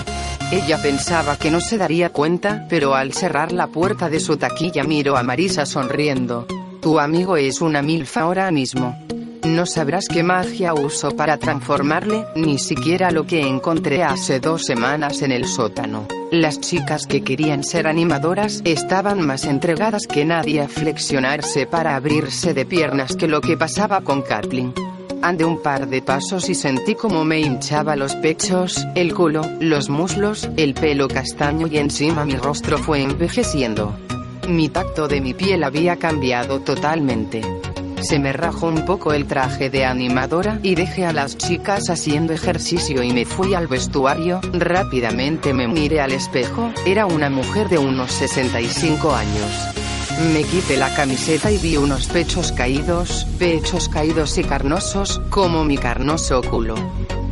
Ella 0.52 0.82
pensaba 0.82 1.38
que 1.38 1.50
no 1.50 1.62
se 1.62 1.78
daría 1.78 2.10
cuenta, 2.10 2.66
pero 2.70 2.94
al 2.94 3.14
cerrar 3.14 3.52
la 3.52 3.68
puerta 3.68 4.10
de 4.10 4.20
su 4.20 4.38
taquilla 4.38 4.84
miró 4.84 5.18
a 5.18 5.24
Marisa 5.24 5.66
sonriendo. 5.66 6.46
Tu 6.82 7.00
amigo 7.00 7.36
es 7.36 7.62
una 7.62 7.82
milfa 7.82 8.22
ahora 8.22 8.52
mismo. 8.52 8.96
No 9.46 9.68
sabrás 9.68 10.08
qué 10.08 10.24
magia 10.24 10.74
uso 10.74 11.12
para 11.16 11.38
transformarle, 11.38 12.26
ni 12.36 12.58
siquiera 12.58 13.12
lo 13.12 13.28
que 13.28 13.42
encontré 13.42 14.04
hace 14.04 14.40
dos 14.40 14.64
semanas 14.64 15.22
en 15.22 15.32
el 15.32 15.46
sótano. 15.46 16.08
Las 16.32 16.60
chicas 16.60 17.06
que 17.06 17.22
querían 17.22 17.64
ser 17.64 17.86
animadoras 17.86 18.62
estaban 18.66 19.22
más 19.24 19.46
entregadas 19.46 20.08
que 20.08 20.26
nadie 20.26 20.62
a 20.62 20.68
flexionarse 20.68 21.68
para 21.68 21.96
abrirse 21.96 22.56
de 22.56 22.66
piernas 22.66 23.16
que 23.16 23.28
lo 23.28 23.40
que 23.40 23.56
pasaba 23.56 24.02
con 24.02 24.24
Kathleen. 24.24 24.74
Andé 25.22 25.46
un 25.46 25.62
par 25.62 25.88
de 25.88 26.02
pasos 26.02 26.50
y 26.50 26.56
sentí 26.56 26.96
como 26.96 27.24
me 27.24 27.40
hinchaba 27.40 27.96
los 27.96 28.16
pechos, 28.16 28.84
el 28.96 29.14
culo, 29.14 29.44
los 29.60 29.90
muslos, 29.90 30.50
el 30.58 30.74
pelo 30.74 31.08
castaño 31.08 31.68
y 31.68 31.78
encima 31.78 32.26
mi 32.26 32.36
rostro 32.36 32.80
fue 32.80 33.04
envejeciendo. 33.04 33.96
Mi 34.50 34.70
tacto 34.70 35.08
de 35.08 35.22
mi 35.22 35.36
piel 35.36 35.64
había 35.64 35.98
cambiado 35.98 36.62
totalmente. 36.62 37.42
Se 38.02 38.20
me 38.20 38.34
rajó 38.34 38.68
un 38.68 38.86
poco 38.86 39.14
el 39.14 39.26
traje 39.26 39.70
de 39.70 39.86
animadora 39.86 40.60
y 40.62 40.76
dejé 40.76 41.06
a 41.06 41.14
las 41.14 41.38
chicas 41.38 41.90
haciendo 41.90 42.34
ejercicio 42.34 43.02
y 43.04 43.14
me 43.14 43.26
fui 43.26 43.54
al 43.54 43.68
vestuario. 43.68 44.42
Rápidamente 44.54 45.54
me 45.54 45.68
miré 45.68 46.02
al 46.02 46.12
espejo, 46.12 46.72
era 46.86 47.06
una 47.06 47.30
mujer 47.30 47.70
de 47.70 47.78
unos 47.78 48.12
65 48.12 49.14
años. 49.14 49.76
Me 50.34 50.44
quité 50.44 50.78
la 50.78 50.94
camiseta 50.96 51.52
y 51.52 51.58
vi 51.58 51.78
unos 51.78 52.08
pechos 52.08 52.52
caídos, 52.52 53.26
pechos 53.38 53.90
caídos 53.90 54.38
y 54.38 54.44
carnosos, 54.44 55.20
como 55.30 55.66
mi 55.66 55.78
carnoso 55.78 56.42
culo. 56.42 56.76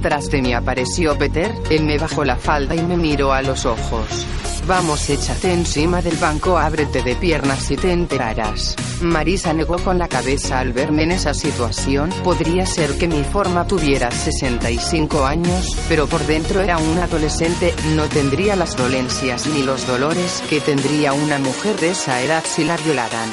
Tras 0.04 0.30
de 0.30 0.42
mí 0.42 0.54
apareció 0.54 1.18
Peter, 1.18 1.56
él 1.70 1.86
me 1.86 1.98
bajó 1.98 2.26
la 2.26 2.36
falda 2.36 2.76
y 2.76 2.82
me 2.82 2.98
miró 2.98 3.32
a 3.32 3.42
los 3.42 3.66
ojos. 3.66 4.28
Vamos, 4.68 5.10
échate 5.10 5.54
encima 5.54 6.02
del 6.02 6.18
banco, 6.18 6.58
ábrete 6.58 7.02
de 7.02 7.16
piernas 7.16 7.72
y 7.72 7.78
te 7.78 7.94
enterarás. 7.94 8.76
Marisa 9.02 9.54
negó 9.54 9.78
con 9.78 9.98
la 9.98 10.10
cabeza 10.10 10.60
al 10.60 10.74
verme 10.74 11.04
en 11.04 11.12
esa 11.12 11.34
situación. 11.34 12.10
Podría 12.22 12.66
ser 12.66 12.98
que 12.98 13.08
mi 13.08 13.24
forma 13.24 13.66
tuviera 13.66 14.12
65 14.12 15.26
años, 15.26 15.78
pero 15.88 16.06
por 16.08 16.26
dentro 16.28 16.60
era 16.60 16.78
un 16.78 16.98
adolescente, 16.98 17.74
no 17.96 18.04
tendría 18.08 18.58
las 18.58 18.76
dolencias 18.76 19.48
ni 19.48 19.64
los 19.64 19.88
dolores 19.88 20.44
que 20.50 20.60
tendría 20.60 21.14
una 21.14 21.40
mujer 21.40 21.78
de 21.80 21.92
esa 21.92 22.22
edad 22.22 22.44
si 22.46 22.66
la 22.66 22.76
violaran. 22.76 23.30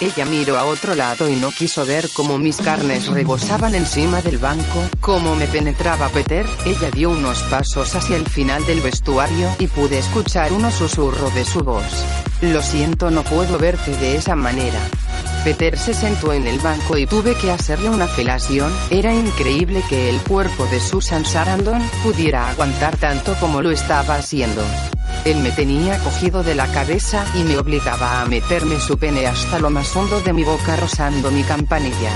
Ella 0.00 0.24
miró 0.26 0.56
a 0.56 0.64
otro 0.64 0.94
lado 0.94 1.28
y 1.28 1.34
no 1.34 1.50
quiso 1.50 1.84
ver 1.84 2.08
cómo 2.14 2.38
mis 2.38 2.58
carnes 2.58 3.08
rebosaban 3.08 3.74
encima 3.74 4.22
del 4.22 4.38
banco, 4.38 4.88
cómo 5.00 5.34
me 5.34 5.48
penetraba 5.48 6.08
Peter, 6.10 6.46
ella 6.64 6.88
dio 6.92 7.10
unos 7.10 7.42
pasos 7.44 7.96
hacia 7.96 8.14
el 8.16 8.24
final 8.24 8.64
del 8.64 8.80
vestuario 8.80 9.50
y 9.58 9.66
pude 9.66 9.98
escuchar 9.98 10.52
uno 10.52 10.70
susurro 10.70 11.30
de 11.30 11.44
su 11.44 11.64
voz. 11.64 12.04
Lo 12.40 12.62
siento 12.62 13.10
no 13.10 13.24
puedo 13.24 13.58
verte 13.58 13.90
de 13.96 14.14
esa 14.14 14.36
manera. 14.36 14.78
Peter 15.44 15.78
se 15.78 15.94
sentó 15.94 16.32
en 16.32 16.46
el 16.46 16.58
banco 16.58 16.96
y 16.96 17.06
tuve 17.06 17.34
que 17.34 17.50
hacerle 17.50 17.88
una 17.88 18.06
felación, 18.06 18.72
era 18.90 19.14
increíble 19.14 19.82
que 19.88 20.10
el 20.10 20.20
cuerpo 20.20 20.66
de 20.66 20.80
Susan 20.80 21.24
Sarandon 21.24 21.82
pudiera 22.02 22.50
aguantar 22.50 22.96
tanto 22.96 23.34
como 23.40 23.62
lo 23.62 23.70
estaba 23.70 24.16
haciendo. 24.16 24.62
Él 25.24 25.38
me 25.38 25.50
tenía 25.50 25.98
cogido 25.98 26.42
de 26.42 26.54
la 26.54 26.66
cabeza 26.68 27.24
y 27.34 27.42
me 27.42 27.58
obligaba 27.58 28.22
a 28.22 28.26
meterme 28.26 28.80
su 28.80 28.98
pene 28.98 29.26
hasta 29.26 29.58
lo 29.58 29.70
más 29.70 29.94
hondo 29.96 30.20
de 30.20 30.32
mi 30.32 30.44
boca 30.44 30.76
rozando 30.76 31.30
mi 31.30 31.42
campanilla. 31.42 32.12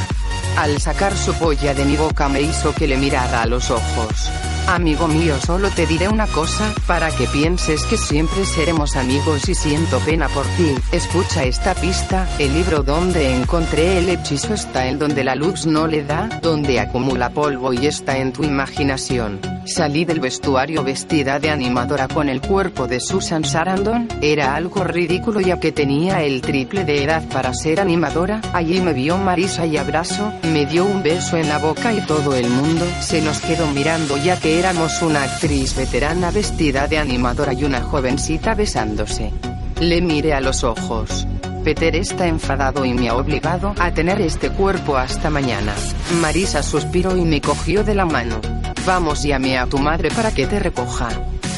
Al 0.57 0.81
sacar 0.81 1.17
su 1.17 1.33
polla 1.35 1.75
de 1.75 1.85
mi 1.85 1.97
boca 1.97 2.29
me 2.29 2.43
hizo 2.43 2.75
que 2.75 2.87
le 2.87 2.97
mirara 2.97 3.43
a 3.43 3.47
los 3.47 3.71
ojos. 3.71 4.31
Amigo 4.69 5.09
mío, 5.09 5.35
solo 5.45 5.71
te 5.71 5.87
diré 5.87 6.09
una 6.09 6.27
cosa, 6.29 6.73
para 6.87 7.11
que 7.11 7.27
pienses 7.27 7.85
que 7.85 7.97
siempre 7.97 8.45
seremos 8.45 8.97
amigos 8.97 9.49
y 9.49 9.55
siento 9.55 9.99
pena 10.01 10.29
por 10.29 10.47
ti. 10.57 10.75
Escucha 10.93 11.45
esta 11.45 11.75
pista, 11.75 12.29
el 12.39 12.55
libro 12.55 12.83
donde 12.83 13.35
encontré 13.35 13.99
el 13.99 14.09
hechizo 14.09 14.55
está 14.55 14.87
en 14.87 14.99
donde 14.99 15.25
la 15.25 15.35
luz 15.35 15.67
no 15.67 15.89
le 15.89 16.05
da, 16.05 16.29
donde 16.41 16.79
acumula 16.79 17.31
polvo 17.31 17.73
y 17.73 17.87
está 17.87 18.19
en 18.19 18.33
tu 18.33 18.45
imaginación. 18.45 19.41
Salí 19.67 20.05
del 20.05 20.21
vestuario 20.21 20.83
vestida 20.83 21.39
de 21.39 21.51
animadora 21.51 22.09
con 22.09 22.29
el 22.29 22.41
cuerpo 22.41 22.87
de 22.87 23.01
Susan 23.01 23.45
Sarandon, 23.45 24.09
era 24.21 24.55
algo 24.55 24.85
ridículo 24.85 25.41
ya 25.41 25.61
que 25.61 25.73
tenía 25.73 26.23
el 26.23 26.41
triple 26.41 26.85
de 26.85 27.05
edad 27.05 27.23
para 27.29 27.53
ser 27.53 27.81
animadora, 27.81 28.41
allí 28.53 28.81
me 28.81 28.93
vio 28.93 29.19
Marisa 29.19 29.67
y 29.67 29.77
abrazo, 29.77 30.33
me 30.45 30.67
dio 30.67 30.85
un 30.85 31.03
beso 31.03 31.37
en 31.37 31.49
la 31.49 31.59
boca 31.59 31.93
y 31.93 32.01
todo 32.01 32.35
el 32.35 32.49
mundo 32.49 32.87
se 33.01 33.21
nos 33.23 33.41
quedó 33.41 33.67
mirando 33.69 34.17
ya 34.17 34.39
que 34.39 34.52
éramos 34.59 35.03
una 35.03 35.23
actriz 35.23 35.75
veterana 35.75 36.31
vestida 36.31 36.87
de 36.87 36.99
animadora 36.99 37.53
y 37.53 37.65
una 37.65 37.81
jovencita 37.81 38.55
besándose. 38.55 39.33
Le 39.81 40.01
miré 40.01 40.35
a 40.35 40.41
los 40.41 40.65
ojos. 40.65 41.27
Peter 41.65 41.95
está 41.97 42.27
enfadado 42.27 42.85
y 42.85 42.93
me 42.93 43.09
ha 43.09 43.15
obligado 43.15 43.75
a 43.79 43.93
tener 43.93 44.21
este 44.21 44.51
cuerpo 44.51 44.97
hasta 44.97 45.31
mañana. 45.31 45.75
Marisa 46.21 46.63
suspiró 46.63 47.17
y 47.17 47.25
me 47.25 47.41
cogió 47.41 47.85
de 47.85 47.95
la 47.95 48.05
mano. 48.05 48.41
Vamos, 48.85 49.23
llame 49.23 49.59
a 49.59 49.67
tu 49.67 49.79
madre 49.79 50.11
para 50.11 50.33
que 50.33 50.47
te 50.47 50.59
recoja. 50.59 51.09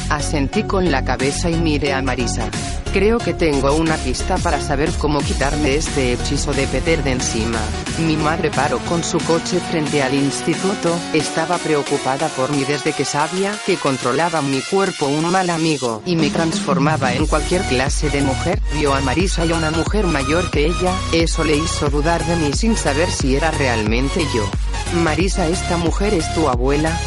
Asentí 0.09 0.63
con 0.63 0.91
la 0.91 1.03
cabeza 1.03 1.49
y 1.49 1.55
miré 1.55 1.93
a 1.93 2.01
Marisa. 2.01 2.49
Creo 2.95 3.17
que 3.17 3.33
tengo 3.33 3.73
una 3.75 3.97
pista 3.97 4.37
para 4.37 4.61
saber 4.61 4.89
cómo 4.97 5.19
quitarme 5.19 5.75
este 5.75 6.13
hechizo 6.13 6.53
de 6.53 6.65
Peter 6.65 7.03
de 7.03 7.11
encima. 7.11 7.59
Mi 7.99 8.15
madre 8.15 8.51
paró 8.51 8.79
con 8.79 9.03
su 9.03 9.17
coche 9.17 9.59
frente 9.59 10.01
al 10.01 10.13
instituto, 10.13 10.97
estaba 11.11 11.57
preocupada 11.57 12.29
por 12.29 12.51
mí 12.51 12.63
desde 12.63 12.93
que 12.93 13.03
sabía 13.03 13.53
que 13.65 13.75
controlaba 13.75 14.41
mi 14.41 14.61
cuerpo 14.61 15.07
un 15.07 15.29
mal 15.29 15.49
amigo 15.49 16.03
y 16.05 16.15
me 16.15 16.29
transformaba 16.29 17.13
en 17.13 17.25
cualquier 17.25 17.63
clase 17.63 18.09
de 18.09 18.21
mujer. 18.21 18.61
Vio 18.75 18.95
a 18.95 19.01
Marisa 19.01 19.45
y 19.45 19.51
a 19.51 19.55
una 19.55 19.71
mujer 19.71 20.07
mayor 20.07 20.49
que 20.49 20.67
ella, 20.67 20.97
eso 21.11 21.43
le 21.43 21.57
hizo 21.57 21.89
dudar 21.89 22.25
de 22.25 22.37
mí 22.37 22.53
sin 22.53 22.77
saber 22.77 23.11
si 23.11 23.35
era 23.35 23.51
realmente 23.51 24.25
yo. 24.33 24.49
Marisa, 25.03 25.49
esta 25.49 25.75
mujer 25.75 26.13
es 26.13 26.33
tu 26.33 26.47
abuela, 26.47 26.97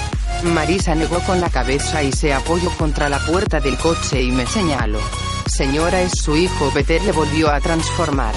Marisa 0.43 0.95
negó 0.95 1.21
con 1.21 1.41
la 1.41 1.49
cabeza 1.49 2.03
y 2.03 2.13
se 2.13 2.35
apoyó 2.35 2.69
contra 2.77 3.09
la 3.09 3.25
puerta 3.25 3.59
del 3.59 3.79
coche 3.79 4.21
y 4.21 4.31
me 4.31 4.47
señaló. 4.47 5.01
Señora 5.49 6.03
es 6.03 6.13
su 6.21 6.37
hijo 6.37 6.71
Peter 6.75 7.03
le 7.03 7.13
volvió 7.13 7.51
a 7.51 7.61
transformar. 7.61 8.35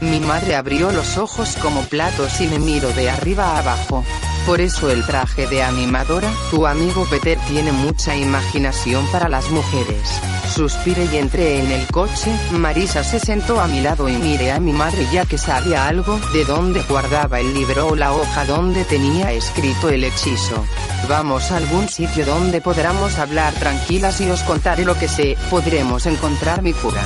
Mi 0.00 0.20
madre 0.20 0.56
abrió 0.56 0.90
los 0.90 1.16
ojos 1.16 1.56
como 1.62 1.82
platos 1.82 2.40
y 2.40 2.46
me 2.46 2.58
miró 2.58 2.90
de 2.90 3.10
arriba 3.10 3.52
a 3.52 3.58
abajo. 3.60 4.04
Por 4.48 4.62
eso 4.62 4.90
el 4.90 5.04
traje 5.04 5.46
de 5.46 5.62
animadora, 5.62 6.32
tu 6.50 6.66
amigo 6.66 7.06
Peter 7.10 7.38
tiene 7.48 7.70
mucha 7.70 8.16
imaginación 8.16 9.06
para 9.12 9.28
las 9.28 9.50
mujeres. 9.50 10.22
Suspiré 10.54 11.04
y 11.12 11.18
entré 11.18 11.58
en 11.58 11.70
el 11.70 11.86
coche, 11.88 12.34
Marisa 12.52 13.04
se 13.04 13.20
sentó 13.20 13.60
a 13.60 13.68
mi 13.68 13.82
lado 13.82 14.08
y 14.08 14.16
miré 14.16 14.50
a 14.50 14.58
mi 14.58 14.72
madre 14.72 15.06
ya 15.12 15.26
que 15.26 15.36
sabía 15.36 15.86
algo 15.86 16.18
de 16.32 16.46
dónde 16.46 16.80
guardaba 16.88 17.40
el 17.40 17.52
libro 17.52 17.88
o 17.88 17.94
la 17.94 18.14
hoja 18.14 18.46
donde 18.46 18.86
tenía 18.86 19.32
escrito 19.32 19.90
el 19.90 20.02
hechizo. 20.02 20.64
Vamos 21.10 21.50
a 21.50 21.58
algún 21.58 21.86
sitio 21.86 22.24
donde 22.24 22.62
podamos 22.62 23.18
hablar 23.18 23.52
tranquilas 23.52 24.18
y 24.22 24.30
os 24.30 24.42
contaré 24.44 24.86
lo 24.86 24.98
que 24.98 25.08
sé, 25.08 25.36
podremos 25.50 26.06
encontrar 26.06 26.62
mi 26.62 26.72
cura. 26.72 27.02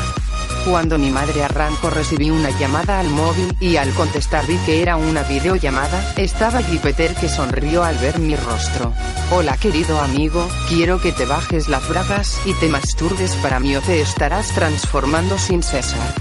Cuando 0.65 0.97
mi 0.97 1.11
madre 1.11 1.43
arrancó 1.43 1.91
recibí 1.91 2.31
una 2.31 2.51
llamada 2.51 3.01
al 3.01 3.09
móvil, 3.09 3.57
y 3.59 3.77
al 3.77 3.93
contestar 3.95 4.47
vi 4.47 4.57
que 4.59 4.81
era 4.81 4.97
una 4.97 5.25
videollamada, 5.25 6.15
estaba 6.17 6.59
allí 6.59 6.79
Peter 6.79 7.15
que 7.17 7.29
sonrió 7.29 7.83
al 7.83 7.97
ver 7.99 8.21
mi 8.21 8.37
rostro. 8.37 8.93
Hola 9.33 9.57
querido 9.57 10.01
amigo, 10.01 10.47
quiero 10.69 11.01
que 11.01 11.11
te 11.11 11.27
bajes 11.27 11.69
las 11.69 11.89
bragas 11.89 12.41
y 12.45 12.55
te 12.55 12.69
masturbes 12.69 13.35
para 13.37 13.59
mí 13.59 13.75
o 13.75 13.81
te 13.81 14.01
estarás 14.01 14.55
transformando 14.55 15.37
sin 15.37 15.65
cesar. 15.65 16.15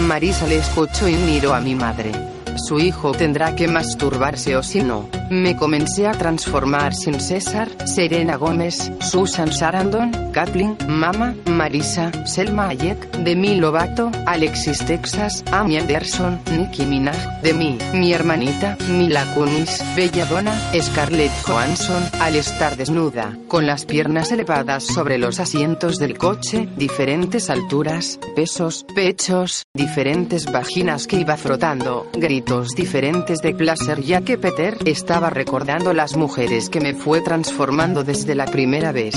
Marisa 0.00 0.46
le 0.46 0.56
escuchó 0.56 1.06
y 1.06 1.16
miró 1.16 1.52
a 1.52 1.60
mi 1.60 1.74
madre. 1.74 2.31
Su 2.56 2.78
hijo 2.78 3.12
tendrá 3.12 3.54
que 3.54 3.68
masturbarse 3.68 4.56
o 4.56 4.62
si 4.62 4.82
no. 4.82 5.08
Me 5.30 5.56
comencé 5.56 6.06
a 6.06 6.12
transformar 6.12 6.94
sin 6.94 7.20
César, 7.20 7.68
Serena 7.86 8.36
Gómez, 8.36 8.92
Susan 9.00 9.52
Sarandon, 9.52 10.30
Kathleen, 10.32 10.76
Mama, 10.88 11.34
Marisa, 11.46 12.10
Selma 12.26 12.68
Hayek, 12.68 13.10
Demi 13.18 13.56
Lovato, 13.56 14.10
Alexis 14.26 14.84
Texas, 14.84 15.42
Amy 15.50 15.78
Anderson, 15.78 16.40
Nicki 16.56 16.84
Minaj, 16.84 17.40
de 17.42 17.54
mí, 17.54 17.78
mi 17.94 18.12
hermanita, 18.12 18.76
Mila 18.88 19.24
Kunis, 19.34 19.82
Belladonna, 19.96 20.52
Scarlett 20.80 21.32
Johansson, 21.46 22.02
al 22.20 22.36
estar 22.36 22.76
desnuda, 22.76 23.36
con 23.48 23.66
las 23.66 23.84
piernas 23.86 24.32
elevadas 24.32 24.84
sobre 24.84 25.18
los 25.18 25.40
asientos 25.40 25.98
del 25.98 26.18
coche, 26.18 26.68
diferentes 26.76 27.50
alturas, 27.50 28.18
pesos, 28.34 28.84
pechos, 28.94 29.64
diferentes 29.74 30.52
vaginas 30.52 31.06
que 31.06 31.16
iba 31.16 31.34
frotando, 31.38 32.06
gritos 32.12 32.74
diferentes 32.76 33.40
de 33.40 33.54
placer 33.54 34.02
ya 34.02 34.20
que 34.20 34.36
Peter 34.36 34.76
estaba 34.84 35.30
recordando 35.30 35.94
las 35.94 36.14
mujeres 36.14 36.68
que 36.68 36.82
me 36.82 36.92
fue 36.92 37.22
transformando 37.22 38.04
desde 38.04 38.34
la 38.34 38.44
primera 38.44 38.92
vez. 38.92 39.14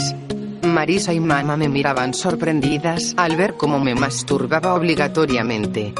Marisa 0.64 1.14
y 1.14 1.20
mamá 1.20 1.58
me 1.58 1.68
miraban 1.68 2.14
sorprendidas 2.14 3.14
al 3.18 3.36
ver 3.36 3.56
cómo 3.56 3.82
me 3.82 3.96
masturbaba 3.96 4.76
obligatoriamente. 4.76 5.94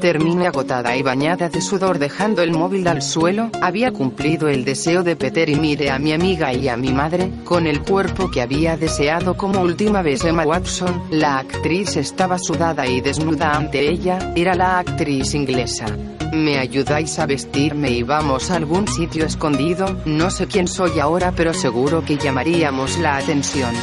Terminé 0.00 0.46
agotada 0.46 0.96
y 0.96 1.02
bañada 1.02 1.48
de 1.48 1.60
sudor 1.60 1.98
dejando 1.98 2.42
el 2.42 2.52
móvil 2.52 2.86
al 2.88 3.02
suelo, 3.02 3.50
había 3.60 3.92
cumplido 3.92 4.48
el 4.48 4.64
deseo 4.64 5.02
de 5.02 5.16
Peter 5.16 5.48
y 5.48 5.56
miré 5.56 5.90
a 5.90 5.98
mi 5.98 6.12
amiga 6.12 6.52
y 6.52 6.68
a 6.68 6.76
mi 6.76 6.92
madre, 6.92 7.30
con 7.44 7.66
el 7.66 7.82
cuerpo 7.82 8.30
que 8.30 8.42
había 8.42 8.76
deseado 8.76 9.36
como 9.36 9.60
última 9.60 10.02
vez 10.02 10.24
Emma 10.24 10.44
Watson, 10.44 11.02
la 11.10 11.38
actriz 11.38 11.96
estaba 11.96 12.38
sudada 12.38 12.86
y 12.86 13.00
desnuda 13.00 13.56
ante 13.56 13.88
ella, 13.88 14.32
era 14.34 14.54
la 14.54 14.78
actriz 14.78 15.34
inglesa. 15.34 15.86
¿Me 16.32 16.58
ayudáis 16.58 17.18
a 17.18 17.26
vestirme 17.26 17.90
y 17.90 18.02
vamos 18.02 18.50
a 18.50 18.56
algún 18.56 18.88
sitio 18.88 19.26
escondido? 19.26 20.00
No 20.06 20.30
sé 20.30 20.46
quién 20.46 20.66
soy 20.66 20.98
ahora 20.98 21.32
pero 21.36 21.52
seguro 21.52 22.02
que 22.04 22.16
llamaríamos 22.16 22.98
la 22.98 23.18
atención. 23.18 23.74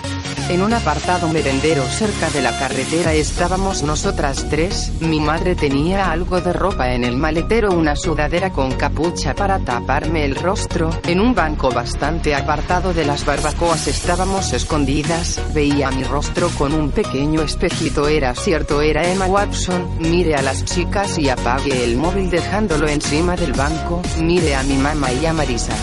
En 0.50 0.64
un 0.64 0.74
apartado 0.74 1.30
merendero 1.30 1.84
cerca 1.86 2.28
de 2.32 2.42
la 2.42 2.58
carretera 2.58 3.14
estábamos 3.14 3.84
nosotras 3.84 4.48
tres, 4.50 4.92
mi 5.00 5.20
madre 5.20 5.54
tenía 5.54 6.12
algo 6.12 6.42
de 6.42 6.54
ropa 6.54 6.92
en 6.92 7.04
el 7.04 7.18
maletero, 7.18 7.70
una 7.70 7.96
sudadera 7.96 8.52
con 8.52 8.72
capucha 8.72 9.36
para 9.36 9.60
taparme 9.60 10.26
el 10.26 10.36
rostro, 10.36 10.90
en 11.04 11.20
un 11.20 11.36
banco 11.36 11.70
bastante 11.70 12.34
apartado 12.34 12.96
de 12.96 13.06
las 13.06 13.26
barbacoas 13.26 13.88
estábamos 13.88 14.52
escondidas, 14.52 15.40
veía 15.54 15.92
mi 15.92 16.04
rostro 16.04 16.50
con 16.58 16.74
un 16.74 16.90
pequeño 16.90 17.44
espejito, 17.44 18.08
era 18.08 18.34
cierto, 18.34 18.82
era 18.82 19.08
Emma 19.08 19.28
Watson, 19.28 20.00
mire 20.00 20.34
a 20.34 20.42
las 20.42 20.66
chicas 20.66 21.20
y 21.20 21.30
apague 21.30 21.84
el 21.84 21.96
móvil 21.96 22.32
dejándolo 22.32 22.88
encima 22.88 23.36
del 23.36 23.54
banco, 23.54 24.02
mire 24.20 24.56
a 24.56 24.64
mi 24.64 24.78
mamá 24.78 25.14
y 25.14 25.28
a 25.28 25.32
Marisa. 25.34 25.76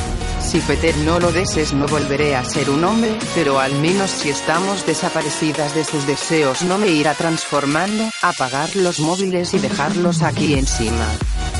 Si 0.46 0.60
Peter 0.60 0.96
no 0.98 1.18
lo 1.18 1.32
deses 1.32 1.72
no 1.72 1.86
volveré 1.88 2.36
a 2.36 2.44
ser 2.44 2.70
un 2.70 2.84
hombre, 2.84 3.18
pero 3.34 3.58
al 3.58 3.74
menos 3.80 4.12
si 4.12 4.30
estamos 4.30 4.86
desaparecidas 4.86 5.74
de 5.74 5.84
sus 5.84 6.06
deseos 6.06 6.62
no 6.62 6.78
me 6.78 6.86
irá 6.86 7.14
transformando, 7.14 8.04
apagar 8.22 8.74
los 8.76 9.00
móviles 9.00 9.54
y 9.54 9.58
dejarlos 9.58 10.22
aquí 10.22 10.54
encima. 10.54 11.04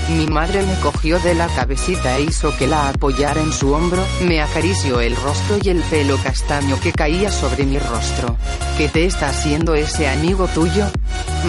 Mi 0.09 0.29
madre 0.29 0.63
me 0.63 0.75
cogió 0.77 1.19
de 1.19 1.35
la 1.35 1.49
cabecita 1.49 2.17
e 2.17 2.23
hizo 2.23 2.57
que 2.57 2.69
la 2.69 2.89
apoyara 2.89 3.41
en 3.41 3.53
su 3.53 3.73
hombro, 3.73 4.05
me 4.23 4.41
acarició 4.41 5.01
el 5.01 5.17
rostro 5.17 5.59
y 5.61 5.69
el 5.71 5.83
pelo 5.83 6.17
castaño 6.23 6.79
que 6.79 6.93
caía 6.93 7.33
sobre 7.33 7.67
mi 7.67 7.81
rostro. 7.81 8.37
¿Qué 8.79 8.89
te 8.89 9.05
está 9.05 9.31
haciendo 9.31 9.75
ese 9.75 10.07
amigo 10.09 10.47
tuyo? 10.47 10.87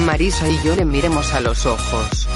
Marisa 0.08 0.50
y 0.50 0.60
yo 0.64 0.76
le 0.76 0.86
miremos 0.86 1.32
a 1.34 1.40
los 1.40 1.68
ojos. 1.68 2.28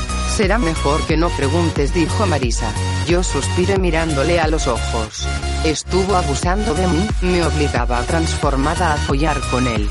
Será 0.42 0.58
mejor 0.58 1.06
que 1.06 1.18
no 1.18 1.30
preguntes, 1.30 1.94
dijo 1.94 2.26
Marisa. 2.26 2.74
Yo 3.06 3.22
suspiré 3.22 3.78
mirándole 3.78 4.40
a 4.40 4.48
los 4.48 4.66
ojos. 4.66 5.28
Estuvo 5.64 6.16
abusando 6.16 6.74
de 6.74 6.88
mí, 6.88 7.08
me 7.22 7.46
obligaba 7.46 8.02
transformada 8.08 8.94
a 8.94 8.98
follar 8.98 9.40
con 9.52 9.68
él. 9.68 9.88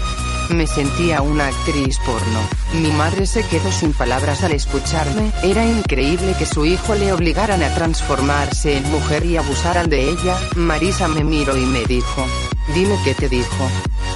Me 0.48 0.66
sentía 0.66 1.22
una 1.22 1.46
actriz 1.46 2.00
porno. 2.04 2.40
Mi 2.82 2.90
madre 2.90 3.26
se 3.26 3.46
quedó 3.46 3.70
sin 3.70 3.92
palabras 3.92 4.42
al 4.42 4.50
escucharme, 4.50 5.30
era 5.44 5.64
increíble 5.64 6.34
que 6.36 6.46
su 6.46 6.66
hijo 6.66 6.96
le 6.96 7.12
obligaran 7.12 7.62
a 7.62 7.72
transformarse 7.72 8.76
en 8.76 8.90
mujer 8.90 9.24
y 9.26 9.36
abusaran 9.36 9.88
de 9.88 10.10
ella. 10.10 10.36
Marisa 10.56 11.06
me 11.06 11.22
miró 11.22 11.56
y 11.56 11.64
me 11.64 11.84
dijo, 11.84 12.26
dime 12.74 12.96
qué 13.04 13.14
te 13.14 13.28
dijo. 13.28 13.68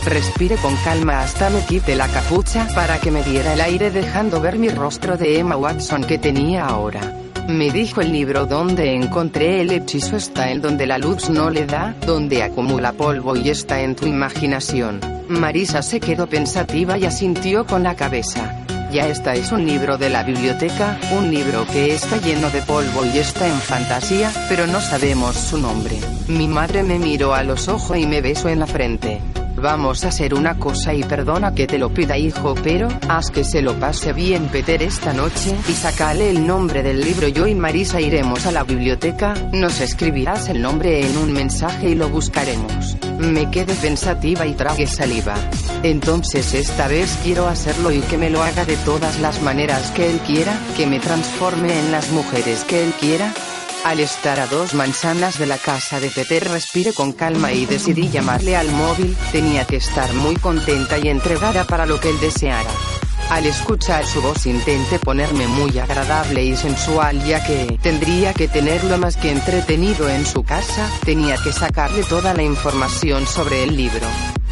Respire 0.05 0.57
con 0.57 0.77
calma 0.77 1.21
hasta 1.21 1.51
me 1.51 1.61
quite 1.61 1.95
la 1.97 2.09
capucha 2.09 2.69
para 2.75 2.99
que 2.99 3.11
me 3.11 3.23
diera 3.23 3.55
el 3.55 3.61
aire 3.61 3.91
dejando 3.91 4.41
ver 4.41 4.59
mi 4.59 4.69
rostro 4.69 5.17
de 5.17 5.39
Emma 5.39 5.57
Watson 5.57 6.05
que 6.05 6.19
tenía 6.19 6.67
ahora. 6.67 7.01
Me 7.49 7.71
dijo 7.71 8.01
el 8.01 8.13
libro 8.13 8.47
donde 8.47 8.95
encontré 8.95 9.61
el 9.61 9.71
hechizo 9.71 10.17
está 10.17 10.51
en 10.51 10.63
donde 10.63 10.87
la 10.87 10.99
luz 10.99 11.29
no 11.29 11.51
le 11.51 11.67
da, 11.67 11.95
donde 12.07 12.43
acumula 12.43 12.93
polvo 12.93 13.37
y 13.37 13.51
está 13.51 13.83
en 13.83 13.95
tu 13.95 14.07
imaginación. 14.07 15.01
Marisa 15.29 15.83
se 15.83 16.01
quedó 16.01 16.27
pensativa 16.27 16.97
y 16.97 17.05
asintió 17.05 17.67
con 17.67 17.83
la 17.83 17.97
cabeza. 17.97 18.64
Ya 18.95 19.09
esta 19.09 19.35
es 19.35 19.51
un 19.51 19.67
libro 19.67 19.99
de 19.99 20.09
la 20.09 20.23
biblioteca, 20.23 20.97
un 21.19 21.29
libro 21.29 21.67
que 21.67 21.95
está 21.95 22.17
lleno 22.19 22.49
de 22.51 22.63
polvo 22.63 23.05
y 23.05 23.19
está 23.19 23.49
en 23.49 23.57
fantasía, 23.57 24.31
pero 24.49 24.69
no 24.69 24.81
sabemos 24.81 25.35
su 25.35 25.59
nombre. 25.59 25.99
Mi 26.29 26.47
madre 26.47 26.85
me 26.85 27.01
miró 27.01 27.35
a 27.35 27.43
los 27.43 27.67
ojos 27.67 27.99
y 27.99 28.07
me 28.07 28.21
besó 28.21 28.51
en 28.51 28.61
la 28.61 28.69
frente. 28.69 29.21
Vamos 29.65 30.05
a 30.05 30.09
hacer 30.09 30.35
una 30.35 30.59
cosa 30.59 30.93
y 30.93 31.03
perdona 31.03 31.55
que 31.55 31.67
te 31.67 31.79
lo 31.79 31.89
pida 31.89 32.19
hijo, 32.19 32.55
pero 32.63 32.87
haz 33.09 33.31
que 33.31 33.45
se 33.45 33.63
lo 33.63 33.73
pase 33.81 34.13
bien 34.13 34.49
Peter 34.49 34.83
esta 34.83 35.15
noche 35.15 35.57
y 35.67 35.73
sacale 35.73 36.29
el 36.29 36.47
nombre 36.47 36.83
del 36.83 37.01
libro. 37.01 37.29
Yo 37.29 37.47
y 37.47 37.55
Marisa 37.55 37.99
iremos 37.99 38.45
a 38.45 38.53
la 38.53 38.63
biblioteca, 38.65 39.33
nos 39.53 39.81
escribirás 39.81 40.51
el 40.51 40.61
nombre 40.61 41.09
en 41.09 41.17
un 41.17 41.33
mensaje 41.33 41.89
y 41.89 41.95
lo 41.95 42.11
buscaremos. 42.11 42.99
Me 43.19 43.51
quedé 43.51 43.73
pensativa 43.77 44.47
y 44.47 44.53
tragué 44.53 44.87
saliva. 44.87 45.35
Entonces 45.83 46.53
esta 46.53 46.87
vez 46.87 47.19
quiero 47.23 47.49
hacerlo 47.49 47.91
y 47.91 48.01
que 48.01 48.19
me 48.19 48.29
lo 48.29 48.43
haga 48.43 48.67
de 48.67 48.77
todas 48.77 49.19
las 49.21 49.41
maneras 49.41 49.91
que 49.93 50.11
él 50.11 50.19
quiera, 50.27 50.53
que 50.77 50.87
me 50.87 51.01
transforme 51.01 51.79
en 51.79 51.91
las 51.91 52.11
mujeres 52.11 52.65
que 52.65 52.85
él 52.85 52.93
quiera, 53.01 53.33
al 53.85 54.01
estar 54.01 54.41
a 54.41 54.47
dos 54.47 54.75
manzanas 54.75 55.39
de 55.39 55.47
la 55.47 55.59
casa 55.59 56.01
de 56.01 56.11
Peter 56.11 56.43
respiré 56.43 56.93
con 56.93 57.13
calma 57.13 57.53
y 57.53 57.67
decidí 57.67 58.09
llamarle 58.09 58.57
al 58.57 58.71
móvil, 58.73 59.15
tenía 59.31 59.67
que 59.67 59.77
estar 59.77 60.13
muy 60.15 60.37
contenta 60.37 60.99
y 60.99 61.09
entregada 61.09 61.65
para 61.65 61.85
lo 61.85 62.01
que 62.01 62.09
él 62.09 62.19
deseara. 62.19 62.71
Al 63.31 63.47
escuchar 63.47 64.07
su 64.07 64.21
voz 64.23 64.47
intenté 64.47 64.99
ponerme 64.99 65.47
muy 65.47 65.79
agradable 65.79 66.45
y 66.45 66.57
sensual 66.57 67.23
ya 67.25 67.45
que 67.45 67.79
tendría 67.83 68.33
que 68.33 68.49
tenerlo 68.49 68.99
más 68.99 69.17
que 69.17 69.31
entretenido 69.31 70.09
en 70.09 70.25
su 70.27 70.43
casa, 70.43 70.89
tenía 71.05 71.37
que 71.37 71.53
sacarle 71.53 72.03
toda 72.05 72.35
la 72.35 72.43
información 72.43 73.27
sobre 73.27 73.65
el 73.65 73.77
libro. 73.77 74.07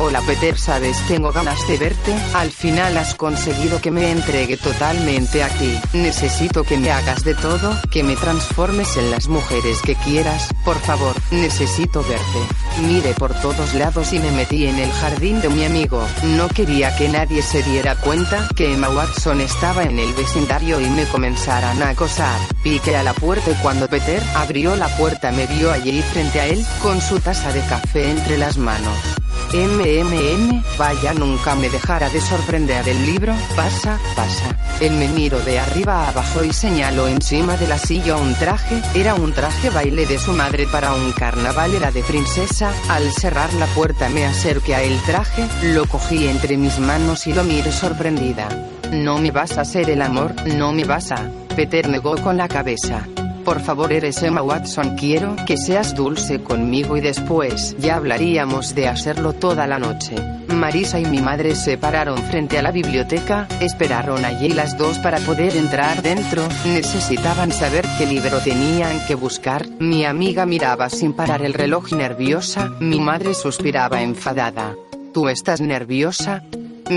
Hola 0.04 0.20
Peter, 0.26 0.58
sabes, 0.58 0.98
tengo 1.06 1.30
ganas 1.30 1.64
de 1.68 1.78
verte, 1.78 2.12
al 2.34 2.50
final 2.50 2.98
has 2.98 3.14
conseguido 3.14 3.80
que 3.80 3.92
me 3.92 4.10
entregue 4.10 4.56
totalmente 4.56 5.44
a 5.44 5.48
ti. 5.48 5.78
Necesito 5.92 6.64
que 6.64 6.76
me 6.76 6.90
hagas 6.90 7.22
de 7.22 7.36
todo, 7.36 7.72
que 7.88 8.02
me 8.02 8.16
transformes 8.16 8.96
en 8.96 9.12
las 9.12 9.28
mujeres 9.28 9.80
que 9.80 9.94
quieras, 9.94 10.48
por 10.64 10.76
favor, 10.80 11.14
necesito 11.30 12.02
verte. 12.02 12.40
Mire 12.84 13.14
por 13.14 13.32
todos 13.40 13.74
lados 13.74 14.12
y 14.12 14.18
me 14.18 14.32
metí 14.32 14.66
en 14.66 14.80
el 14.80 14.90
jardín 14.90 15.40
de 15.40 15.48
mi 15.48 15.64
amigo. 15.64 16.04
No 16.36 16.48
quería 16.48 16.96
que 16.96 17.08
nadie 17.08 17.40
se 17.40 17.62
diera 17.62 17.94
cuenta 17.94 18.48
que 18.56 18.74
Emma 18.74 18.88
Watson 18.88 19.40
estaba 19.40 19.84
en 19.84 20.00
el 20.00 20.12
vecindario 20.14 20.80
y 20.80 20.90
me 20.90 21.04
comenzaran 21.04 21.80
a 21.80 21.90
acosar. 21.90 22.40
Piqué 22.64 22.96
a 22.96 23.04
la 23.04 23.14
puerta 23.14 23.52
y 23.52 23.62
cuando 23.62 23.86
Peter 23.86 24.20
abrió 24.34 24.74
la 24.74 24.88
puerta 24.96 25.30
me 25.30 25.46
vio 25.46 25.70
allí 25.70 26.02
frente 26.02 26.40
a 26.40 26.46
él, 26.46 26.66
con 26.82 27.00
su 27.00 27.20
taza 27.20 27.52
de 27.52 27.60
café 27.60 28.10
entre 28.10 28.36
las 28.36 28.58
manos. 28.58 29.21
MMM, 29.52 30.62
vaya 30.78 31.12
nunca 31.14 31.54
me 31.54 31.68
dejara 31.68 32.08
de 32.08 32.20
sorprender 32.20 32.88
el 32.88 33.04
libro, 33.04 33.34
pasa, 33.54 33.98
pasa. 34.16 34.56
Él 34.80 34.92
me 34.92 35.08
miró 35.08 35.38
de 35.40 35.58
arriba 35.58 36.04
a 36.04 36.08
abajo 36.08 36.42
y 36.42 36.52
señaló 36.52 37.06
encima 37.06 37.56
de 37.56 37.68
la 37.68 37.78
silla 37.78 38.16
un 38.16 38.34
traje, 38.34 38.80
era 38.94 39.14
un 39.14 39.32
traje 39.32 39.70
baile 39.70 40.06
de 40.06 40.18
su 40.18 40.32
madre 40.32 40.66
para 40.66 40.94
un 40.94 41.12
carnaval, 41.12 41.74
era 41.74 41.90
de 41.90 42.02
princesa, 42.02 42.72
al 42.88 43.12
cerrar 43.12 43.52
la 43.54 43.66
puerta 43.66 44.08
me 44.08 44.24
acerqué 44.24 44.74
a 44.74 44.82
el 44.82 45.00
traje, 45.02 45.46
lo 45.62 45.86
cogí 45.86 46.26
entre 46.26 46.56
mis 46.56 46.78
manos 46.78 47.26
y 47.26 47.32
lo 47.32 47.44
miré 47.44 47.72
sorprendida. 47.72 48.48
No 48.92 49.18
me 49.18 49.30
vas 49.30 49.58
a 49.58 49.62
hacer 49.62 49.90
el 49.90 50.02
amor, 50.02 50.34
no 50.46 50.72
me 50.72 50.84
vas 50.84 51.12
a... 51.12 51.30
Peter 51.54 51.88
negó 51.88 52.16
con 52.16 52.36
la 52.36 52.48
cabeza. 52.48 53.06
Por 53.44 53.60
favor, 53.60 53.92
eres 53.92 54.22
Emma 54.22 54.40
Watson, 54.40 54.96
quiero 54.96 55.34
que 55.46 55.56
seas 55.56 55.96
dulce 55.96 56.42
conmigo 56.42 56.96
y 56.96 57.00
después 57.00 57.76
ya 57.78 57.96
hablaríamos 57.96 58.74
de 58.74 58.86
hacerlo 58.88 59.32
toda 59.32 59.66
la 59.66 59.80
noche. 59.80 60.14
Marisa 60.48 61.00
y 61.00 61.06
mi 61.06 61.20
madre 61.20 61.56
se 61.56 61.76
pararon 61.76 62.18
frente 62.18 62.58
a 62.58 62.62
la 62.62 62.70
biblioteca, 62.70 63.48
esperaron 63.60 64.24
allí 64.24 64.50
las 64.50 64.78
dos 64.78 64.98
para 65.00 65.18
poder 65.18 65.56
entrar 65.56 66.02
dentro, 66.02 66.46
necesitaban 66.64 67.50
saber 67.50 67.84
qué 67.98 68.06
libro 68.06 68.38
tenían 68.38 69.04
que 69.06 69.16
buscar, 69.16 69.66
mi 69.80 70.04
amiga 70.04 70.46
miraba 70.46 70.88
sin 70.88 71.12
parar 71.12 71.42
el 71.42 71.54
reloj 71.54 71.92
nerviosa, 71.92 72.70
mi 72.78 73.00
madre 73.00 73.34
suspiraba 73.34 74.02
enfadada. 74.02 74.74
¿Tú 75.12 75.28
estás 75.28 75.60
nerviosa? 75.60 76.42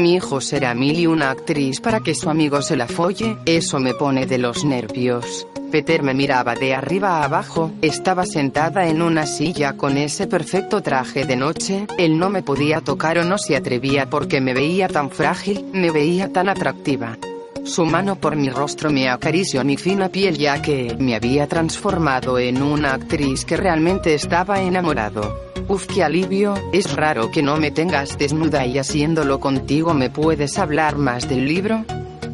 Mi 0.02 0.16
hijo 0.16 0.42
será 0.42 0.76
mil 0.76 1.00
y 1.00 1.08
una 1.08 1.32
actriz 1.32 1.80
para 1.80 2.02
que 2.02 2.16
su 2.16 2.30
amigo 2.30 2.62
se 2.62 2.76
la 2.76 2.88
folle, 2.88 3.38
eso 3.46 3.80
me 3.80 3.94
pone 3.94 4.26
de 4.26 4.38
los 4.38 4.66
nervios. 4.66 5.48
Peter 5.72 6.04
me 6.04 6.14
miraba 6.14 6.54
de 6.54 6.76
arriba 6.76 7.18
a 7.18 7.24
abajo, 7.24 7.72
estaba 7.82 8.26
sentada 8.26 8.88
en 8.88 9.02
una 9.02 9.26
silla 9.26 9.74
con 9.78 9.98
ese 9.98 10.28
perfecto 10.28 10.82
traje 10.82 11.26
de 11.26 11.36
noche, 11.38 11.88
él 11.98 12.20
no 12.20 12.30
me 12.30 12.44
podía 12.44 12.82
tocar 12.82 13.18
o 13.18 13.24
no 13.24 13.38
se 13.38 13.56
atrevía 13.56 14.10
porque 14.10 14.42
me 14.42 14.54
veía 14.54 14.88
tan 14.88 15.10
frágil, 15.10 15.66
me 15.74 15.92
veía 15.92 16.32
tan 16.32 16.50
atractiva. 16.50 17.18
Su 17.64 17.86
mano 17.86 18.18
por 18.18 18.36
mi 18.36 18.50
rostro 18.50 18.92
me 18.92 19.10
acarició 19.10 19.64
mi 19.64 19.78
fina 19.78 20.10
piel 20.10 20.38
ya 20.38 20.62
que 20.62 20.96
me 21.00 21.16
había 21.16 21.48
transformado 21.48 22.38
en 22.38 22.62
una 22.62 22.94
actriz 22.94 23.44
que 23.44 23.58
realmente 23.58 24.14
estaba 24.14 24.62
enamorado. 24.62 25.55
Uf, 25.68 25.88
qué 25.88 26.04
alivio, 26.04 26.54
es 26.72 26.96
raro 26.96 27.32
que 27.32 27.42
no 27.42 27.58
me 27.58 27.72
tengas 27.72 28.20
desnuda 28.20 28.68
y 28.68 28.78
haciéndolo 28.78 29.40
contigo 29.40 29.96
me 29.96 30.12
puedes 30.12 30.60
hablar 30.60 30.96
más 30.96 31.28
del 31.28 31.46
libro. 31.46 31.84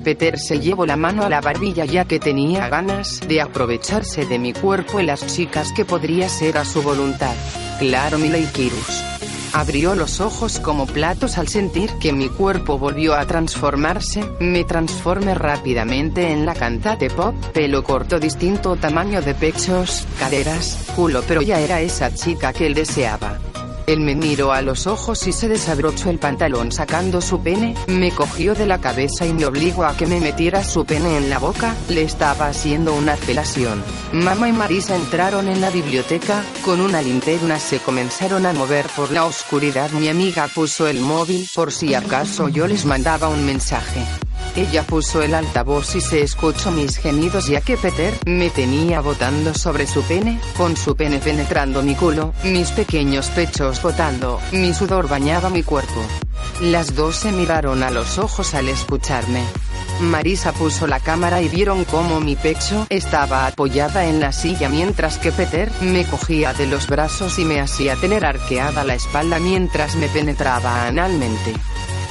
Peter 0.04 0.38
se 0.38 0.60
llevó 0.60 0.86
la 0.86 0.98
mano 0.98 1.24
a 1.24 1.30
la 1.30 1.40
barbilla 1.40 1.86
ya 1.86 2.04
que 2.04 2.20
tenía 2.20 2.68
ganas 2.68 3.22
de 3.26 3.40
aprovecharse 3.40 4.26
de 4.26 4.38
mi 4.38 4.52
cuerpo 4.52 5.00
y 5.00 5.06
las 5.06 5.26
chicas 5.28 5.72
que 5.72 5.86
podría 5.86 6.28
ser 6.28 6.58
a 6.58 6.66
su 6.66 6.82
voluntad. 6.82 7.34
Claro, 7.80 8.18
Miley 8.18 8.48
Kirus. 8.48 9.21
Abrió 9.54 9.96
los 9.96 10.22
ojos 10.22 10.60
como 10.60 10.86
platos 10.86 11.38
al 11.38 11.48
sentir 11.48 11.92
que 12.00 12.14
mi 12.14 12.30
cuerpo 12.30 12.78
volvió 12.78 13.16
a 13.16 13.26
transformarse, 13.26 14.24
me 14.40 14.64
transformé 14.64 15.36
rápidamente 15.36 16.32
en 16.32 16.46
la 16.46 16.54
cantante 16.54 17.10
pop, 17.10 17.36
pelo 17.54 17.84
corto 17.84 18.20
distinto 18.20 18.78
tamaño 18.78 19.22
de 19.22 19.36
pechos, 19.36 20.08
caderas, 20.20 20.92
culo 20.96 21.22
pero 21.28 21.42
ya 21.42 21.60
era 21.60 21.82
esa 21.82 22.14
chica 22.14 22.54
que 22.54 22.68
él 22.68 22.74
deseaba. 22.74 23.40
Él 23.88 24.02
me 24.02 24.16
miró 24.16 24.52
a 24.52 24.62
los 24.62 24.88
ojos 24.88 25.28
y 25.28 25.34
se 25.34 25.48
desabrochó 25.48 26.10
el 26.10 26.20
pantalón 26.20 26.72
sacando 26.72 27.22
su 27.22 27.42
pene, 27.42 27.76
me 27.88 28.12
cogió 28.12 28.54
de 28.54 28.66
la 28.66 28.80
cabeza 28.80 29.26
y 29.26 29.34
me 29.34 29.46
obligó 29.46 29.86
a 29.86 29.96
que 29.96 30.06
me 30.06 30.20
metiera 30.20 30.64
su 30.64 30.86
pene 30.86 31.18
en 31.18 31.30
la 31.30 31.40
boca, 31.40 31.76
le 31.90 32.04
estaba 32.04 32.48
haciendo 32.48 32.94
una 32.94 33.16
felación. 33.16 33.84
Mamá 34.12 34.50
y 34.50 34.54
Marisa 34.54 34.96
entraron 34.96 35.48
en 35.48 35.62
la 35.62 35.70
biblioteca, 35.70 36.44
con 36.64 36.82
una 36.82 37.02
linterna 37.02 37.60
se 37.60 37.80
comenzaron 37.80 38.46
a 38.46 38.54
mover 38.54 38.86
por 38.96 39.12
la 39.12 39.26
oscuridad. 39.26 39.92
Mi 39.92 40.08
amiga 40.08 40.48
puso 40.48 40.88
el 40.88 41.00
móvil 41.00 41.48
por 41.54 41.72
si 41.72 41.94
acaso 41.94 42.50
yo 42.50 42.68
les 42.68 42.86
mandaba 42.86 43.30
un 43.30 43.46
mensaje. 43.46 44.06
Ella 44.56 44.84
puso 44.84 45.22
el 45.22 45.34
altavoz 45.34 45.96
y 45.96 46.02
se 46.02 46.22
escuchó 46.22 46.72
mis 46.72 46.98
gemidos 46.98 47.48
ya 47.48 47.62
que 47.62 47.78
Peter 47.78 48.14
me 48.26 48.50
tenía 48.50 49.00
botando 49.00 49.54
sobre 49.54 49.88
su 49.88 50.04
pene, 50.04 50.42
con 50.58 50.76
su 50.76 50.96
pene 50.96 51.20
penetrando 51.20 51.82
mi 51.82 51.96
culo, 51.96 52.34
mis 52.44 52.72
pequeños 52.72 53.30
pechos 53.30 53.82
botando, 53.82 54.42
mi 54.52 54.74
sudor 54.74 55.08
bañaba 55.08 55.50
mi 55.50 55.64
cuerpo. 55.64 56.02
Las 56.60 56.96
dos 56.96 57.16
se 57.16 57.32
miraron 57.32 57.82
a 57.82 57.92
los 57.92 58.18
ojos 58.18 58.54
al 58.54 58.68
escucharme. 58.68 59.42
Marisa 60.02 60.52
puso 60.52 60.86
la 60.86 61.00
cámara 61.00 61.42
y 61.42 61.48
vieron 61.48 61.86
cómo 61.86 62.20
mi 62.20 62.36
pecho 62.36 62.88
estaba 62.90 63.48
apoyada 63.48 64.06
en 64.06 64.20
la 64.20 64.32
silla 64.32 64.68
mientras 64.68 65.18
que 65.18 65.32
Peter 65.32 65.72
me 65.80 66.06
cogía 66.06 66.54
de 66.54 66.68
los 66.68 66.88
brazos 66.88 67.40
y 67.40 67.46
me 67.46 67.62
hacía 67.62 67.96
tener 67.96 68.26
arqueada 68.26 68.84
la 68.84 68.96
espalda 68.96 69.40
mientras 69.40 69.96
me 69.96 70.08
penetraba 70.08 70.88
analmente. 70.88 71.54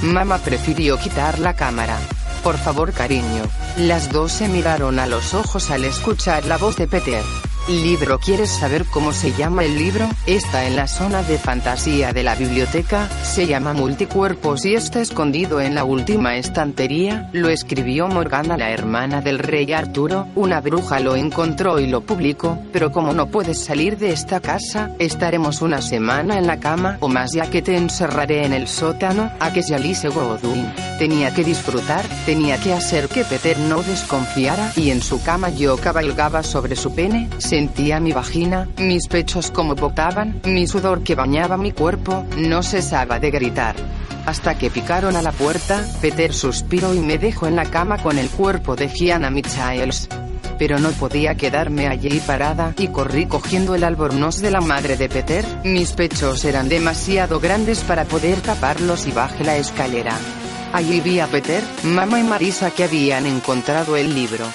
Mamá 0.03 0.38
prefirió 0.38 0.99
quitar 0.99 1.38
la 1.38 1.55
cámara. 1.55 1.99
Por 2.43 2.57
favor, 2.57 2.93
cariño. 2.93 3.43
Las 3.76 4.11
dos 4.11 4.32
se 4.32 4.49
miraron 4.49 4.99
a 4.99 5.07
los 5.07 5.34
ojos 5.34 5.70
al 5.70 5.84
escuchar 5.84 6.47
la 6.47 6.57
voz 6.57 6.76
de 6.76 6.86
Peter. 6.86 7.22
Libro. 7.69 8.19
¿Quieres 8.19 8.51
saber 8.51 8.85
cómo 8.87 9.13
se 9.13 9.33
llama 9.33 9.65
el 9.65 9.79
libro? 9.79 10.09
Está 10.27 10.67
en 10.67 10.77
la 10.77 10.89
zona 10.89 11.23
de 11.23 11.39
fantasía 11.39 12.13
de 12.13 12.23
la 12.23 12.35
biblioteca, 12.35 13.09
se 13.23 13.47
llama 13.47 13.73
Multicuerpos 13.73 14.65
y 14.65 14.75
está 14.75 15.01
escondido 15.01 15.61
en 15.61 15.75
la 15.75 15.85
última 15.85 16.37
estantería, 16.37 17.31
lo 17.33 17.49
escribió 17.49 18.09
Morgana 18.09 18.57
la 18.57 18.71
hermana 18.71 19.21
del 19.21 19.39
rey 19.39 19.73
Arturo, 19.73 20.27
una 20.35 20.61
bruja 20.61 20.99
lo 21.01 21.15
encontró 21.15 21.79
y 21.79 21.87
lo 21.87 22.01
publicó, 22.01 22.59
pero 22.73 22.91
como 22.91 23.13
no 23.13 23.31
puedes 23.31 23.65
salir 23.65 23.97
de 23.99 24.13
esta 24.13 24.41
casa, 24.41 24.95
estaremos 24.99 25.63
una 25.63 25.81
semana 25.81 26.39
en 26.39 26.47
la 26.47 26.59
cama 26.59 26.99
o 27.01 27.09
más 27.09 27.33
ya 27.33 27.49
que 27.49 27.63
te 27.63 27.77
encerraré 27.77 28.45
en 28.45 28.53
el 28.53 28.67
sótano, 28.67 29.31
a 29.39 29.53
que 29.53 29.61
Alice 29.75 30.09
Godwin. 30.09 30.73
Tenía 30.99 31.33
que 31.33 31.45
disfrutar, 31.45 32.05
tenía 32.27 32.59
que 32.59 32.73
hacer 32.73 33.09
que 33.09 33.25
Peter 33.25 33.59
no 33.59 33.83
desconfiara. 33.83 34.73
Y 34.77 34.91
en 34.91 35.01
su 35.01 35.23
cama 35.23 35.51
yo 35.51 35.77
cabalgaba 35.77 36.43
sobre 36.43 36.77
su 36.77 36.95
pene, 36.95 37.29
Sentía 37.61 38.01
mi 38.01 38.13
vagina, 38.13 38.67
mis 38.79 39.07
pechos 39.07 39.51
como 39.51 39.75
botaban, 39.75 40.41
mi 40.47 40.67
sudor 40.67 41.03
que 41.03 41.15
bañaba 41.15 41.59
mi 41.59 41.73
cuerpo, 41.73 42.25
no 42.39 42.63
cesaba 42.63 43.21
de 43.21 43.31
gritar. 43.31 43.77
Hasta 44.25 44.57
que 44.57 44.71
picaron 44.71 45.15
a 45.15 45.21
la 45.21 45.31
puerta, 45.31 45.87
Peter 46.01 46.33
suspiró 46.33 46.95
y 46.95 47.01
me 47.01 47.19
dejó 47.19 47.49
en 47.49 47.57
la 47.57 47.67
cama 47.67 47.99
con 47.99 48.17
el 48.17 48.31
cuerpo 48.31 48.77
de 48.77 48.89
Gianna 48.89 49.29
Michaels. 49.29 50.09
Pero 50.59 50.79
no 50.79 50.89
podía 50.93 51.35
quedarme 51.35 51.87
allí 51.87 52.19
parada 52.27 52.73
y 52.79 52.89
corrí 52.89 53.27
cogiendo 53.27 53.75
el 53.75 53.85
albornoz 53.85 54.41
de 54.41 54.53
la 54.53 54.63
madre 54.63 54.97
de 54.97 55.11
Peter, 55.11 55.45
mis 55.63 55.93
pechos 55.93 56.43
eran 56.47 56.71
demasiado 56.71 57.41
grandes 57.41 57.81
para 57.81 58.07
poder 58.07 58.41
taparlos 58.41 59.07
y 59.07 59.13
bajé 59.13 59.45
la 59.45 59.59
escalera. 59.59 60.17
Allí 60.73 61.03
vi 61.03 61.21
a 61.21 61.27
Peter, 61.27 61.63
mamá 61.83 62.21
y 62.21 62.23
Marisa 62.23 62.71
que 62.71 62.85
habían 62.85 63.27
encontrado 63.27 63.99
el 63.99 64.15
libro. 64.15 64.47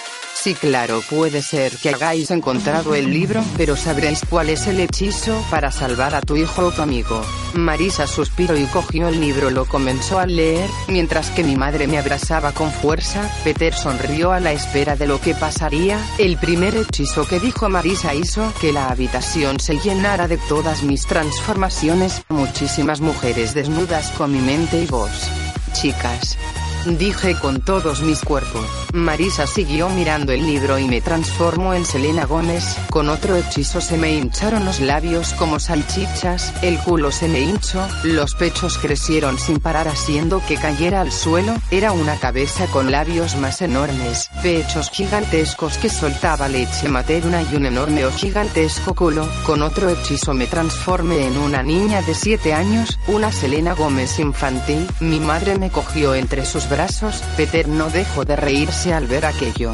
Sí, 0.45 0.53
claro, 0.53 1.01
puede 1.09 1.41
ser 1.41 1.75
que 1.75 1.89
hagáis 1.89 2.29
encontrado 2.29 2.93
el 2.93 3.11
libro, 3.11 3.43
pero 3.57 3.75
sabréis 3.75 4.21
cuál 4.29 4.51
es 4.51 4.67
el 4.67 4.79
hechizo 4.79 5.43
para 5.49 5.71
salvar 5.71 6.13
a 6.13 6.21
tu 6.21 6.35
hijo 6.35 6.67
o 6.67 6.71
tu 6.71 6.83
amigo. 6.83 7.19
Marisa 7.55 8.05
suspiró 8.05 8.55
y 8.55 8.65
cogió 8.65 9.07
el 9.07 9.19
libro, 9.19 9.49
lo 9.49 9.65
comenzó 9.65 10.19
a 10.19 10.27
leer, 10.27 10.69
mientras 10.87 11.31
que 11.31 11.43
mi 11.43 11.55
madre 11.55 11.87
me 11.87 11.97
abrazaba 11.97 12.51
con 12.51 12.71
fuerza. 12.71 13.27
Peter 13.43 13.73
sonrió 13.73 14.33
a 14.33 14.39
la 14.39 14.51
espera 14.51 14.95
de 14.95 15.07
lo 15.07 15.19
que 15.19 15.33
pasaría. 15.33 15.97
El 16.19 16.37
primer 16.37 16.75
hechizo 16.75 17.27
que 17.27 17.39
dijo 17.39 17.67
Marisa 17.67 18.13
hizo 18.13 18.53
que 18.61 18.71
la 18.71 18.89
habitación 18.89 19.59
se 19.59 19.79
llenara 19.79 20.27
de 20.27 20.37
todas 20.37 20.83
mis 20.83 21.07
transformaciones, 21.07 22.21
muchísimas 22.29 23.01
mujeres 23.01 23.55
desnudas 23.55 24.11
con 24.11 24.31
mi 24.31 24.41
mente 24.41 24.79
y 24.79 24.85
voz. 24.85 25.27
Chicas, 25.73 26.37
Dije 26.85 27.35
con 27.41 27.61
todos 27.61 28.03
mis 28.03 28.21
cuerpos. 28.21 28.84
Marisa 28.95 29.45
siguió 29.45 29.89
mirando 29.89 30.31
el 30.31 30.45
libro 30.45 30.79
y 30.79 30.87
me 30.87 31.01
transformó 31.01 31.73
en 31.73 31.83
Selena 31.83 32.25
Gómez, 32.25 32.77
con 32.89 33.09
otro 33.09 33.35
hechizo 33.35 33.81
se 33.81 33.97
me 33.97 34.13
hincharon 34.13 34.63
los 34.63 34.79
labios 34.79 35.33
como 35.33 35.59
salchichas, 35.59 36.53
el 36.61 36.77
culo 36.79 37.11
se 37.11 37.27
me 37.27 37.41
hinchó, 37.41 37.85
los 38.03 38.35
pechos 38.35 38.77
crecieron 38.77 39.37
sin 39.37 39.59
parar 39.59 39.89
haciendo 39.89 40.41
que 40.47 40.55
cayera 40.55 41.01
al 41.01 41.11
suelo, 41.11 41.53
era 41.71 41.91
una 41.91 42.15
cabeza 42.15 42.67
con 42.67 42.89
labios 42.89 43.35
más 43.35 43.61
enormes, 43.61 44.29
pechos 44.41 44.89
gigantescos 44.91 45.77
que 45.77 45.89
soltaba 45.89 46.47
leche 46.47 46.87
materna 46.87 47.43
y 47.43 47.55
un 47.55 47.65
enorme 47.65 48.05
o 48.05 48.11
gigantesco 48.13 48.95
culo, 48.95 49.27
con 49.45 49.61
otro 49.61 49.89
hechizo 49.89 50.33
me 50.33 50.47
transformé 50.47 51.27
en 51.27 51.37
una 51.37 51.63
niña 51.63 52.01
de 52.01 52.15
7 52.15 52.53
años, 52.53 52.97
una 53.07 53.33
Selena 53.33 53.73
Gómez 53.73 54.19
infantil, 54.19 54.87
mi 55.01 55.19
madre 55.19 55.57
me 55.59 55.69
cogió 55.69 56.15
entre 56.15 56.45
sus 56.45 56.69
brazos, 56.69 57.21
Peter 57.35 57.67
no 57.67 57.89
dejó 57.89 58.23
de 58.23 58.37
reírse 58.37 58.84
al 58.93 59.07
ver 59.07 59.25
aquello. 59.25 59.73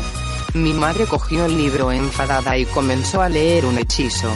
Mi 0.54 0.74
madre 0.74 1.06
cogió 1.06 1.46
el 1.46 1.58
libro 1.58 1.92
enfadada 1.92 2.58
y 2.58 2.66
comenzó 2.66 3.22
a 3.22 3.30
leer 3.30 3.66
un 3.66 3.78
hechizo. 3.78 4.30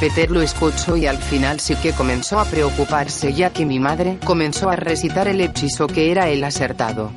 Peter 0.00 0.30
lo 0.30 0.40
escuchó 0.40 0.96
y 0.96 1.06
al 1.06 1.18
final 1.18 1.58
sí 1.58 1.74
que 1.76 1.92
comenzó 1.92 2.38
a 2.38 2.44
preocuparse 2.44 3.32
ya 3.32 3.50
que 3.50 3.66
mi 3.66 3.80
madre 3.80 4.18
comenzó 4.24 4.70
a 4.70 4.76
recitar 4.76 5.26
el 5.26 5.40
hechizo 5.40 5.88
que 5.88 6.10
era 6.10 6.28
el 6.28 6.44
acertado. 6.44 7.10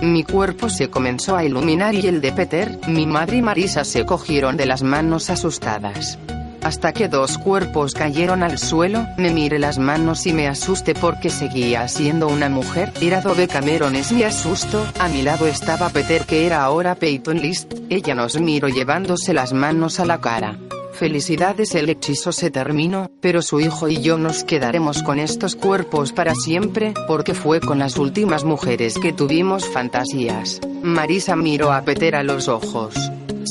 Mi 0.00 0.22
cuerpo 0.22 0.68
se 0.68 0.88
comenzó 0.90 1.36
a 1.36 1.44
iluminar 1.44 1.94
y 1.94 2.06
el 2.06 2.20
de 2.20 2.32
Peter, 2.32 2.78
mi 2.86 3.06
madre 3.06 3.38
y 3.38 3.42
Marisa 3.42 3.84
se 3.84 4.06
cogieron 4.06 4.56
de 4.56 4.66
las 4.66 4.82
manos 4.82 5.30
asustadas 5.30 6.18
hasta 6.62 6.92
que 6.92 7.08
dos 7.08 7.38
cuerpos 7.38 7.94
cayeron 7.94 8.42
al 8.42 8.58
suelo, 8.58 9.06
me 9.16 9.32
miré 9.32 9.58
las 9.58 9.78
manos 9.78 10.26
y 10.26 10.32
me 10.32 10.48
asusté 10.48 10.94
porque 10.94 11.30
seguía 11.30 11.86
siendo 11.88 12.28
una 12.28 12.48
mujer, 12.48 12.92
era 13.00 13.20
Dove 13.20 13.48
Cameron 13.48 13.94
es 13.96 14.12
mi 14.12 14.22
asusto, 14.22 14.84
a 14.98 15.08
mi 15.08 15.22
lado 15.22 15.46
estaba 15.46 15.90
Peter 15.90 16.24
que 16.24 16.46
era 16.46 16.62
ahora 16.62 16.94
Peyton 16.94 17.40
List, 17.40 17.74
ella 17.88 18.14
nos 18.14 18.40
miró 18.40 18.68
llevándose 18.68 19.32
las 19.32 19.52
manos 19.52 20.00
a 20.00 20.04
la 20.04 20.20
cara. 20.20 20.58
Felicidades 20.98 21.76
el 21.76 21.88
hechizo 21.90 22.32
se 22.32 22.50
terminó, 22.50 23.08
pero 23.20 23.40
su 23.40 23.60
hijo 23.60 23.88
y 23.88 24.00
yo 24.00 24.18
nos 24.18 24.42
quedaremos 24.42 25.04
con 25.04 25.20
estos 25.20 25.54
cuerpos 25.54 26.12
para 26.12 26.34
siempre, 26.34 26.92
porque 27.06 27.34
fue 27.34 27.60
con 27.60 27.78
las 27.78 27.98
últimas 27.98 28.42
mujeres 28.42 28.98
que 28.98 29.12
tuvimos 29.12 29.64
fantasías. 29.68 30.60
Marisa 30.82 31.36
miró 31.36 31.72
a 31.72 31.82
Peter 31.82 32.16
a 32.16 32.24
los 32.24 32.48
ojos. 32.48 32.96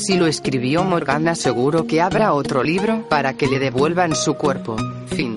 Si 0.06 0.16
lo 0.16 0.28
escribió 0.28 0.84
Morgana 0.84 1.34
seguro 1.34 1.88
que 1.88 2.02
habrá 2.02 2.34
otro 2.34 2.62
libro 2.62 3.08
para 3.10 3.34
que 3.34 3.48
le 3.48 3.58
devuelvan 3.58 4.16
su 4.16 4.36
cuerpo. 4.36 4.76
Fin. 5.08 5.37